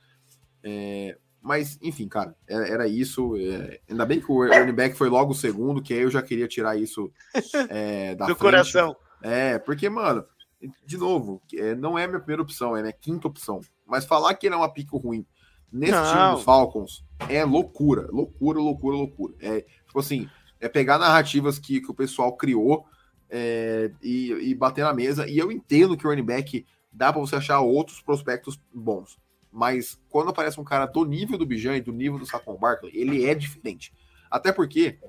É, 0.62 1.18
mas, 1.42 1.80
enfim, 1.82 2.10
cara, 2.10 2.36
era, 2.46 2.68
era 2.68 2.88
isso. 2.88 3.38
É, 3.38 3.80
ainda 3.90 4.06
bem 4.06 4.20
que 4.20 4.30
o 4.30 4.46
running 4.46 4.74
back 4.74 4.98
foi 4.98 5.08
logo 5.08 5.32
o 5.32 5.36
segundo, 5.36 5.82
que 5.82 5.94
aí 5.94 6.02
eu 6.02 6.12
já 6.12 6.22
queria 6.22 6.48
tirar 6.48 6.76
isso 6.78 7.10
é, 7.70 8.16
da 8.16 8.26
Do 8.26 8.36
frente. 8.36 8.40
coração. 8.40 8.96
É, 9.24 9.58
porque, 9.60 9.88
mano, 9.88 10.26
de 10.86 10.98
novo, 10.98 11.42
é, 11.54 11.74
não 11.74 11.98
é 11.98 12.04
a 12.04 12.08
minha 12.08 12.20
primeira 12.20 12.42
opção, 12.42 12.76
é 12.76 12.82
minha 12.82 12.94
quinta 12.94 13.30
opção. 13.30 13.62
Mas 13.86 14.04
falar 14.04 14.34
que 14.34 14.46
ele 14.46 14.56
é 14.56 14.58
uma 14.58 14.74
pico 14.74 14.98
ruim 14.98 15.26
nesse 15.72 15.92
não. 15.92 16.12
time 16.12 16.32
dos 16.36 16.44
Falcons 16.44 17.06
é 17.30 17.44
loucura, 17.44 18.08
loucura, 18.12 18.60
loucura, 18.60 18.98
loucura. 18.98 19.34
É 19.40 19.62
tipo 19.62 20.00
assim, 20.00 20.30
é 20.60 20.68
pegar 20.68 20.98
narrativas 20.98 21.58
que, 21.58 21.80
que 21.80 21.92
o 21.92 21.94
pessoal 21.94 22.36
criou 22.36 22.86
é, 23.30 23.92
e, 24.02 24.32
e 24.32 24.56
bater 24.56 24.84
na 24.84 24.94
mesa. 24.94 25.28
E 25.28 25.38
eu 25.38 25.52
entendo 25.52 25.98
que 25.98 26.06
o 26.06 26.10
running 26.10 26.26
back 26.26 26.66
dá 26.92 27.12
para 27.12 27.22
você 27.22 27.36
achar 27.36 27.60
outros 27.60 28.02
prospectos 28.02 28.60
bons. 28.74 29.18
Mas 29.52 30.00
quando 30.10 30.30
aparece 30.30 30.60
um 30.60 30.64
cara 30.66 30.86
do 30.86 31.06
nível 31.06 31.38
do 31.38 31.46
Bijan 31.46 31.78
e 31.78 31.82
do 31.82 31.94
nível 31.94 32.20
do 32.20 32.26
Saquon 32.26 32.58
Barkley, 32.58 32.92
ele 32.94 33.26
é 33.26 33.34
diferente. 33.34 33.94
Até 34.30 34.52
porque, 34.52 35.00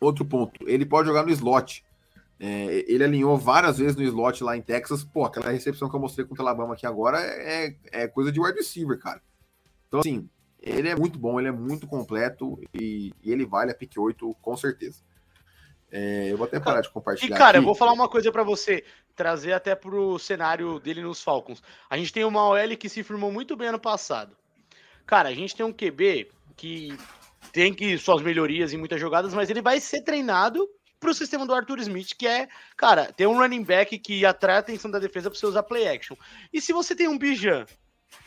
outro 0.00 0.24
ponto, 0.24 0.68
ele 0.68 0.84
pode 0.84 1.06
jogar 1.06 1.22
no 1.22 1.30
slot. 1.30 1.84
É, 2.40 2.84
ele 2.88 3.04
alinhou 3.04 3.36
várias 3.36 3.78
vezes 3.78 3.96
no 3.96 4.02
slot 4.02 4.42
lá 4.42 4.56
em 4.56 4.62
Texas. 4.62 5.04
Pô, 5.04 5.24
aquela 5.24 5.50
recepção 5.50 5.88
que 5.88 5.94
eu 5.94 6.00
mostrei 6.00 6.26
contra 6.26 6.42
o 6.42 6.46
Alabama 6.46 6.74
aqui 6.74 6.86
agora 6.86 7.18
é, 7.20 7.76
é 7.92 8.08
coisa 8.08 8.32
de 8.32 8.40
wide 8.40 8.58
receiver, 8.58 8.98
cara. 8.98 9.22
Então, 9.88 10.00
assim, 10.00 10.28
ele 10.60 10.88
é 10.88 10.94
muito 10.96 11.18
bom, 11.18 11.38
ele 11.38 11.48
é 11.48 11.52
muito 11.52 11.86
completo 11.86 12.60
e, 12.74 13.12
e 13.22 13.32
ele 13.32 13.44
vale 13.44 13.72
a 13.72 13.74
pick 13.74 13.96
8 13.96 14.36
com 14.40 14.56
certeza. 14.56 15.02
É, 15.90 16.30
eu 16.30 16.36
vou 16.36 16.46
até 16.46 16.60
parar 16.60 16.82
de 16.82 16.90
compartilhar. 16.90 17.34
E, 17.34 17.38
cara, 17.38 17.50
aqui. 17.50 17.58
eu 17.58 17.62
vou 17.62 17.74
falar 17.74 17.92
uma 17.92 18.08
coisa 18.08 18.30
para 18.30 18.42
você, 18.42 18.84
trazer 19.16 19.52
até 19.52 19.74
pro 19.74 20.18
cenário 20.18 20.78
dele 20.78 21.02
nos 21.02 21.22
Falcons. 21.22 21.62
A 21.88 21.96
gente 21.96 22.12
tem 22.12 22.24
uma 22.24 22.46
OL 22.46 22.76
que 22.78 22.88
se 22.88 23.02
firmou 23.02 23.32
muito 23.32 23.56
bem 23.56 23.68
ano 23.68 23.80
passado. 23.80 24.36
Cara, 25.06 25.30
a 25.30 25.34
gente 25.34 25.56
tem 25.56 25.64
um 25.64 25.72
QB 25.72 26.30
que 26.56 26.96
tem 27.52 27.72
que 27.72 27.96
suas 27.96 28.20
melhorias 28.20 28.72
em 28.72 28.76
muitas 28.76 29.00
jogadas, 29.00 29.32
mas 29.32 29.48
ele 29.48 29.62
vai 29.62 29.80
ser 29.80 30.02
treinado 30.02 30.68
pro 31.00 31.14
sistema 31.14 31.46
do 31.46 31.54
Arthur 31.54 31.78
Smith, 31.78 32.14
que 32.18 32.26
é, 32.26 32.48
cara, 32.76 33.12
ter 33.12 33.26
um 33.26 33.38
running 33.38 33.62
back 33.62 33.98
que 33.98 34.26
atrai 34.26 34.56
a 34.56 34.58
atenção 34.58 34.90
da 34.90 34.98
defesa 34.98 35.30
para 35.30 35.38
você 35.38 35.46
usar 35.46 35.62
play 35.62 35.88
action. 35.88 36.16
E 36.52 36.60
se 36.60 36.72
você 36.72 36.94
tem 36.94 37.08
um 37.08 37.16
Bijan 37.16 37.64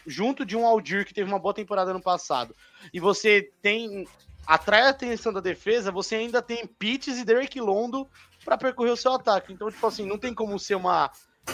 junto 0.05 0.45
de 0.45 0.55
um 0.55 0.65
Aldir 0.65 1.05
que 1.05 1.13
teve 1.13 1.29
uma 1.29 1.39
boa 1.39 1.53
temporada 1.53 1.93
no 1.93 2.01
passado, 2.01 2.55
e 2.93 2.99
você 2.99 3.51
tem 3.61 4.07
atrai 4.45 4.81
a 4.81 4.89
atenção 4.89 5.31
da 5.31 5.39
defesa, 5.39 5.91
você 5.91 6.15
ainda 6.15 6.41
tem 6.41 6.65
Pitts 6.65 7.17
e 7.19 7.23
Derek 7.23 7.59
Londo 7.59 8.07
para 8.43 8.57
percorrer 8.57 8.91
o 8.91 8.97
seu 8.97 9.13
ataque. 9.13 9.53
Então, 9.53 9.69
tipo 9.69 9.85
assim, 9.85 10.05
não 10.05 10.17
tem 10.17 10.33
como 10.33 10.57
ser 10.57 10.75
uma, 10.75 11.11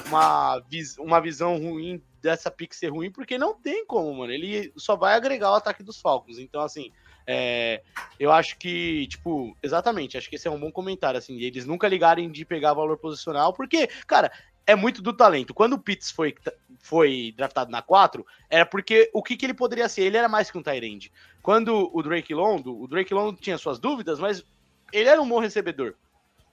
uma, 0.07 0.63
uma 0.99 1.19
visão 1.19 1.57
ruim 1.57 2.01
dessa 2.21 2.49
pick 2.49 2.73
ser 2.73 2.89
ruim, 2.89 3.11
porque 3.11 3.37
não 3.37 3.53
tem 3.53 3.85
como, 3.85 4.13
mano. 4.13 4.31
Ele 4.31 4.71
só 4.75 4.95
vai 4.95 5.15
agregar 5.15 5.51
o 5.51 5.55
ataque 5.55 5.83
dos 5.83 5.99
Falcons. 5.99 6.39
Então, 6.39 6.61
assim, 6.61 6.91
é, 7.25 7.83
eu 8.19 8.31
acho 8.31 8.57
que, 8.57 9.07
tipo, 9.07 9.55
exatamente, 9.61 10.17
acho 10.17 10.29
que 10.29 10.35
esse 10.35 10.47
é 10.47 10.51
um 10.51 10.59
bom 10.59 10.71
comentário, 10.71 11.17
assim, 11.17 11.39
eles 11.39 11.65
nunca 11.65 11.87
ligarem 11.87 12.31
de 12.31 12.45
pegar 12.45 12.73
valor 12.73 12.97
posicional, 12.97 13.53
porque, 13.53 13.87
cara, 14.07 14.31
é 14.67 14.75
muito 14.75 15.01
do 15.01 15.13
talento. 15.13 15.53
Quando 15.53 15.73
o 15.73 15.79
Pitts 15.79 16.11
foi, 16.11 16.35
foi 16.81 17.33
draftado 17.37 17.71
na 17.71 17.81
4, 17.81 18.25
era 18.49 18.65
porque 18.65 19.09
o 19.13 19.23
que, 19.23 19.37
que 19.37 19.45
ele 19.45 19.53
poderia 19.53 19.87
ser? 19.87 20.01
Ele 20.03 20.17
era 20.17 20.27
mais 20.27 20.51
que 20.51 20.57
um 20.57 20.61
Tyrande. 20.61 21.11
Quando 21.41 21.89
o 21.93 22.03
Drake 22.03 22.33
Londo, 22.33 22.77
o 22.77 22.85
Drake 22.85 23.13
Londo 23.13 23.39
tinha 23.39 23.57
suas 23.57 23.79
dúvidas, 23.79 24.19
mas 24.19 24.45
ele 24.91 25.07
era 25.07 25.21
um 25.21 25.27
bom 25.27 25.39
recebedor. 25.39 25.95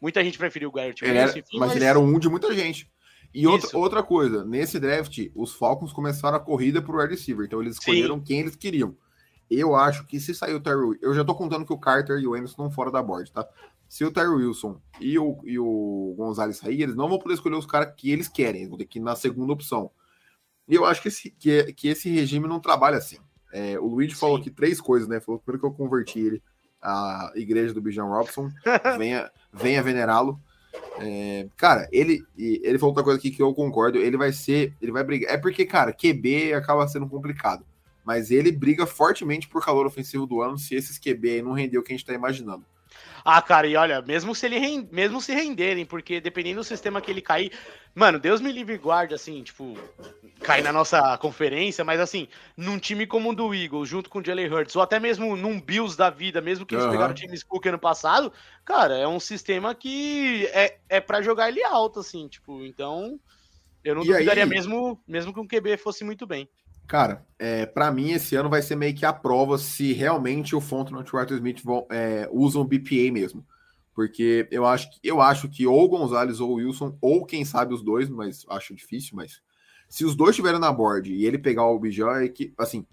Muita 0.00 0.22
gente 0.22 0.38
preferiu 0.38 0.68
o 0.68 0.72
Garrett 0.72 1.04
Wilson, 1.04 1.38
enfim, 1.38 1.58
mas, 1.58 1.68
mas, 1.68 1.76
ele 1.76 1.84
era 1.84 1.98
um 1.98 2.18
de 2.18 2.28
muita 2.28 2.54
gente. 2.54 2.88
E 3.34 3.48
outra, 3.48 3.76
outra 3.76 4.02
coisa, 4.02 4.44
nesse 4.44 4.78
draft, 4.78 5.18
os 5.34 5.52
Falcons 5.52 5.92
começaram 5.92 6.36
a 6.36 6.40
corrida 6.40 6.80
pro 6.80 7.00
wide 7.00 7.14
receiver, 7.14 7.44
então 7.44 7.60
eles 7.60 7.74
escolheram 7.74 8.18
Sim. 8.18 8.22
quem 8.22 8.40
eles 8.40 8.54
queriam. 8.54 8.96
Eu 9.50 9.74
acho 9.74 10.06
que 10.06 10.20
se 10.20 10.32
sair 10.34 10.54
o 10.54 10.60
Terry 10.60 10.98
eu 11.02 11.12
já 11.14 11.24
tô 11.24 11.34
contando 11.34 11.66
que 11.66 11.72
o 11.72 11.78
Carter 11.78 12.18
e 12.18 12.26
o 12.26 12.34
Anderson 12.34 12.52
estão 12.52 12.70
fora 12.70 12.92
da 12.92 13.02
board, 13.02 13.30
tá? 13.32 13.46
Se 13.94 14.04
o 14.04 14.10
Terry 14.10 14.26
Wilson 14.26 14.80
e 15.00 15.16
o, 15.20 15.38
e 15.44 15.56
o 15.56 16.14
Gonzalez 16.18 16.56
sair, 16.56 16.82
eles 16.82 16.96
não 16.96 17.08
vão 17.08 17.16
poder 17.16 17.34
escolher 17.34 17.54
os 17.54 17.64
caras 17.64 17.94
que 17.96 18.10
eles 18.10 18.26
querem, 18.26 18.62
eles 18.62 18.68
vão 18.68 18.76
ter 18.76 18.86
que 18.86 18.98
ir 18.98 19.02
na 19.02 19.14
segunda 19.14 19.52
opção. 19.52 19.88
E 20.66 20.74
eu 20.74 20.84
acho 20.84 21.00
que 21.00 21.06
esse, 21.06 21.30
que, 21.30 21.72
que 21.74 21.86
esse 21.86 22.10
regime 22.10 22.48
não 22.48 22.58
trabalha 22.58 22.96
assim. 22.96 23.18
É, 23.52 23.78
o 23.78 23.86
Luigi 23.86 24.14
Sim. 24.14 24.18
falou 24.18 24.36
aqui 24.38 24.50
três 24.50 24.80
coisas, 24.80 25.06
né? 25.06 25.20
Falou 25.20 25.40
primeiro 25.40 25.60
que 25.60 25.66
eu 25.66 25.72
converti 25.72 26.18
ele 26.18 26.42
à 26.82 27.30
igreja 27.36 27.72
do 27.72 27.80
Bijan 27.80 28.06
Robson, 28.06 28.50
venha, 28.98 29.30
venha 29.52 29.80
venerá-lo. 29.80 30.40
É, 30.98 31.46
cara, 31.56 31.88
ele, 31.92 32.26
ele 32.36 32.80
falou 32.80 32.90
outra 32.90 33.04
coisa 33.04 33.20
aqui 33.20 33.30
que 33.30 33.44
eu 33.44 33.54
concordo. 33.54 33.98
Ele 33.98 34.16
vai 34.16 34.32
ser, 34.32 34.74
ele 34.82 34.90
vai 34.90 35.04
brigar. 35.04 35.32
É 35.32 35.36
porque, 35.36 35.64
cara, 35.64 35.92
QB 35.92 36.52
acaba 36.54 36.88
sendo 36.88 37.08
complicado. 37.08 37.64
Mas 38.04 38.32
ele 38.32 38.50
briga 38.50 38.86
fortemente 38.86 39.46
por 39.46 39.64
calor 39.64 39.86
ofensivo 39.86 40.26
do 40.26 40.42
ano 40.42 40.58
se 40.58 40.74
esses 40.74 40.98
QB 40.98 41.30
aí 41.30 41.42
não 41.42 41.52
render 41.52 41.78
o 41.78 41.82
que 41.84 41.92
a 41.92 41.96
gente 41.96 42.04
tá 42.04 42.12
imaginando. 42.12 42.66
Ah, 43.24 43.40
cara, 43.40 43.66
e 43.66 43.74
olha, 43.74 44.02
mesmo 44.02 44.34
se 44.34 44.44
ele 44.44 44.58
rend... 44.58 44.88
mesmo 44.92 45.20
se 45.20 45.32
renderem, 45.32 45.86
porque 45.86 46.20
dependendo 46.20 46.60
do 46.60 46.64
sistema 46.64 47.00
que 47.00 47.10
ele 47.10 47.22
cair, 47.22 47.50
mano, 47.94 48.18
Deus 48.18 48.40
me 48.40 48.52
livre 48.52 48.74
e 48.74 48.78
guarde, 48.78 49.14
assim, 49.14 49.42
tipo, 49.42 49.78
cair 50.40 50.62
na 50.62 50.72
nossa 50.72 51.16
conferência, 51.16 51.82
mas 51.84 52.00
assim, 52.00 52.28
num 52.54 52.78
time 52.78 53.06
como 53.06 53.30
o 53.30 53.34
do 53.34 53.54
Eagles, 53.54 53.88
junto 53.88 54.10
com 54.10 54.18
o 54.18 54.24
Jalen 54.24 54.52
Hurts, 54.52 54.76
ou 54.76 54.82
até 54.82 55.00
mesmo 55.00 55.36
num 55.36 55.58
Bills 55.58 55.96
da 55.96 56.10
vida, 56.10 56.42
mesmo 56.42 56.66
que 56.66 56.74
eles 56.74 56.84
uhum. 56.84 56.90
pegaram 56.90 57.12
o 57.12 57.16
time 57.16 57.40
Cook 57.44 57.66
ano 57.66 57.78
passado, 57.78 58.30
cara, 58.64 58.94
é 58.96 59.08
um 59.08 59.20
sistema 59.20 59.74
que 59.74 60.46
é, 60.52 60.78
é 60.88 61.00
para 61.00 61.22
jogar 61.22 61.48
ele 61.48 61.64
alto, 61.64 62.00
assim, 62.00 62.28
tipo, 62.28 62.62
então 62.64 63.18
eu 63.82 63.94
não 63.94 64.02
e 64.02 64.06
duvidaria 64.06 64.44
aí... 64.44 64.48
mesmo, 64.48 65.00
mesmo 65.06 65.32
que 65.32 65.40
um 65.40 65.46
QB 65.46 65.78
fosse 65.78 66.04
muito 66.04 66.26
bem. 66.26 66.48
Cara, 66.86 67.24
é, 67.38 67.66
para 67.66 67.90
mim 67.90 68.12
esse 68.12 68.36
ano 68.36 68.50
vai 68.50 68.62
ser 68.62 68.76
meio 68.76 68.94
que 68.94 69.06
a 69.06 69.12
prova 69.12 69.56
se 69.58 69.92
realmente 69.92 70.54
o 70.54 70.60
Fontenot 70.60 71.08
e 71.08 71.16
o 71.16 71.18
Arthur 71.18 71.36
Smith 71.36 71.62
vão, 71.62 71.86
é, 71.90 72.28
usam 72.30 72.64
BPA 72.64 73.10
mesmo. 73.12 73.44
Porque 73.94 74.48
eu 74.50 74.66
acho, 74.66 74.90
que, 74.90 74.98
eu 75.02 75.20
acho 75.20 75.48
que 75.48 75.66
ou 75.66 75.84
o 75.84 75.88
Gonzalez 75.88 76.40
ou 76.40 76.50
o 76.50 76.54
Wilson, 76.54 76.98
ou 77.00 77.24
quem 77.24 77.44
sabe 77.44 77.72
os 77.72 77.82
dois, 77.82 78.08
mas 78.08 78.44
acho 78.48 78.74
difícil, 78.74 79.16
mas 79.16 79.40
se 79.88 80.04
os 80.04 80.16
dois 80.16 80.30
estiverem 80.30 80.58
na 80.58 80.72
board 80.72 81.12
e 81.12 81.24
ele 81.24 81.38
pegar 81.38 81.66
o 81.66 81.78
Bijan, 81.78 82.24
é 82.24 82.28
que, 82.28 82.52
assim, 82.58 82.84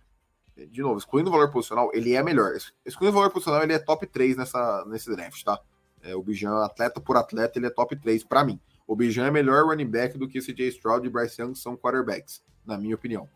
de 0.70 0.82
novo, 0.82 1.00
excluindo 1.00 1.30
o 1.30 1.32
valor 1.32 1.50
posicional, 1.50 1.90
ele 1.94 2.14
é 2.14 2.22
melhor. 2.22 2.54
Excluindo 2.86 3.18
o 3.18 3.20
valor 3.20 3.32
posicional, 3.32 3.64
ele 3.64 3.74
é 3.74 3.80
top 3.80 4.06
3 4.06 4.38
nessa, 4.38 4.86
nesse 4.88 5.10
draft, 5.10 5.44
tá? 5.44 5.60
É, 6.04 6.16
o 6.16 6.22
Bijan, 6.22 6.64
atleta 6.64 7.02
por 7.02 7.18
atleta, 7.18 7.58
ele 7.58 7.66
é 7.66 7.72
top 7.72 7.96
3 7.96 8.24
para 8.24 8.44
mim. 8.44 8.60
O 8.86 8.96
Bijan 8.96 9.26
é 9.26 9.32
melhor 9.32 9.66
running 9.66 9.90
back 9.90 10.18
do 10.18 10.28
que 10.28 10.38
o 10.38 10.42
CJ 10.44 10.68
Stroud 10.68 11.08
e 11.08 11.10
Bryce 11.10 11.42
Young 11.42 11.56
são 11.56 11.76
quarterbacks, 11.76 12.44
na 12.66 12.78
minha 12.78 12.94
opinião. 12.94 13.28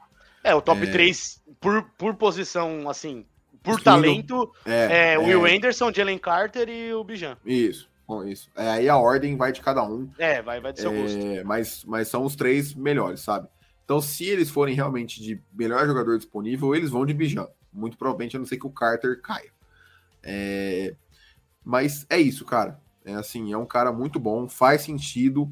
É, 0.46 0.54
o 0.54 0.62
top 0.62 0.84
é... 0.84 0.92
3 0.92 1.42
por, 1.60 1.84
por 1.98 2.14
posição, 2.14 2.88
assim, 2.88 3.26
por 3.64 3.82
talento, 3.82 4.54
é, 4.64 5.14
é, 5.14 5.18
Will 5.18 5.48
é... 5.48 5.56
Anderson, 5.56 5.92
Jalen 5.92 6.20
Carter 6.20 6.70
e 6.70 6.94
o 6.94 7.04
Bijan. 7.04 7.36
Isso, 7.44 7.90
bom, 8.08 8.24
isso. 8.24 8.48
É, 8.56 8.70
aí 8.70 8.88
a 8.88 8.96
ordem 8.96 9.36
vai 9.36 9.52
de 9.52 9.62
cada 9.62 9.84
um. 9.84 10.08
É, 10.20 10.44
vai, 10.44 10.62
vai 10.62 10.72
do 10.72 10.80
seu 10.80 10.94
é, 10.94 11.02
gosto. 11.02 11.46
Mas, 11.46 11.84
mas 11.86 12.08
são 12.08 12.24
os 12.24 12.36
três 12.36 12.76
melhores, 12.76 13.22
sabe? 13.22 13.48
Então, 13.84 14.00
se 14.00 14.26
eles 14.26 14.52
forem 14.52 14.76
realmente 14.76 15.20
de 15.20 15.42
melhor 15.52 15.86
jogador 15.88 16.16
disponível, 16.18 16.76
eles 16.76 16.92
vão 16.92 17.06
de 17.08 17.14
Bijan. 17.14 17.48
Muito 17.74 17.98
provavelmente, 17.98 18.36
a 18.36 18.40
não 18.40 18.46
ser 18.46 18.58
que 18.58 18.68
o 18.68 18.72
Carter 18.72 19.20
caia. 19.22 19.50
É... 20.22 20.94
Mas 21.64 22.06
é 22.08 22.20
isso, 22.20 22.46
cara. 22.46 22.80
É 23.04 23.14
assim, 23.14 23.52
é 23.52 23.58
um 23.58 23.66
cara 23.66 23.92
muito 23.92 24.20
bom, 24.20 24.48
faz 24.48 24.82
sentido. 24.82 25.50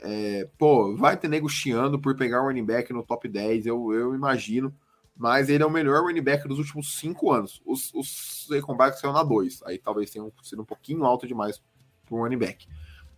É, 0.00 0.48
pô, 0.56 0.96
vai 0.96 1.16
ter 1.16 1.28
nego 1.28 1.48
chiando 1.48 1.98
por 1.98 2.16
pegar 2.16 2.42
o 2.42 2.46
running 2.46 2.64
back 2.64 2.92
no 2.92 3.02
top 3.02 3.28
10, 3.28 3.66
eu, 3.66 3.92
eu 3.92 4.14
imagino. 4.14 4.74
Mas 5.16 5.48
ele 5.48 5.64
é 5.64 5.66
o 5.66 5.70
melhor 5.70 6.04
running 6.04 6.22
back 6.22 6.46
dos 6.46 6.58
últimos 6.58 6.96
cinco 6.96 7.32
anos. 7.32 7.60
Os, 7.66 7.92
os 7.92 8.48
comebacks 8.62 9.00
saiu 9.00 9.12
na 9.12 9.24
2. 9.24 9.62
Aí 9.64 9.76
talvez 9.76 10.10
tenha 10.10 10.24
sido 10.44 10.62
um 10.62 10.64
pouquinho 10.64 11.04
alto 11.04 11.26
demais 11.26 11.60
para 12.06 12.14
um 12.14 12.20
running 12.20 12.38
back. 12.38 12.68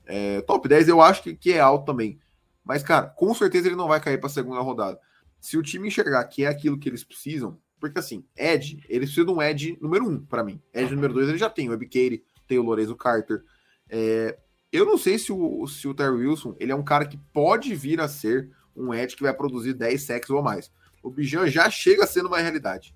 É, 0.06 0.40
top 0.40 0.66
10 0.66 0.88
eu 0.88 1.02
acho 1.02 1.22
que, 1.22 1.34
que 1.34 1.52
é 1.52 1.60
alto 1.60 1.84
também. 1.84 2.18
Mas, 2.64 2.82
cara, 2.82 3.06
com 3.06 3.34
certeza 3.34 3.68
ele 3.68 3.76
não 3.76 3.86
vai 3.86 4.00
cair 4.00 4.18
para 4.18 4.28
a 4.28 4.32
segunda 4.32 4.60
rodada. 4.60 4.98
Se 5.38 5.58
o 5.58 5.62
time 5.62 5.88
enxergar 5.88 6.24
que 6.24 6.44
é 6.44 6.48
aquilo 6.48 6.78
que 6.78 6.88
eles 6.88 7.04
precisam, 7.04 7.58
porque 7.78 7.98
assim, 7.98 8.24
Ed, 8.36 8.82
eles 8.88 9.10
precisam 9.10 9.26
de 9.26 9.32
um 9.32 9.42
Ed 9.42 9.78
número 9.80 10.06
1 10.06 10.10
um, 10.10 10.20
para 10.24 10.42
mim. 10.42 10.60
Ed 10.72 10.94
número 10.94 11.12
2 11.12 11.28
ele 11.28 11.38
já 11.38 11.50
tem, 11.50 11.68
o 11.68 11.72
Web 11.72 12.24
tem 12.46 12.58
o 12.58 12.62
Lorenzo 12.62 12.96
Carter. 12.96 13.42
É, 13.88 14.38
eu 14.72 14.84
não 14.84 14.96
sei 14.96 15.18
se 15.18 15.32
o, 15.32 15.66
se 15.66 15.88
o 15.88 15.94
Terry 15.94 16.26
Wilson 16.26 16.54
ele 16.58 16.72
é 16.72 16.74
um 16.74 16.82
cara 16.82 17.06
que 17.06 17.18
pode 17.32 17.74
vir 17.74 18.00
a 18.00 18.08
ser 18.08 18.50
um 18.76 18.94
edge 18.94 19.16
que 19.16 19.22
vai 19.22 19.34
produzir 19.34 19.74
10 19.74 20.02
sacks 20.02 20.30
ou 20.30 20.42
mais. 20.42 20.70
O 21.02 21.10
Bijan 21.10 21.48
já 21.48 21.68
chega 21.70 22.06
sendo 22.06 22.26
uma 22.26 22.38
realidade, 22.38 22.94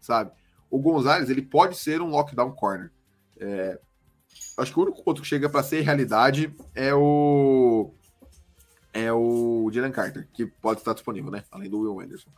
sabe? 0.00 0.32
O 0.70 0.78
Gonzalez 0.78 1.30
ele 1.30 1.42
pode 1.42 1.76
ser 1.76 2.02
um 2.02 2.10
lockdown 2.10 2.52
corner. 2.52 2.90
É, 3.38 3.78
acho 4.58 4.72
que 4.72 4.78
o 4.78 4.82
único 4.82 5.02
outro 5.04 5.22
que 5.22 5.28
chega 5.28 5.48
para 5.48 5.62
ser 5.62 5.80
realidade 5.82 6.54
é 6.74 6.94
o 6.94 7.92
é 8.92 9.12
o 9.12 9.70
Jalen 9.72 9.92
Carter, 9.92 10.26
que 10.32 10.46
pode 10.46 10.80
estar 10.80 10.94
disponível, 10.94 11.30
né? 11.30 11.44
Além 11.50 11.68
do 11.68 11.80
Will 11.80 12.00
Anderson. 12.00 12.30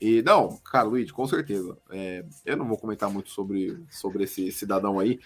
E 0.00 0.22
não, 0.22 0.56
cara, 0.58 0.86
Luiz, 0.86 1.10
com 1.10 1.26
certeza. 1.26 1.76
É, 1.90 2.24
eu 2.46 2.56
não 2.56 2.68
vou 2.68 2.78
comentar 2.78 3.10
muito 3.10 3.30
sobre, 3.30 3.76
sobre 3.90 4.24
esse 4.24 4.52
cidadão 4.52 5.00
aí, 5.00 5.18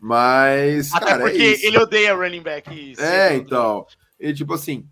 mas. 0.00 0.92
Até 0.94 1.06
cara, 1.06 1.22
é 1.22 1.30
porque 1.30 1.42
é 1.42 1.66
ele 1.66 1.78
odeia 1.78 2.14
running 2.14 2.42
back. 2.42 2.94
É, 2.98 3.34
então. 3.34 3.84
E 4.18 4.32
tipo 4.32 4.54
assim, 4.54 4.86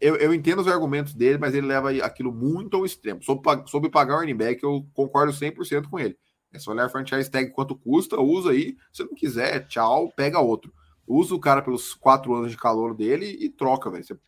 eu, 0.00 0.16
eu 0.16 0.34
entendo 0.34 0.60
os 0.60 0.68
argumentos 0.68 1.14
dele, 1.14 1.38
mas 1.38 1.54
ele 1.54 1.66
leva 1.66 1.90
aquilo 2.04 2.32
muito 2.32 2.76
ao 2.76 2.84
extremo. 2.84 3.22
Sobre, 3.22 3.66
sobre 3.66 3.88
pagar 3.88 4.16
o 4.16 4.18
running 4.18 4.36
back, 4.36 4.62
eu 4.62 4.84
concordo 4.92 5.32
100% 5.32 5.88
com 5.88 5.98
ele. 5.98 6.18
É 6.52 6.58
só 6.58 6.72
olhar 6.72 6.84
a 6.84 6.88
franchise 6.88 7.30
tag 7.30 7.50
quanto 7.52 7.74
custa, 7.76 8.20
usa 8.20 8.50
aí. 8.50 8.76
Se 8.92 9.02
não 9.04 9.14
quiser, 9.14 9.66
tchau, 9.68 10.12
pega 10.14 10.40
outro. 10.40 10.72
Usa 11.06 11.34
o 11.34 11.40
cara 11.40 11.62
pelos 11.62 11.94
quatro 11.94 12.34
anos 12.34 12.50
de 12.50 12.56
calor 12.56 12.94
dele 12.94 13.38
e 13.40 13.48
troca, 13.48 13.90
velho. 13.90 14.04
Você 14.04 14.18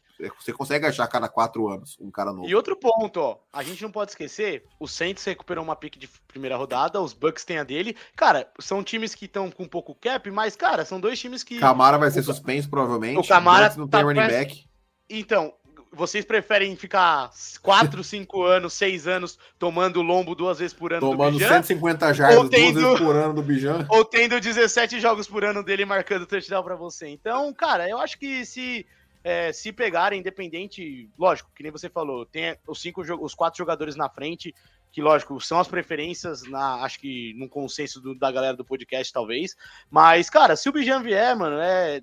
consegue 0.57 0.87
achar 0.87 1.05
a 1.05 1.09
cada 1.09 1.29
quatro 1.29 1.69
anos 1.69 1.97
um 2.01 2.11
cara 2.11 2.33
novo. 2.33 2.49
E 2.49 2.55
outro 2.55 2.77
ponto, 2.77 3.21
ó. 3.21 3.39
A 3.53 3.62
gente 3.62 3.83
não 3.83 3.91
pode 3.91 4.12
esquecer: 4.12 4.65
o 4.79 4.87
Saints 4.87 5.25
recuperou 5.25 5.65
uma 5.65 5.77
pick 5.77 5.97
de 5.97 6.09
primeira 6.29 6.57
rodada, 6.57 7.01
os 7.01 7.12
Bucks 7.12 7.45
têm 7.45 7.59
a 7.59 7.65
dele. 7.65 7.97
Cara, 8.17 8.49
são 8.59 8.83
times 8.83 9.15
que 9.15 9.27
estão 9.27 9.51
com 9.51 9.67
pouco 9.67 9.95
cap, 9.95 10.31
mas, 10.31 10.57
cara, 10.57 10.85
são 10.85 11.01
dois 11.01 11.19
times 11.19 11.43
que. 11.43 11.59
Camara 11.59 11.99
vai 11.99 12.11
ser 12.11 12.23
suspenso, 12.23 12.69
provavelmente. 12.69 13.19
O 13.19 13.27
Camara 13.27 13.75
não 13.77 13.89
tem 13.89 14.01
tá 14.01 14.03
running 14.03 14.29
back. 14.29 14.65
Então, 15.09 15.53
vocês 15.95 16.25
preferem 16.25 16.77
ficar 16.77 17.31
4, 17.62 18.03
5 18.05 18.43
anos, 18.45 18.73
6 18.75 19.07
anos 19.07 19.39
tomando 19.59 20.03
lombo 20.03 20.35
duas 20.35 20.59
vezes 20.59 20.75
por 20.75 20.93
ano 20.93 21.01
tomando 21.01 21.33
do 21.33 21.39
Bijan? 21.39 21.62
150 21.62 22.15
jardas 22.15 22.49
tendo, 22.51 22.81
duas 22.81 22.85
vezes 22.85 23.07
por 23.07 23.17
ano 23.17 23.35
do 23.35 23.43
Bijan? 23.43 23.87
Ou 23.91 24.05
tendo 24.05 24.41
17 24.41 25.01
jogos 25.01 25.27
por 25.27 25.45
ano 25.45 25.62
dele 25.62 25.85
marcando 25.85 26.27
touchdown 26.27 26.62
para 26.62 26.77
você. 26.77 27.09
Então, 27.09 27.53
cara, 27.53 27.89
eu 27.89 27.99
acho 27.99 28.19
que 28.19 28.45
se 28.45 28.87
é, 29.25 29.51
se 29.53 29.72
pegarem, 29.72 30.20
independente, 30.20 31.11
lógico, 31.18 31.51
que 31.55 31.62
nem 31.62 31.72
você 31.72 31.89
falou, 31.89 32.27
tem 32.27 32.57
os 32.68 32.81
cinco, 32.81 33.01
os 33.01 33.35
quatro 33.35 33.57
jogadores 33.57 33.97
na 33.97 34.09
frente, 34.09 34.55
que 34.93 35.01
lógico, 35.01 35.41
são 35.41 35.59
as 35.59 35.66
preferências, 35.66 36.43
na, 36.43 36.83
acho 36.85 37.01
que 37.01 37.33
no 37.35 37.49
consenso 37.49 38.01
do, 38.01 38.14
da 38.14 38.31
galera 38.31 38.57
do 38.57 38.64
podcast, 38.64 39.11
talvez. 39.12 39.57
Mas, 39.91 40.29
cara, 40.29 40.55
se 40.55 40.68
o 40.68 40.72
Bijan 40.72 41.03
vier, 41.03 41.35
mano, 41.35 41.59
é, 41.59 42.03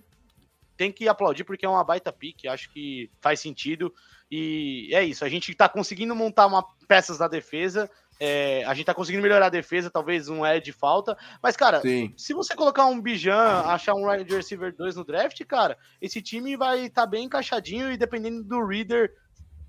tem 0.76 0.92
que 0.92 1.08
aplaudir 1.08 1.44
porque 1.44 1.66
é 1.66 1.70
uma 1.70 1.84
baita 1.84 2.12
pique, 2.12 2.48
acho 2.48 2.70
que 2.72 3.10
faz 3.22 3.40
sentido. 3.40 3.94
E 4.30 4.90
é 4.92 5.04
isso, 5.04 5.24
a 5.24 5.30
gente 5.30 5.54
tá 5.54 5.70
conseguindo 5.70 6.16
montar 6.16 6.48
uma 6.48 6.66
peças 6.88 7.20
da 7.20 7.28
defesa. 7.28 7.90
É, 8.24 8.64
a 8.66 8.76
gente 8.76 8.86
tá 8.86 8.94
conseguindo 8.94 9.24
melhorar 9.24 9.48
a 9.48 9.50
defesa, 9.50 9.90
talvez 9.90 10.30
um 10.30 10.46
Ed 10.46 10.72
falta. 10.72 11.18
Mas, 11.42 11.58
cara, 11.58 11.82
Sim. 11.82 12.14
se 12.16 12.36
você 12.36 12.56
colocar 12.56 12.86
um 12.86 13.02
Bijan, 13.02 13.64
achar 13.66 13.96
um 13.96 14.08
wide 14.08 14.32
receiver 14.32 14.72
2 14.76 14.96
no 14.96 15.04
draft, 15.04 15.44
cara, 15.46 15.76
esse 16.00 16.22
time 16.22 16.56
vai 16.56 16.86
estar 16.86 17.02
tá 17.02 17.08
bem 17.08 17.26
encaixadinho 17.26 17.92
e 17.92 17.98
dependendo 17.98 18.44
do 18.44 18.64
Reader 18.64 19.12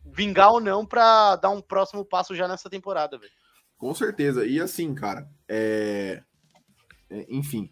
vingar 0.04 0.52
ou 0.52 0.60
não 0.60 0.84
para 0.84 1.36
dar 1.36 1.48
um 1.48 1.62
próximo 1.62 2.04
passo 2.04 2.34
já 2.34 2.46
nessa 2.46 2.68
temporada, 2.68 3.16
velho. 3.16 3.32
Com 3.78 3.94
certeza. 3.94 4.44
E 4.44 4.60
assim, 4.60 4.94
cara, 4.94 5.26
é... 5.48 6.22
é... 7.08 7.24
enfim, 7.30 7.70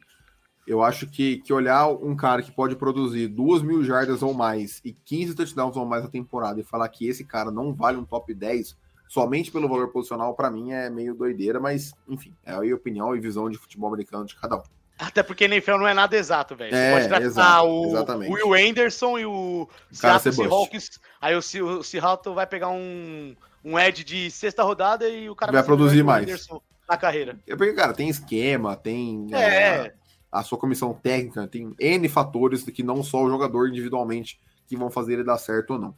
eu 0.67 0.83
acho 0.83 1.07
que, 1.07 1.43
que 1.43 1.53
olhar 1.53 1.89
um 1.89 2.17
cara 2.17 2.41
que 2.41 2.53
pode 2.53 2.75
produzir 2.75 3.29
duas 3.29 3.61
mil 3.61 3.85
jardas 3.85 4.23
ou 4.23 4.33
mais 4.33 4.81
e 4.83 4.95
15 4.95 5.35
touchdowns 5.35 5.77
ou 5.77 5.85
mais 5.85 6.05
na 6.05 6.09
temporada 6.09 6.59
e 6.59 6.65
falar 6.65 6.89
que 6.89 7.07
esse 7.07 7.23
cara 7.23 7.51
não 7.51 7.75
vale 7.75 7.99
um 7.99 8.05
top 8.07 8.33
10 8.33 8.79
somente 9.11 9.51
pelo 9.51 9.69
valor 9.69 9.89
posicional, 9.89 10.35
para 10.35 10.49
mim 10.49 10.71
é 10.71 10.89
meio 10.89 11.17
doideira, 11.17 11.59
mas 11.59 11.93
enfim, 12.09 12.33
é 12.47 12.53
a 12.53 12.75
opinião 12.75 13.15
e 13.17 13.21
visão 13.21 13.51
de 13.51 13.59
futebol 13.59 13.89
americano 13.89 14.25
de 14.25 14.37
cada 14.37 14.57
um. 14.57 14.63
Até 14.97 15.21
porque 15.23 15.45
NFL 15.45 15.79
não 15.79 15.89
é 15.89 15.95
nada 15.95 16.17
exato, 16.17 16.55
velho. 16.55 16.73
É, 16.73 16.93
pode 16.93 17.09
tratar 17.09 17.25
exato, 17.25 17.67
o, 17.67 17.87
exatamente. 17.87 18.31
o 18.31 18.35
Will 18.35 18.71
Anderson 18.71 19.19
e 19.19 19.27
o 19.27 19.69
Seattle 19.91 20.33
Seahawks. 20.33 21.01
Aí 21.21 21.35
o, 21.35 21.39
o 21.39 21.83
Seattle 21.83 22.35
vai 22.35 22.47
pegar 22.47 22.69
um, 22.69 23.35
um 23.65 23.77
edge 23.77 24.05
de 24.05 24.31
sexta 24.31 24.63
rodada 24.63 25.09
e 25.09 25.29
o 25.29 25.35
cara 25.35 25.51
vai, 25.51 25.61
vai 25.61 25.67
produzir 25.67 26.05
mais 26.05 26.49
na 26.89 26.97
carreira. 26.97 27.37
É 27.49 27.57
porque, 27.57 27.73
cara, 27.73 27.93
tem 27.93 28.09
esquema, 28.09 28.77
tem. 28.77 29.27
É. 29.33 29.39
é 29.39 29.95
a 30.31 30.45
sua 30.45 30.59
comissão 30.59 30.95
técnica, 30.95 31.49
tem 31.49 31.75
N 31.81 32.09
fatores 32.09 32.63
que 32.63 32.85
não 32.85 33.03
só 33.03 33.25
o 33.25 33.29
jogador 33.29 33.69
individualmente 33.69 34.39
que 34.69 34.77
vão 34.77 34.89
fazer 34.89 35.15
ele 35.15 35.25
dar 35.25 35.39
certo 35.39 35.73
ou 35.73 35.79
não. 35.81 35.95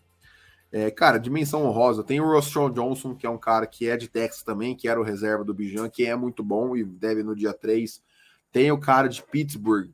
É, 0.73 0.91
cara, 0.91 1.19
dimensão 1.19 1.67
honrosa, 1.67 2.03
tem 2.03 2.19
o 2.19 2.25
Rostron 2.25 2.71
Johnson, 2.71 3.15
que 3.15 3.27
é 3.27 3.31
um 3.31 3.37
cara 3.37 3.67
que 3.67 3.87
é 3.87 3.97
de 3.97 4.09
Texas 4.09 4.43
também, 4.43 4.75
que 4.75 4.89
era 4.89 4.99
o 4.99 5.05
reserva 5.05 5.45
do 5.45 5.53
Bijan, 5.53 5.91
que 5.91 6.07
é 6.07 6.17
muito 6.17 6.43
bom 6.43 6.75
e 6.75 6.83
deve 6.83 7.23
no 7.23 7.37
dia 7.37 7.53
3. 7.53 8.03
Tem 8.51 8.73
o 8.73 8.81
cara 8.81 9.07
de 9.07 9.23
Pittsburgh, 9.23 9.91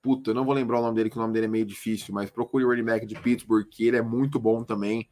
puta, 0.00 0.30
eu 0.30 0.34
não 0.34 0.44
vou 0.44 0.54
lembrar 0.54 0.78
o 0.78 0.82
nome 0.82 0.94
dele, 0.94 1.10
que 1.10 1.16
o 1.16 1.20
nome 1.20 1.32
dele 1.32 1.46
é 1.46 1.48
meio 1.48 1.66
difícil, 1.66 2.14
mas 2.14 2.30
procure 2.30 2.64
o 2.64 2.68
running 2.68 2.84
back 2.84 3.04
de 3.04 3.16
Pittsburgh, 3.16 3.66
que 3.68 3.86
ele 3.86 3.96
é 3.96 4.02
muito 4.02 4.38
bom 4.38 4.62
também. 4.62 5.08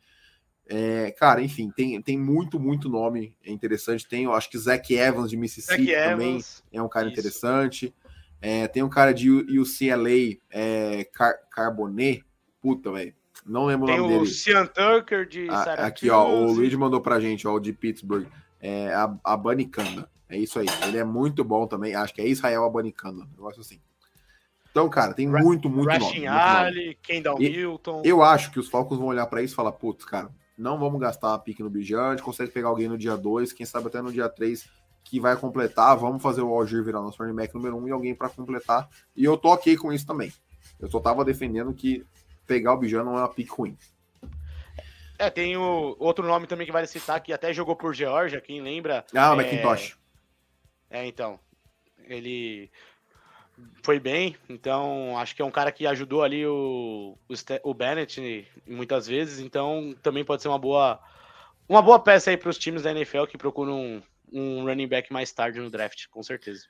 É, 0.69 1.11
cara, 1.11 1.43
enfim, 1.43 1.69
tem, 1.75 2.01
tem 2.01 2.17
muito, 2.17 2.61
muito 2.61 2.89
nome 2.89 3.37
é 3.45 3.51
interessante. 3.51 4.07
Tem, 4.07 4.25
eu 4.25 4.33
acho 4.33 4.49
que 4.49 4.57
Zach 4.57 4.95
Evans 4.95 5.29
de 5.29 5.37
Mississippi 5.37 5.87
Zach 5.87 6.11
também 6.11 6.31
Evans. 6.31 6.63
é 6.73 6.81
um 6.81 6.89
cara 6.89 7.09
Isso. 7.09 7.19
interessante. 7.19 7.95
É, 8.41 8.69
tem 8.69 8.81
um 8.81 8.89
cara 8.89 9.13
de 9.13 9.29
UCLA, 9.31 10.39
é, 10.49 11.05
Car 11.13 11.35
Carbonet, 11.51 12.25
puta, 12.61 12.93
velho. 12.93 13.13
Não 13.47 13.67
lembro 13.67 13.87
tem 13.87 13.97
o 13.97 14.03
nome 14.03 14.15
dele. 14.15 14.25
Tem 14.25 14.33
o 14.33 14.35
Cian 14.35 14.67
Tucker 14.67 15.27
de 15.27 15.49
ah, 15.49 15.87
Aqui, 15.87 16.11
ó, 16.11 16.29
o 16.29 16.53
Luiz 16.53 16.75
mandou 16.75 17.01
pra 17.01 17.21
gente, 17.21 17.47
ó, 17.47 17.55
o 17.55 17.61
de 17.61 17.73
Pittsburgh. 17.73 18.27
É, 18.61 18.93
a, 18.93 19.15
a 19.25 19.37
Banicanda. 19.37 20.09
É 20.29 20.37
isso 20.37 20.59
aí. 20.59 20.67
Ele 20.87 20.99
é 20.99 21.05
muito 21.05 21.43
bom 21.43 21.67
também. 21.67 21.95
Acho 21.95 22.15
que 22.15 22.21
é 22.21 22.29
Israel 22.29 22.65
Abanicanda. 22.65 23.27
Eu 23.37 23.49
acho 23.49 23.61
assim. 23.61 23.81
Então, 24.71 24.89
cara, 24.89 25.13
tem 25.13 25.27
muito, 25.27 25.69
muito 25.69 25.89
Rashin 25.89 26.27
nome. 26.27 26.29
Ali, 26.29 26.99
Kendall 27.03 27.39
Milton. 27.39 28.03
Eu 28.05 28.23
acho 28.23 28.53
que 28.53 28.61
os 28.61 28.69
Falcons 28.69 28.99
vão 28.99 29.09
olhar 29.09 29.27
para 29.27 29.43
isso 29.43 29.55
e 29.55 29.57
falar, 29.57 29.73
putz, 29.73 30.05
cara, 30.05 30.31
não 30.57 30.79
vamos 30.79 31.01
gastar 31.01 31.35
a 31.35 31.39
pique 31.39 31.63
no 31.63 31.71
Bijan, 31.71 32.09
a 32.09 32.11
gente 32.11 32.23
consegue 32.23 32.53
pegar 32.53 32.69
alguém 32.69 32.87
no 32.87 32.97
dia 32.97 33.17
2, 33.17 33.53
quem 33.53 33.67
sabe 33.67 33.89
até 33.89 34.01
no 34.01 34.13
dia 34.13 34.29
3 34.29 34.69
que 35.03 35.19
vai 35.19 35.37
completar. 35.37 35.97
Vamos 35.97 36.23
fazer 36.23 36.43
o 36.43 36.55
Algir 36.55 36.85
virar 36.85 37.01
nosso 37.01 37.21
running 37.21 37.35
back 37.35 37.53
número 37.55 37.77
um 37.77 37.89
e 37.89 37.91
alguém 37.91 38.15
para 38.15 38.29
completar. 38.29 38.89
E 39.17 39.25
eu 39.25 39.37
tô 39.37 39.49
ok 39.49 39.77
com 39.77 39.93
isso 39.93 40.07
também. 40.07 40.33
Eu 40.79 40.89
só 40.89 41.01
tava 41.01 41.25
defendendo 41.25 41.75
que 41.75 42.05
pegar 42.51 42.73
o 42.73 42.77
Bijan 42.79 43.05
não 43.05 43.17
é 43.17 43.21
uma 43.21 43.29
pick 43.29 43.49
ruim. 43.49 43.79
É, 45.17 45.31
tem 45.31 45.57
o 45.57 45.95
outro 46.01 46.27
nome 46.27 46.49
também 46.49 46.67
que 46.67 46.73
vale 46.73 46.89
citar, 46.89 47.23
que 47.23 47.33
até 47.33 47.53
jogou 47.53 47.77
por 47.77 47.95
Georgia, 47.95 48.41
quem 48.41 48.61
lembra? 48.61 49.05
Ah, 49.15 49.33
o 49.33 49.41
é... 49.41 49.45
McIntosh. 49.45 49.97
É, 50.91 51.07
então. 51.07 51.39
Ele 52.09 52.69
foi 53.85 54.01
bem, 54.01 54.37
então 54.49 55.17
acho 55.19 55.37
que 55.37 55.43
é 55.43 55.45
um 55.45 55.51
cara 55.51 55.71
que 55.71 55.87
ajudou 55.87 56.25
ali 56.25 56.45
o, 56.45 57.17
o, 57.29 57.71
o 57.71 57.75
Bennett 57.75 58.49
muitas 58.67 59.07
vezes, 59.07 59.39
então 59.39 59.95
também 60.03 60.25
pode 60.25 60.43
ser 60.43 60.49
uma 60.49 60.59
boa 60.59 60.99
uma 61.69 61.83
boa 61.83 62.01
peça 62.01 62.31
aí 62.31 62.37
para 62.37 62.49
os 62.49 62.59
times 62.59 62.83
da 62.83 62.91
NFL 62.91 63.27
que 63.27 63.39
procuram 63.39 64.03
um 64.33 64.65
running 64.65 64.89
back 64.89 65.13
mais 65.13 65.31
tarde 65.31 65.61
no 65.61 65.71
draft, 65.71 66.09
com 66.11 66.23
certeza. 66.23 66.67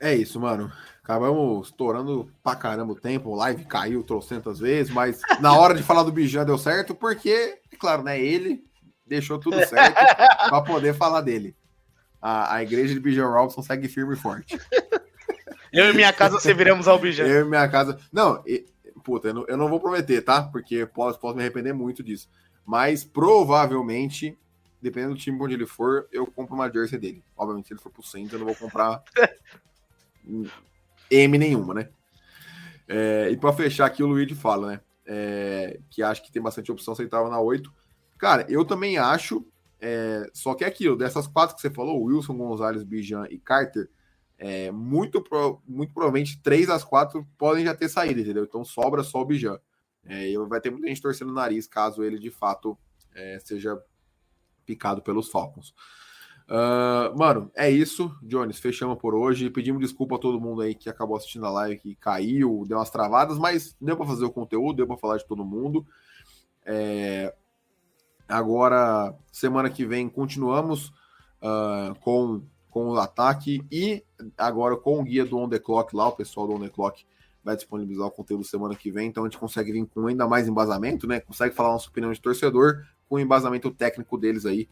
É 0.00 0.14
isso, 0.14 0.40
mano. 0.40 0.72
Acabamos 1.02 1.68
estourando 1.68 2.32
pra 2.42 2.56
caramba 2.56 2.92
o 2.92 2.98
tempo, 2.98 3.30
o 3.30 3.34
live 3.34 3.64
caiu 3.64 4.02
trocentas 4.02 4.58
vezes, 4.58 4.92
mas 4.92 5.20
na 5.40 5.52
hora 5.54 5.74
de 5.74 5.82
falar 5.82 6.04
do 6.04 6.12
Bijan 6.12 6.44
deu 6.44 6.56
certo, 6.56 6.94
porque, 6.94 7.58
é 7.70 7.76
claro, 7.76 8.02
né, 8.02 8.20
ele 8.20 8.64
deixou 9.06 9.38
tudo 9.38 9.56
certo 9.66 9.94
para 10.48 10.62
poder 10.62 10.94
falar 10.94 11.20
dele. 11.20 11.54
A, 12.22 12.54
a 12.56 12.62
igreja 12.62 12.94
de 12.94 13.00
Bijan 13.00 13.28
Robson 13.28 13.62
segue 13.62 13.88
firme 13.88 14.14
e 14.14 14.16
forte. 14.16 14.58
Eu 15.72 15.90
e 15.90 15.94
minha 15.94 16.12
casa 16.12 16.38
serviremos 16.40 16.88
ao 16.88 16.98
Bijan. 16.98 17.26
Eu 17.26 17.46
e 17.46 17.48
minha 17.48 17.68
casa. 17.68 17.98
Não, 18.12 18.42
e, 18.46 18.66
puta, 19.04 19.28
eu 19.28 19.34
não, 19.34 19.44
eu 19.48 19.56
não 19.56 19.68
vou 19.68 19.80
prometer, 19.80 20.22
tá? 20.22 20.42
Porque 20.42 20.86
posso, 20.86 21.18
posso 21.18 21.36
me 21.36 21.42
arrepender 21.42 21.72
muito 21.72 22.02
disso. 22.02 22.28
Mas 22.64 23.04
provavelmente 23.04 24.38
dependendo 24.80 25.14
do 25.14 25.20
time 25.20 25.38
onde 25.40 25.54
ele 25.54 25.66
for, 25.66 26.08
eu 26.10 26.26
compro 26.26 26.54
uma 26.54 26.70
jersey 26.70 26.98
dele. 26.98 27.22
Obviamente, 27.36 27.68
se 27.68 27.74
ele 27.74 27.80
for 27.80 27.90
pro 27.90 28.02
centro, 28.02 28.36
eu 28.36 28.38
não 28.40 28.46
vou 28.46 28.56
comprar 28.56 29.02
M 31.10 31.38
nenhuma, 31.38 31.74
né? 31.74 31.88
É, 32.88 33.28
e 33.30 33.36
para 33.36 33.52
fechar 33.52 33.86
aqui, 33.86 34.02
o 34.02 34.06
Luigi 34.06 34.34
fala, 34.34 34.72
né? 34.72 34.80
É, 35.06 35.80
que 35.90 36.02
acho 36.02 36.22
que 36.22 36.30
tem 36.30 36.42
bastante 36.42 36.70
opção 36.70 36.94
se 36.94 37.02
ele 37.02 37.08
tava 37.08 37.28
na 37.28 37.40
8. 37.40 37.72
Cara, 38.18 38.46
eu 38.48 38.64
também 38.64 38.98
acho, 38.98 39.46
é, 39.80 40.28
só 40.32 40.54
que 40.54 40.64
é 40.64 40.66
aquilo, 40.66 40.96
dessas 40.96 41.26
quatro 41.26 41.56
que 41.56 41.62
você 41.62 41.70
falou, 41.70 42.02
Wilson, 42.02 42.36
Gonzalez, 42.36 42.82
Bijan 42.82 43.26
e 43.30 43.38
Carter, 43.38 43.88
é, 44.38 44.70
muito, 44.70 45.22
pro, 45.22 45.62
muito 45.66 45.92
provavelmente 45.92 46.40
três 46.42 46.66
das 46.66 46.82
quatro 46.82 47.26
podem 47.36 47.64
já 47.64 47.74
ter 47.74 47.88
saído, 47.88 48.20
entendeu? 48.20 48.44
Então 48.44 48.64
sobra 48.64 49.02
só 49.02 49.20
o 49.20 49.24
Bijan. 49.24 49.58
É, 50.04 50.32
vai 50.48 50.60
ter 50.60 50.70
muita 50.70 50.88
gente 50.88 51.02
torcendo 51.02 51.30
o 51.30 51.34
nariz 51.34 51.66
caso 51.66 52.02
ele 52.02 52.18
de 52.18 52.30
fato 52.30 52.76
é, 53.14 53.38
seja 53.38 53.78
picado 54.64 55.02
pelos 55.02 55.28
Falcons. 55.28 55.74
Uh, 56.50 57.16
mano, 57.16 57.48
é 57.54 57.70
isso, 57.70 58.12
Jones. 58.22 58.58
Fechamos 58.58 58.98
por 58.98 59.14
hoje. 59.14 59.48
Pedimos 59.48 59.80
desculpa 59.80 60.16
a 60.16 60.18
todo 60.18 60.40
mundo 60.40 60.62
aí 60.62 60.74
que 60.74 60.90
acabou 60.90 61.16
assistindo 61.16 61.46
a 61.46 61.50
live, 61.50 61.78
que 61.78 61.94
caiu, 61.94 62.64
deu 62.66 62.76
umas 62.76 62.90
travadas, 62.90 63.38
mas 63.38 63.76
deu 63.80 63.96
para 63.96 64.06
fazer 64.06 64.24
o 64.24 64.32
conteúdo, 64.32 64.78
deu 64.78 64.86
para 64.86 64.96
falar 64.96 65.16
de 65.18 65.26
todo 65.26 65.44
mundo. 65.44 65.86
É... 66.66 67.32
Agora, 68.28 69.14
semana 69.30 69.70
que 69.70 69.86
vem, 69.86 70.08
continuamos 70.08 70.88
uh, 71.40 71.94
com, 72.00 72.42
com 72.68 72.90
o 72.90 72.98
ataque 72.98 73.64
e 73.70 74.04
agora 74.36 74.76
com 74.76 75.00
o 75.00 75.04
guia 75.04 75.24
do 75.24 75.36
On 75.36 75.48
The 75.48 75.58
Clock 75.58 75.94
lá, 75.94 76.08
o 76.08 76.12
pessoal 76.12 76.46
do 76.46 76.54
On 76.54 76.60
The 76.60 76.68
Clock 76.68 77.04
vai 77.42 77.56
disponibilizar 77.56 78.06
o 78.06 78.10
conteúdo 78.10 78.44
semana 78.44 78.76
que 78.76 78.90
vem, 78.90 79.08
então 79.08 79.24
a 79.24 79.26
gente 79.26 79.38
consegue 79.38 79.72
vir 79.72 79.86
com 79.86 80.06
ainda 80.06 80.28
mais 80.28 80.46
embasamento, 80.46 81.06
né? 81.06 81.20
Consegue 81.20 81.54
falar 81.54 81.70
nossa 81.70 81.88
opinião 81.88 82.12
de 82.12 82.20
torcedor 82.20 82.84
com 83.08 83.16
o 83.16 83.18
embasamento 83.18 83.70
técnico 83.70 84.16
deles 84.16 84.46
aí, 84.46 84.68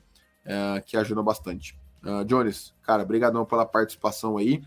uh, 0.49 0.82
que 0.84 0.96
ajuda 0.96 1.22
bastante. 1.22 1.78
Uh, 2.03 2.24
Jones, 2.24 2.74
cara, 2.82 3.05
brigadão 3.05 3.44
pela 3.44 3.66
participação 3.66 4.36
aí. 4.38 4.62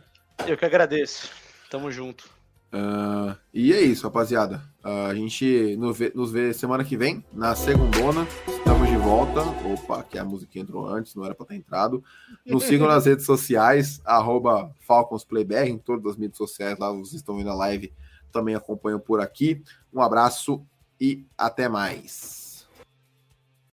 Eu 0.46 0.58
que 0.58 0.66
agradeço. 0.66 1.30
Tamo 1.70 1.92
junto. 1.92 2.30
Uh, 2.74 3.36
e 3.54 3.74
é 3.74 3.82
isso, 3.82 4.04
rapaziada. 4.04 4.62
A 4.84 5.14
gente 5.14 5.76
nos 5.78 5.98
vê, 5.98 6.12
nos 6.16 6.32
vê, 6.32 6.54
semana 6.54 6.84
que 6.84 6.98
vem, 6.98 7.24
na 7.34 7.54
segundona. 7.54 8.26
Estamos 8.48 8.88
de 8.90 8.96
volta. 8.96 9.42
Opa, 9.42 10.04
que 10.04 10.18
a 10.18 10.24
música 10.24 10.58
entrou 10.58 10.88
antes, 10.88 11.14
não 11.14 11.26
era 11.26 11.36
para 11.36 11.46
ter 11.46 11.56
entrado. 11.56 12.04
Nos 12.46 12.64
sigam 12.64 12.88
nas 12.88 13.06
redes 13.06 13.26
sociais, 13.26 14.02
arroba 14.06 14.74
FalconsPlayBR, 14.80 15.70
em 15.70 15.78
todas 15.78 16.14
as 16.14 16.18
mídias 16.18 16.38
sociais, 16.38 16.80
lá 16.80 16.92
vocês 16.92 17.16
estão 17.16 17.38
vendo 17.38 17.52
a 17.52 17.56
live, 17.56 17.94
também 18.32 18.56
acompanham 18.56 19.00
por 19.00 19.20
aqui. 19.20 19.62
Um 19.94 20.02
abraço 20.02 20.66
e 21.00 21.26
até 21.38 21.68
mais. 21.68 22.41